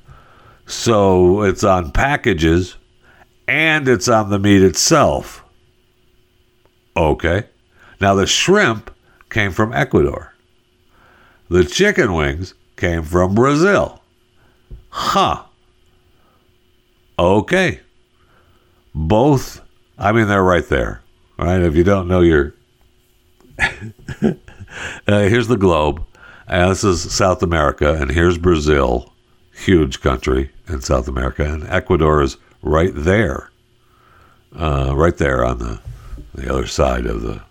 So 0.67 1.43
it's 1.43 1.65
on 1.65 1.93
packages 1.93 2.77
and 3.47 3.89
it's 3.89 4.09
on 4.09 4.31
the 4.31 4.39
meat 4.39 4.63
itself. 4.63 5.45
Okay. 6.97 7.45
Now, 8.01 8.15
the 8.15 8.27
shrimp 8.27 8.95
came 9.31 9.53
from 9.53 9.73
Ecuador. 9.73 10.33
The 11.49 11.65
chicken 11.65 12.15
wings 12.15 12.55
came 12.77 13.03
from 13.03 13.35
Brazil. 13.35 14.03
Huh. 14.89 15.45
Okay. 17.19 17.81
Both, 18.95 19.61
I 19.99 20.13
mean, 20.13 20.29
they're 20.29 20.43
right 20.43 20.67
there. 20.69 21.03
Right? 21.39 21.61
If 21.61 21.75
you 21.75 21.85
don't 21.85 22.09
know 22.09 22.21
your. 22.21 22.55
uh, 23.59 24.33
here's 25.07 25.49
the 25.49 25.57
globe. 25.57 26.05
And 26.47 26.71
this 26.71 26.85
is 26.85 27.13
South 27.13 27.43
America, 27.43 27.95
and 27.95 28.11
here's 28.11 28.37
Brazil, 28.37 29.13
huge 29.53 30.01
country 30.03 30.51
in 30.69 30.81
South 30.81 31.09
America, 31.09 31.45
and 31.45 31.69
Ecuador 31.69 32.23
is 32.23 32.37
right 32.63 32.93
there, 32.95 33.51
uh, 34.57 34.93
right 34.95 35.17
there 35.17 35.45
on 35.45 35.59
the 35.59 35.81
the 36.35 36.53
other 36.53 36.67
side 36.67 37.07
of 37.07 37.23
the 37.23 37.43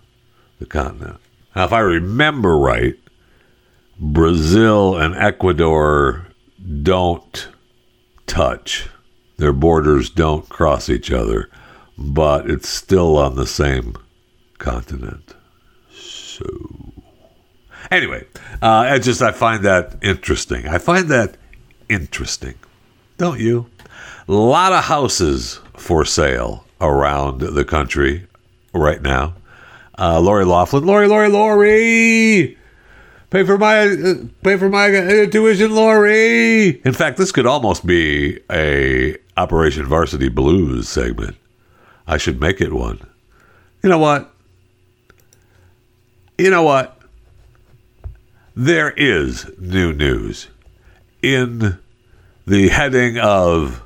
the 0.58 0.66
continent. 0.66 1.18
Now, 1.54 1.64
if 1.64 1.72
I 1.72 1.80
remember 1.80 2.58
right, 2.58 2.96
Brazil 3.98 4.96
and 4.96 5.14
Ecuador 5.14 6.26
don't 6.82 7.48
touch. 8.26 8.88
Their 9.36 9.52
borders 9.52 10.10
don't 10.10 10.48
cross 10.48 10.88
each 10.88 11.10
other, 11.10 11.50
but 11.98 12.48
it's 12.48 12.68
still 12.68 13.16
on 13.16 13.36
the 13.36 13.46
same 13.46 13.96
continent. 14.58 15.34
So, 15.92 16.44
anyway, 17.90 18.26
uh, 18.62 18.86
I 18.90 18.98
just 18.98 19.22
I 19.22 19.32
find 19.32 19.64
that 19.64 19.96
interesting. 20.02 20.68
I 20.68 20.78
find 20.78 21.08
that 21.08 21.36
interesting, 21.88 22.54
don't 23.16 23.40
you? 23.40 23.66
A 24.28 24.32
lot 24.32 24.72
of 24.72 24.84
houses 24.84 25.60
for 25.76 26.04
sale 26.04 26.64
around 26.80 27.40
the 27.40 27.64
country 27.64 28.26
right 28.72 29.00
now. 29.02 29.34
Uh, 29.98 30.20
Lori 30.20 30.44
Laughlin. 30.44 30.84
Lori, 30.84 31.06
Lori, 31.06 31.28
Lori! 31.28 32.58
Pay 33.30 33.44
for 33.44 33.58
my 33.58 33.88
uh, 33.88 34.14
pay 34.42 34.56
for 34.56 34.68
my 34.68 34.94
uh, 34.94 35.26
tuition, 35.26 35.74
Lori. 35.74 36.80
In 36.84 36.92
fact, 36.92 37.16
this 37.16 37.32
could 37.32 37.46
almost 37.46 37.84
be 37.84 38.38
a 38.50 39.16
Operation 39.36 39.86
Varsity 39.86 40.28
Blues 40.28 40.88
segment. 40.88 41.36
I 42.06 42.16
should 42.16 42.40
make 42.40 42.60
it 42.60 42.72
one. 42.72 43.00
You 43.82 43.88
know 43.88 43.98
what? 43.98 44.32
You 46.38 46.50
know 46.50 46.62
what? 46.62 47.00
There 48.54 48.90
is 48.92 49.50
new 49.58 49.92
news 49.92 50.48
in 51.22 51.78
the 52.46 52.68
heading 52.68 53.18
of 53.18 53.82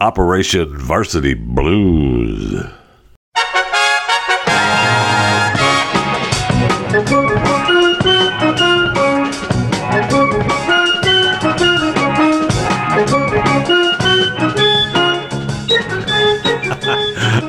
Operation 0.00 0.76
Varsity 0.76 1.32
Blues. 1.34 2.62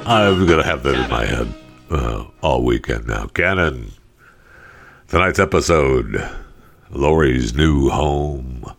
I'm 0.07 0.45
going 0.45 0.59
to 0.59 0.63
have 0.63 0.83
that 0.83 0.95
in 0.95 1.09
my 1.09 1.25
head 1.25 1.53
uh, 1.89 2.25
all 2.41 2.63
weekend 2.63 3.07
now. 3.07 3.25
Cannon, 3.27 3.91
tonight's 5.09 5.39
episode 5.39 6.29
Lori's 6.89 7.53
new 7.53 7.89
home. 7.89 8.71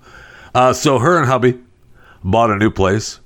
Uh, 0.54 0.72
so, 0.72 0.98
her 0.98 1.18
and 1.18 1.26
hubby 1.26 1.60
bought 2.26 2.50
a 2.50 2.56
new 2.56 2.70
place 2.70 3.20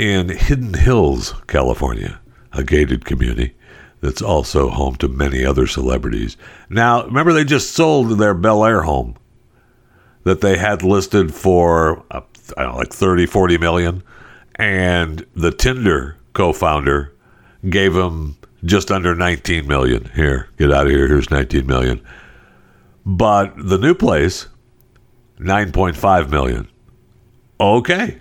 in 0.00 0.28
Hidden 0.28 0.74
Hills, 0.74 1.32
California, 1.46 2.20
a 2.52 2.64
gated 2.64 3.04
community 3.04 3.54
that's 4.00 4.20
also 4.20 4.68
home 4.68 4.96
to 4.96 5.06
many 5.06 5.44
other 5.44 5.68
celebrities. 5.68 6.36
Now, 6.68 7.04
remember, 7.04 7.32
they 7.32 7.44
just 7.44 7.72
sold 7.72 8.18
their 8.18 8.34
Bel 8.34 8.64
Air 8.64 8.82
home 8.82 9.16
that 10.24 10.40
they 10.40 10.58
had 10.58 10.82
listed 10.82 11.32
for, 11.32 12.04
uh, 12.10 12.20
I 12.56 12.64
don't 12.64 12.72
know, 12.72 12.78
like 12.78 12.92
30, 12.92 13.26
40 13.26 13.58
million. 13.58 14.02
And 14.56 15.24
the 15.36 15.52
Tinder 15.52 16.16
co 16.32 16.52
founder 16.52 17.14
gave 17.70 17.94
them 17.94 18.36
just 18.64 18.90
under 18.90 19.14
19 19.14 19.68
million. 19.68 20.10
Here, 20.16 20.48
get 20.58 20.72
out 20.72 20.86
of 20.86 20.92
here. 20.92 21.06
Here's 21.06 21.30
19 21.30 21.64
million. 21.64 22.04
But 23.04 23.54
the 23.56 23.78
new 23.78 23.94
place, 23.94 24.48
9.5 25.38 26.28
million. 26.28 26.68
Okay. 27.58 28.18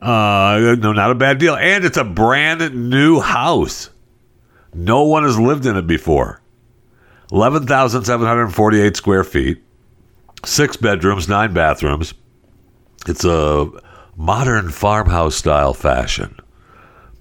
Uh, 0.00 0.76
no, 0.78 0.92
not 0.92 1.10
a 1.10 1.14
bad 1.14 1.38
deal. 1.38 1.56
And 1.56 1.84
it's 1.84 1.96
a 1.96 2.04
brand 2.04 2.74
new 2.90 3.20
house. 3.20 3.90
No 4.74 5.04
one 5.04 5.22
has 5.22 5.38
lived 5.38 5.66
in 5.66 5.76
it 5.76 5.86
before. 5.86 6.40
11,748 7.32 8.96
square 8.96 9.24
feet, 9.24 9.62
six 10.44 10.76
bedrooms, 10.76 11.28
nine 11.28 11.54
bathrooms. 11.54 12.14
It's 13.06 13.24
a 13.24 13.70
modern 14.16 14.70
farmhouse 14.70 15.36
style 15.36 15.74
fashion. 15.74 16.38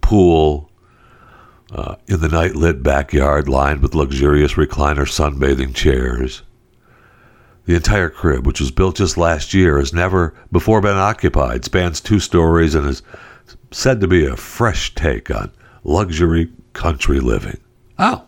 Pool, 0.02 0.70
uh, 1.72 1.96
in 2.08 2.20
the 2.20 2.28
night 2.28 2.56
lit 2.56 2.84
backyard 2.84 3.48
lined 3.48 3.82
with 3.82 3.96
luxurious 3.96 4.54
recliner 4.54 5.08
sunbathing 5.08 5.74
chairs. 5.74 6.44
The 7.66 7.76
entire 7.76 8.10
crib, 8.10 8.46
which 8.46 8.60
was 8.60 8.72
built 8.72 8.98
just 8.98 9.18
last 9.18 9.54
year, 9.54 9.78
has 9.78 9.94
never 9.94 10.34
before 10.52 10.82
been 10.82 10.98
occupied, 10.98 11.64
spans 11.64 12.02
two 12.02 12.20
stories, 12.20 12.76
and 12.76 12.88
is 12.88 13.02
said 13.72 14.02
to 14.02 14.08
be 14.08 14.26
a 14.26 14.36
fresh 14.36 14.94
take 14.96 15.32
on 15.32 15.52
luxury 15.84 16.52
country 16.74 17.20
living. 17.20 17.60
Oh, 17.98 18.26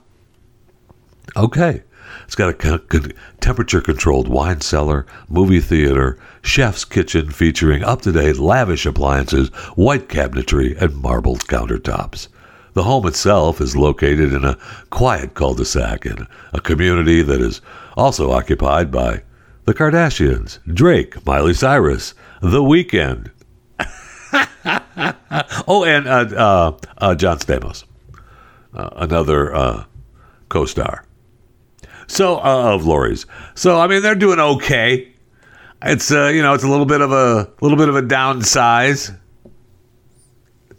okay. 1.36 1.83
It's 2.23 2.36
got 2.36 2.63
a 2.63 3.13
temperature 3.39 3.81
controlled 3.81 4.27
wine 4.27 4.61
cellar, 4.61 5.05
movie 5.27 5.59
theater, 5.59 6.17
chef's 6.41 6.86
kitchen 6.86 7.29
featuring 7.29 7.83
up 7.83 8.01
to 8.03 8.11
date 8.11 8.38
lavish 8.38 8.86
appliances, 8.86 9.49
white 9.75 10.07
cabinetry, 10.07 10.79
and 10.81 10.95
marbled 10.95 11.47
countertops. 11.47 12.29
The 12.73 12.83
home 12.83 13.05
itself 13.07 13.61
is 13.61 13.75
located 13.75 14.33
in 14.33 14.43
a 14.43 14.57
quiet 14.89 15.33
cul 15.33 15.53
de 15.53 15.65
sac 15.65 16.05
in 16.05 16.27
a 16.53 16.59
community 16.59 17.21
that 17.21 17.41
is 17.41 17.61
also 17.95 18.31
occupied 18.31 18.91
by 18.91 19.23
the 19.65 19.73
Kardashians, 19.73 20.59
Drake, 20.71 21.25
Miley 21.25 21.53
Cyrus, 21.53 22.13
The 22.41 22.61
Weeknd. 22.61 23.31
oh, 25.67 25.83
and 25.85 26.07
uh, 26.07 26.25
uh, 26.35 26.77
uh, 26.97 27.15
John 27.15 27.39
Stamos, 27.39 27.85
uh, 28.73 28.89
another 28.95 29.55
uh, 29.55 29.85
co 30.49 30.65
star. 30.65 31.05
So, 32.07 32.39
of 32.39 32.85
Lori's. 32.85 33.25
So, 33.55 33.79
I 33.79 33.87
mean, 33.87 34.03
they're 34.03 34.13
doing 34.13 34.39
okay. 34.39 35.11
It's, 35.81 36.11
you 36.11 36.41
know, 36.41 36.53
it's 36.53 36.63
a 36.63 36.67
little 36.67 36.85
bit 36.85 37.01
of 37.01 37.11
a 37.11 37.51
little 37.61 37.77
bit 37.77 37.89
of 37.89 37.95
a 37.95 38.03
downsize 38.03 39.17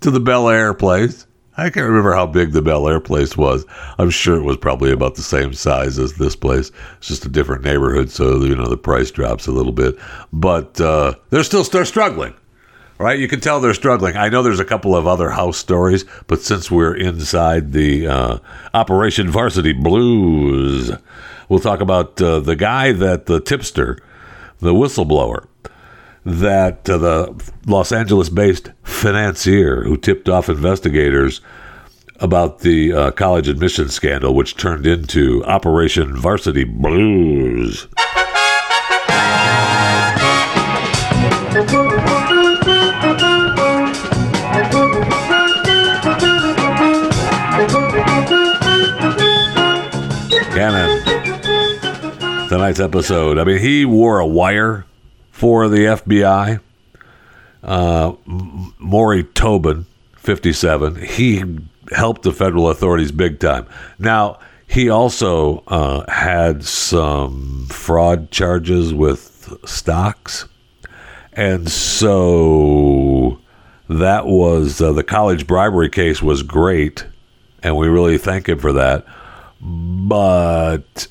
to 0.00 0.10
the 0.10 0.20
Bel 0.20 0.48
Air 0.48 0.72
place. 0.72 1.26
I 1.59 1.70
can't 1.70 1.86
remember 1.86 2.12
how 2.12 2.26
big 2.26 2.52
the 2.52 2.61
Bel 2.61 2.86
Air 2.88 3.00
place 3.00 3.36
was. 3.36 3.64
I'm 3.98 4.11
sure 4.11 4.36
it 4.36 4.42
was 4.42 4.59
probably 4.59 4.92
about 4.92 5.14
the 5.14 5.22
same 5.22 5.54
size 5.54 5.98
as 5.98 6.14
this 6.14 6.36
place. 6.36 6.70
It's 6.98 7.09
just 7.09 7.24
a 7.24 7.30
different 7.30 7.64
neighborhood, 7.64 8.11
so 8.11 8.42
you 8.44 8.54
know 8.54 8.68
the 8.68 8.76
price 8.76 9.11
drops 9.11 9.46
a 9.46 9.52
little 9.52 9.72
bit. 9.72 9.96
But 10.32 10.78
uh, 10.80 11.14
they're 11.30 11.44
still 11.44 11.64
they're 11.64 11.86
struggling, 11.86 12.34
right? 12.98 13.18
You 13.18 13.26
can 13.26 13.40
tell 13.40 13.61
they're 13.61 13.72
struggling. 13.72 14.16
I 14.16 14.28
know 14.28 14.42
there's 14.42 14.61
a 14.61 14.66
couple 14.66 14.94
of 14.94 15.07
other 15.07 15.30
house 15.30 15.57
stories, 15.57 16.04
but 16.26 16.42
since 16.42 16.70
we're 16.70 16.94
inside 16.94 17.72
the 17.72 18.07
uh, 18.07 18.38
Operation 18.74 19.30
Varsity 19.30 19.72
Blues, 19.72 20.92
we'll 21.48 21.61
talk 21.61 21.80
about 21.80 22.20
uh, 22.20 22.40
the 22.40 22.57
guy 22.57 22.92
that 22.92 23.26
the 23.26 23.40
tipster, 23.40 23.98
the 24.59 24.74
whistleblower 24.74 25.46
that 26.27 26.91
uh, 26.91 26.99
the 26.99 27.53
Los 27.66 27.93
Angeles 27.93 28.29
based 28.29 28.72
financier 28.83 29.85
who 29.85 29.97
tipped 29.97 30.29
off 30.29 30.49
investigators 30.49 31.41
about 32.18 32.61
the 32.61 32.93
uh, 32.93 33.11
college 33.12 33.47
admission 33.47 33.89
scandal, 33.89 34.35
which 34.35 34.57
turned 34.57 34.87
into 34.87 35.45
Operation 35.45 36.16
Varsity 36.16 36.64
Blues. 36.64 37.87
Cannon. 50.53 52.49
Tonight's 52.49 52.81
episode. 52.81 53.39
I 53.39 53.45
mean, 53.45 53.59
he 53.59 53.85
wore 53.85 54.18
a 54.18 54.27
wire 54.27 54.87
for 55.37 55.68
the 55.68 55.80
FBI. 55.80 56.59
Uh, 57.62 58.12
Morrie 58.26 59.34
Tobin, 59.34 59.84
57, 60.16 60.95
he 61.05 61.45
helped 61.93 62.22
the 62.22 62.32
federal 62.32 62.70
authorities 62.70 63.12
big 63.12 63.39
time. 63.39 63.66
Now, 63.99 64.39
he 64.66 64.89
also 64.89 65.62
uh, 65.66 66.11
had 66.11 66.64
some 66.64 67.66
fraud 67.68 68.30
charges 68.30 68.95
with 68.95 69.53
stocks. 69.66 70.49
And 71.34 71.70
so 71.70 73.39
that 73.91 74.24
was 74.24 74.80
uh, 74.80 74.93
the 74.93 75.05
college 75.05 75.47
bribery 75.47 75.91
case 75.91 76.22
was 76.22 76.43
great. 76.43 77.05
And 77.62 77.76
we 77.76 77.89
really 77.89 78.16
thank 78.16 78.49
him 78.49 78.59
for 78.59 78.72
that. 78.72 79.05
But 79.61 81.07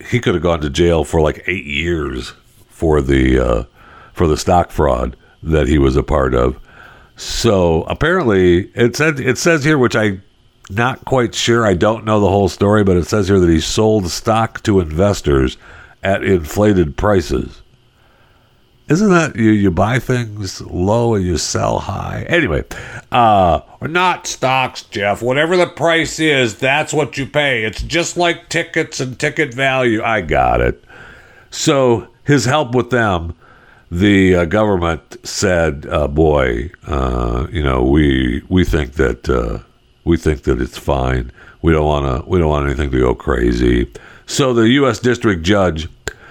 he 0.00 0.20
could 0.20 0.34
have 0.34 0.44
gone 0.44 0.60
to 0.60 0.70
jail 0.70 1.02
for 1.02 1.20
like 1.20 1.42
eight 1.48 1.66
years 1.66 2.34
for 2.78 3.02
the 3.02 3.40
uh, 3.40 3.64
for 4.12 4.28
the 4.28 4.36
stock 4.36 4.70
fraud 4.70 5.16
that 5.42 5.66
he 5.66 5.78
was 5.78 5.96
a 5.96 6.02
part 6.04 6.32
of. 6.32 6.56
So 7.16 7.82
apparently, 7.82 8.70
it 8.76 8.94
said 8.94 9.18
it 9.18 9.36
says 9.36 9.64
here, 9.64 9.76
which 9.76 9.96
I 9.96 10.20
not 10.70 11.04
quite 11.04 11.34
sure. 11.34 11.66
I 11.66 11.74
don't 11.74 12.04
know 12.04 12.20
the 12.20 12.28
whole 12.28 12.48
story, 12.48 12.84
but 12.84 12.96
it 12.96 13.08
says 13.08 13.26
here 13.26 13.40
that 13.40 13.50
he 13.50 13.60
sold 13.60 14.08
stock 14.10 14.62
to 14.62 14.78
investors 14.78 15.56
at 16.04 16.22
inflated 16.22 16.96
prices. 16.96 17.62
Isn't 18.88 19.10
that 19.10 19.34
you? 19.34 19.50
You 19.50 19.72
buy 19.72 19.98
things 19.98 20.60
low 20.60 21.14
and 21.14 21.26
you 21.26 21.36
sell 21.36 21.80
high. 21.80 22.24
Anyway, 22.28 22.62
uh, 23.10 23.60
not 23.82 24.28
stocks, 24.28 24.82
Jeff. 24.84 25.20
Whatever 25.20 25.56
the 25.56 25.66
price 25.66 26.20
is, 26.20 26.54
that's 26.54 26.92
what 26.92 27.18
you 27.18 27.26
pay. 27.26 27.64
It's 27.64 27.82
just 27.82 28.16
like 28.16 28.48
tickets 28.48 29.00
and 29.00 29.18
ticket 29.18 29.52
value. 29.52 30.00
I 30.00 30.20
got 30.20 30.60
it. 30.60 30.84
So 31.50 32.06
his 32.28 32.44
help 32.44 32.74
with 32.74 32.90
them, 32.90 33.34
the 33.90 34.34
uh, 34.34 34.44
government 34.44 35.16
said, 35.24 35.86
uh, 35.90 36.06
"Boy, 36.08 36.70
uh, 36.86 37.46
you 37.50 37.62
know, 37.62 37.82
we 37.82 38.42
we 38.50 38.64
think 38.64 38.94
that 38.94 39.28
uh, 39.30 39.60
we 40.04 40.16
think 40.18 40.42
that 40.42 40.60
it's 40.60 40.76
fine. 40.78 41.32
We 41.62 41.72
don't 41.72 41.86
want 41.86 42.04
to. 42.24 42.28
We 42.30 42.38
don't 42.38 42.50
want 42.50 42.66
anything 42.66 42.90
to 42.90 43.00
go 43.00 43.14
crazy." 43.14 43.90
So 44.26 44.52
the 44.52 44.68
U.S. 44.80 44.98
district 44.98 45.42
judge 45.42 45.88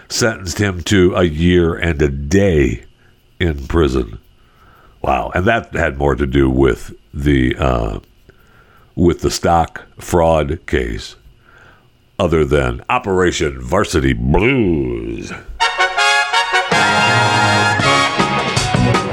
sentenced 0.07 0.59
him 0.59 0.83
to 0.83 1.15
a 1.15 1.23
year 1.23 1.75
and 1.75 1.99
a 2.01 2.09
day 2.09 2.85
in 3.39 3.65
prison. 3.67 4.19
Wow, 5.01 5.31
and 5.33 5.45
that 5.45 5.73
had 5.73 5.97
more 5.97 6.15
to 6.15 6.27
do 6.27 6.47
with 6.49 6.93
the 7.13 7.55
uh, 7.57 7.99
with 8.95 9.21
the 9.21 9.31
stock 9.31 9.85
fraud 9.99 10.59
case. 10.67 11.15
other 12.19 12.45
than 12.45 12.83
Operation 12.89 13.61
Varsity 13.61 14.13
Blues. 14.13 15.31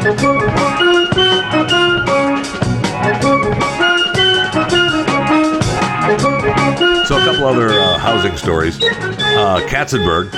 So, 0.04 0.10
a 0.10 0.16
couple 7.24 7.46
other 7.46 7.70
uh, 7.70 7.96
housing 7.96 8.36
stories. 8.36 8.76
Uh, 8.82 9.66
Katzenberg, 9.66 10.30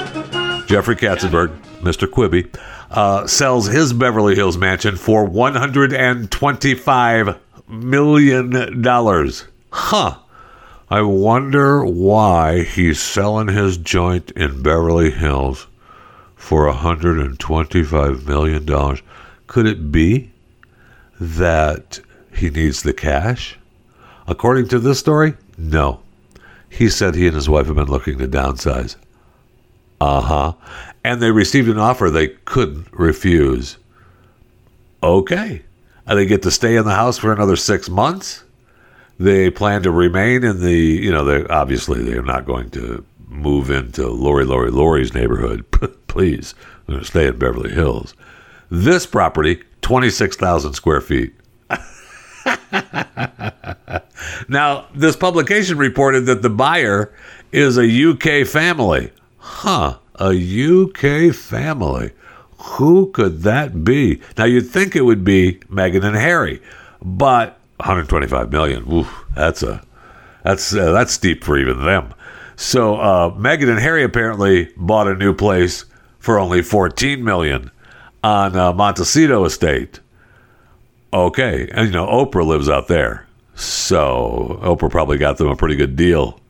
Jeffrey 0.68 0.94
Katzenberg, 0.94 1.48
Mr. 1.80 2.06
Quibi, 2.06 2.48
uh, 2.92 3.26
sells 3.26 3.66
his 3.66 3.92
Beverly 3.92 4.36
Hills 4.36 4.56
mansion 4.56 4.94
for 4.94 5.28
$125 5.28 7.38
million. 7.66 9.32
Huh. 9.72 10.18
I 10.88 11.02
wonder 11.02 11.84
why 11.84 12.62
he's 12.62 13.02
selling 13.02 13.48
his 13.48 13.78
joint 13.78 14.30
in 14.30 14.62
Beverly 14.62 15.10
Hills 15.10 15.66
for 16.36 16.72
$125 16.72 18.26
million. 18.28 19.00
Could 19.56 19.66
it 19.66 19.90
be 19.90 20.32
that 21.18 22.00
he 22.30 22.50
needs 22.50 22.82
the 22.82 22.92
cash? 22.92 23.56
According 24.28 24.68
to 24.68 24.78
this 24.78 24.98
story, 24.98 25.32
no. 25.56 26.00
He 26.68 26.90
said 26.90 27.14
he 27.14 27.26
and 27.26 27.34
his 27.34 27.48
wife 27.48 27.64
have 27.68 27.76
been 27.76 27.86
looking 27.86 28.18
to 28.18 28.28
downsize. 28.28 28.96
Uh 29.98 30.20
huh. 30.20 30.52
And 31.02 31.22
they 31.22 31.30
received 31.30 31.70
an 31.70 31.78
offer 31.78 32.10
they 32.10 32.28
couldn't 32.44 32.92
refuse. 32.92 33.78
Okay. 35.02 35.62
And 36.06 36.18
they 36.18 36.26
get 36.26 36.42
to 36.42 36.50
stay 36.50 36.76
in 36.76 36.84
the 36.84 36.94
house 36.94 37.16
for 37.16 37.32
another 37.32 37.56
six 37.56 37.88
months. 37.88 38.44
They 39.18 39.48
plan 39.48 39.82
to 39.84 39.90
remain 39.90 40.44
in 40.44 40.60
the, 40.60 40.76
you 40.76 41.10
know, 41.10 41.24
they 41.24 41.46
obviously 41.46 42.02
they're 42.02 42.20
not 42.20 42.44
going 42.44 42.68
to 42.72 43.02
move 43.26 43.70
into 43.70 44.06
Lori 44.06 44.44
Lori 44.44 44.70
Lori's 44.70 45.14
neighborhood. 45.14 45.64
Please, 46.08 46.54
they're 46.86 46.96
going 46.96 47.00
to 47.00 47.06
stay 47.06 47.26
in 47.26 47.38
Beverly 47.38 47.72
Hills. 47.72 48.12
This 48.70 49.06
property, 49.06 49.62
26,000 49.82 50.74
square 50.74 51.00
feet. 51.00 51.34
now, 54.48 54.86
this 54.94 55.16
publication 55.16 55.78
reported 55.78 56.26
that 56.26 56.42
the 56.42 56.50
buyer 56.50 57.12
is 57.52 57.78
a 57.78 58.10
UK 58.10 58.46
family. 58.46 59.12
Huh, 59.38 59.98
a 60.16 60.30
UK 60.30 61.34
family. 61.34 62.12
Who 62.58 63.10
could 63.12 63.42
that 63.42 63.84
be? 63.84 64.20
Now, 64.36 64.44
you'd 64.44 64.68
think 64.68 64.96
it 64.96 65.02
would 65.02 65.24
be 65.24 65.60
Meghan 65.70 66.04
and 66.04 66.16
Harry, 66.16 66.60
but 67.00 67.60
125 67.76 68.50
million. 68.50 68.92
Oof, 68.92 69.24
that's 69.34 69.62
a 69.62 69.82
that's 70.42 70.74
uh, 70.74 70.92
that's 70.92 71.12
steep 71.12 71.44
for 71.44 71.58
even 71.58 71.84
them. 71.84 72.14
So 72.56 72.96
uh, 72.96 73.30
Meghan 73.30 73.68
and 73.68 73.78
Harry 73.78 74.02
apparently 74.02 74.72
bought 74.76 75.06
a 75.08 75.14
new 75.14 75.34
place 75.34 75.84
for 76.18 76.38
only 76.38 76.62
14 76.62 77.22
million 77.22 77.70
on 78.22 78.56
uh, 78.56 78.72
Montecito 78.72 79.44
Estate. 79.44 80.00
Okay, 81.12 81.68
and 81.72 81.86
you 81.86 81.92
know 81.92 82.06
Oprah 82.06 82.46
lives 82.46 82.68
out 82.68 82.88
there, 82.88 83.26
so 83.54 84.58
Oprah 84.62 84.90
probably 84.90 85.18
got 85.18 85.38
them 85.38 85.48
a 85.48 85.56
pretty 85.56 85.76
good 85.76 85.96
deal. 85.96 86.40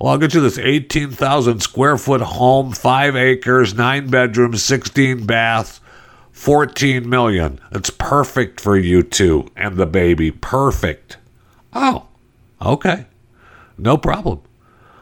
Well, 0.00 0.12
I'll 0.12 0.18
get 0.18 0.32
you 0.34 0.40
this 0.40 0.58
18,000 0.58 1.60
square 1.60 1.98
foot 1.98 2.22
home, 2.22 2.72
five 2.72 3.16
acres, 3.16 3.74
nine 3.74 4.08
bedrooms, 4.08 4.62
16 4.64 5.26
baths, 5.26 5.80
14 6.32 7.08
million. 7.08 7.60
It's 7.70 7.90
perfect 7.90 8.60
for 8.60 8.78
you 8.78 9.02
two 9.02 9.48
and 9.56 9.76
the 9.76 9.84
baby. 9.84 10.30
Perfect. 10.30 11.18
Oh, 11.74 12.06
okay. 12.62 13.06
No 13.76 13.98
problem. 13.98 14.40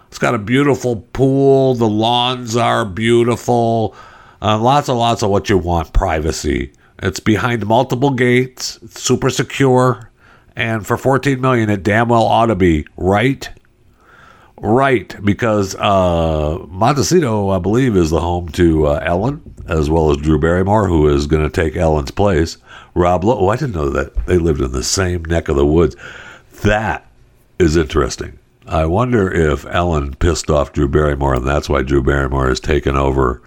It's 0.09 0.19
got 0.19 0.35
a 0.35 0.39
beautiful 0.39 0.97
pool. 1.13 1.75
The 1.75 1.89
lawns 1.89 2.57
are 2.57 2.85
beautiful. 2.85 3.95
Uh, 4.41 4.59
lots 4.59 4.89
and 4.89 4.99
lots 4.99 5.23
of 5.23 5.31
what 5.31 5.49
you 5.49 5.59
want 5.59 5.93
privacy. 5.93 6.73
It's 7.01 7.21
behind 7.21 7.67
multiple 7.67 8.11
gates. 8.11 8.79
Super 8.91 9.31
secure. 9.31 10.11
And 10.57 10.87
for 10.87 10.97
14 10.97 11.41
million, 11.41 11.71
it 11.71 11.83
damn 11.83 12.09
well 12.09 12.25
ought 12.25 12.47
to 12.47 12.57
be, 12.57 12.87
right? 12.97 13.49
Right, 14.61 15.15
because 15.25 15.77
uh, 15.77 16.59
Montecito, 16.69 17.51
I 17.51 17.61
believe, 17.61 17.97
is 17.97 18.11
the 18.11 18.21
home 18.21 18.49
to 18.51 18.89
uh, 18.89 19.01
Ellen, 19.05 19.55
as 19.69 19.89
well 19.89 20.11
as 20.11 20.17
Drew 20.17 20.39
Barrymore, 20.39 20.89
who 20.89 21.07
is 21.09 21.29
going 21.29 21.45
to 21.45 21.51
take 21.51 21.77
Ellen's 21.77 22.11
place. 22.11 22.57
Rob 22.95 23.23
Lowe, 23.23 23.39
oh, 23.39 23.49
I 23.49 23.57
didn't 23.57 23.77
know 23.77 23.91
that 23.91 24.27
they 24.27 24.37
lived 24.37 24.61
in 24.61 24.73
the 24.73 24.83
same 24.83 25.25
neck 25.25 25.49
of 25.49 25.55
the 25.55 25.67
woods. 25.67 25.95
That 26.63 27.07
is 27.61 27.77
interesting. 27.77 28.41
I 28.67 28.87
wonder 28.87 29.33
if 29.33 29.65
Ellen 29.67 30.15
pissed 30.15 30.51
off 30.51 30.73
Drew 30.73 30.89
Barrymore, 30.89 31.35
and 31.35 31.47
that's 31.47 31.69
why 31.69 31.83
Drew 31.83 32.03
Barrymore 32.03 32.49
has 32.49 32.59
taken 32.59 32.97
over 32.97 33.41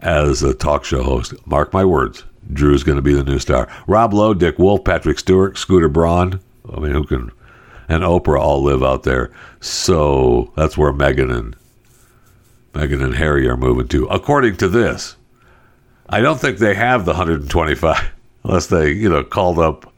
as 0.00 0.42
a 0.42 0.54
talk 0.54 0.84
show 0.84 1.02
host. 1.02 1.34
Mark 1.46 1.72
my 1.72 1.84
words, 1.84 2.24
Drew's 2.52 2.82
going 2.82 2.96
to 2.96 3.02
be 3.02 3.14
the 3.14 3.24
new 3.24 3.38
star. 3.38 3.68
Rob 3.86 4.12
Lowe, 4.12 4.34
Dick 4.34 4.58
Wolf, 4.58 4.84
Patrick 4.84 5.18
Stewart, 5.18 5.58
Scooter 5.58 5.88
Braun. 5.88 6.40
I 6.72 6.80
mean, 6.80 6.92
who 6.92 7.04
can 7.04 7.32
and 7.90 8.04
Oprah 8.04 8.40
all 8.40 8.62
live 8.62 8.84
out 8.84 9.02
there. 9.02 9.30
So 9.60 10.52
that's 10.56 10.78
where 10.78 10.92
Meghan 10.92 11.36
and 11.36 11.56
Meghan 12.72 13.02
and 13.02 13.16
Harry 13.16 13.48
are 13.48 13.56
moving 13.56 13.88
to, 13.88 14.06
according 14.06 14.56
to 14.58 14.68
this. 14.68 15.16
I 16.08 16.20
don't 16.20 16.40
think 16.40 16.58
they 16.58 16.74
have 16.74 17.04
the 17.04 17.12
125, 17.12 18.12
unless 18.44 18.68
they, 18.68 18.92
you 18.92 19.08
know, 19.08 19.24
called 19.24 19.58
up 19.58 19.92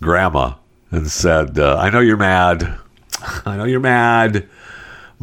Grandma 0.00 0.54
and 0.92 1.10
said, 1.10 1.58
uh, 1.58 1.76
"I 1.76 1.90
know 1.90 2.00
you're 2.00 2.16
mad. 2.16 2.78
I 3.44 3.56
know 3.56 3.64
you're 3.64 3.80
mad." 3.80 4.48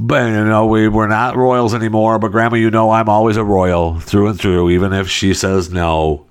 But 0.03 0.29
you 0.29 0.45
know, 0.45 0.65
we 0.65 0.87
we're 0.87 1.07
not 1.07 1.35
royals 1.35 1.75
anymore. 1.75 2.17
But 2.17 2.31
Grandma, 2.31 2.55
you 2.55 2.71
know 2.71 2.89
I'm 2.89 3.07
always 3.07 3.37
a 3.37 3.43
royal 3.43 3.99
through 3.99 4.29
and 4.29 4.39
through, 4.39 4.71
even 4.71 4.93
if 4.93 5.07
she 5.07 5.35
says 5.35 5.69
no. 5.69 6.25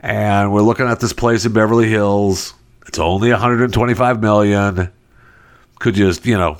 And 0.00 0.52
we're 0.52 0.60
looking 0.60 0.86
at 0.86 1.00
this 1.00 1.14
place 1.14 1.46
in 1.46 1.54
Beverly 1.54 1.88
Hills. 1.88 2.52
It's 2.86 2.98
only 2.98 3.30
125 3.30 4.20
million. 4.20 4.92
Could 5.78 5.96
you 5.96 6.08
just, 6.08 6.26
you 6.26 6.36
know, 6.36 6.58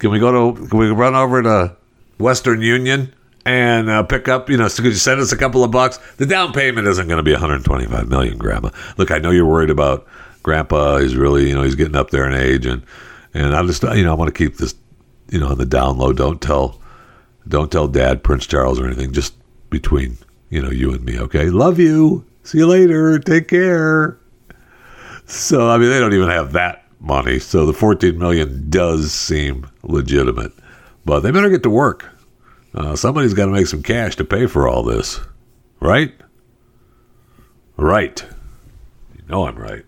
can 0.00 0.10
we 0.10 0.18
go 0.18 0.52
to, 0.52 0.66
can 0.66 0.78
we 0.78 0.88
run 0.88 1.14
over 1.14 1.40
to 1.44 1.76
Western 2.18 2.60
Union 2.60 3.14
and 3.44 3.88
uh, 3.88 4.02
pick 4.02 4.26
up, 4.26 4.50
you 4.50 4.56
know, 4.56 4.66
so 4.66 4.82
could 4.82 4.90
you 4.92 4.98
send 4.98 5.20
us 5.20 5.30
a 5.30 5.36
couple 5.36 5.62
of 5.62 5.70
bucks? 5.70 5.98
The 6.16 6.26
down 6.26 6.52
payment 6.52 6.88
isn't 6.88 7.06
going 7.06 7.18
to 7.18 7.22
be 7.22 7.30
125 7.30 8.08
million, 8.08 8.36
Grandma. 8.36 8.70
Look, 8.96 9.12
I 9.12 9.18
know 9.18 9.30
you're 9.30 9.46
worried 9.46 9.70
about 9.70 10.08
Grandpa. 10.42 10.98
He's 10.98 11.14
really, 11.14 11.48
you 11.48 11.54
know, 11.54 11.62
he's 11.62 11.76
getting 11.76 11.94
up 11.94 12.10
there 12.10 12.28
in 12.28 12.34
age, 12.34 12.66
and 12.66 12.82
and 13.32 13.54
I 13.54 13.64
just, 13.64 13.82
you 13.82 14.02
know, 14.02 14.10
I 14.10 14.14
want 14.14 14.34
to 14.34 14.36
keep 14.36 14.56
this, 14.56 14.74
you 15.32 15.40
know, 15.40 15.48
on 15.48 15.58
the 15.58 15.66
down 15.66 15.98
low. 15.98 16.12
Don't 16.12 16.40
tell, 16.40 16.80
don't 17.48 17.72
tell 17.72 17.88
Dad, 17.88 18.22
Prince 18.22 18.46
Charles, 18.46 18.78
or 18.78 18.86
anything. 18.86 19.12
Just 19.12 19.34
between, 19.70 20.18
you 20.50 20.60
know, 20.60 20.70
you 20.70 20.92
and 20.92 21.04
me. 21.04 21.18
Okay, 21.18 21.50
love 21.50 21.78
you. 21.78 22.24
See 22.44 22.58
you 22.58 22.66
later. 22.66 23.18
Take 23.18 23.48
care. 23.48 24.18
So 25.26 25.70
I 25.70 25.78
mean, 25.78 25.88
they 25.88 25.98
don't 25.98 26.12
even 26.12 26.28
have 26.28 26.52
that 26.52 26.84
money. 27.00 27.38
So 27.38 27.64
the 27.64 27.72
14 27.72 28.18
million 28.18 28.68
does 28.68 29.12
seem 29.12 29.70
legitimate, 29.82 30.52
but 31.04 31.20
they 31.20 31.30
better 31.30 31.48
get 31.48 31.62
to 31.62 31.70
work. 31.70 32.06
Uh, 32.74 32.96
somebody's 32.96 33.34
got 33.34 33.46
to 33.46 33.52
make 33.52 33.66
some 33.66 33.82
cash 33.82 34.16
to 34.16 34.24
pay 34.24 34.46
for 34.46 34.68
all 34.68 34.82
this, 34.82 35.20
right? 35.80 36.12
Right. 37.76 38.24
You 39.14 39.22
know 39.28 39.46
I'm 39.46 39.56
right. 39.56 39.84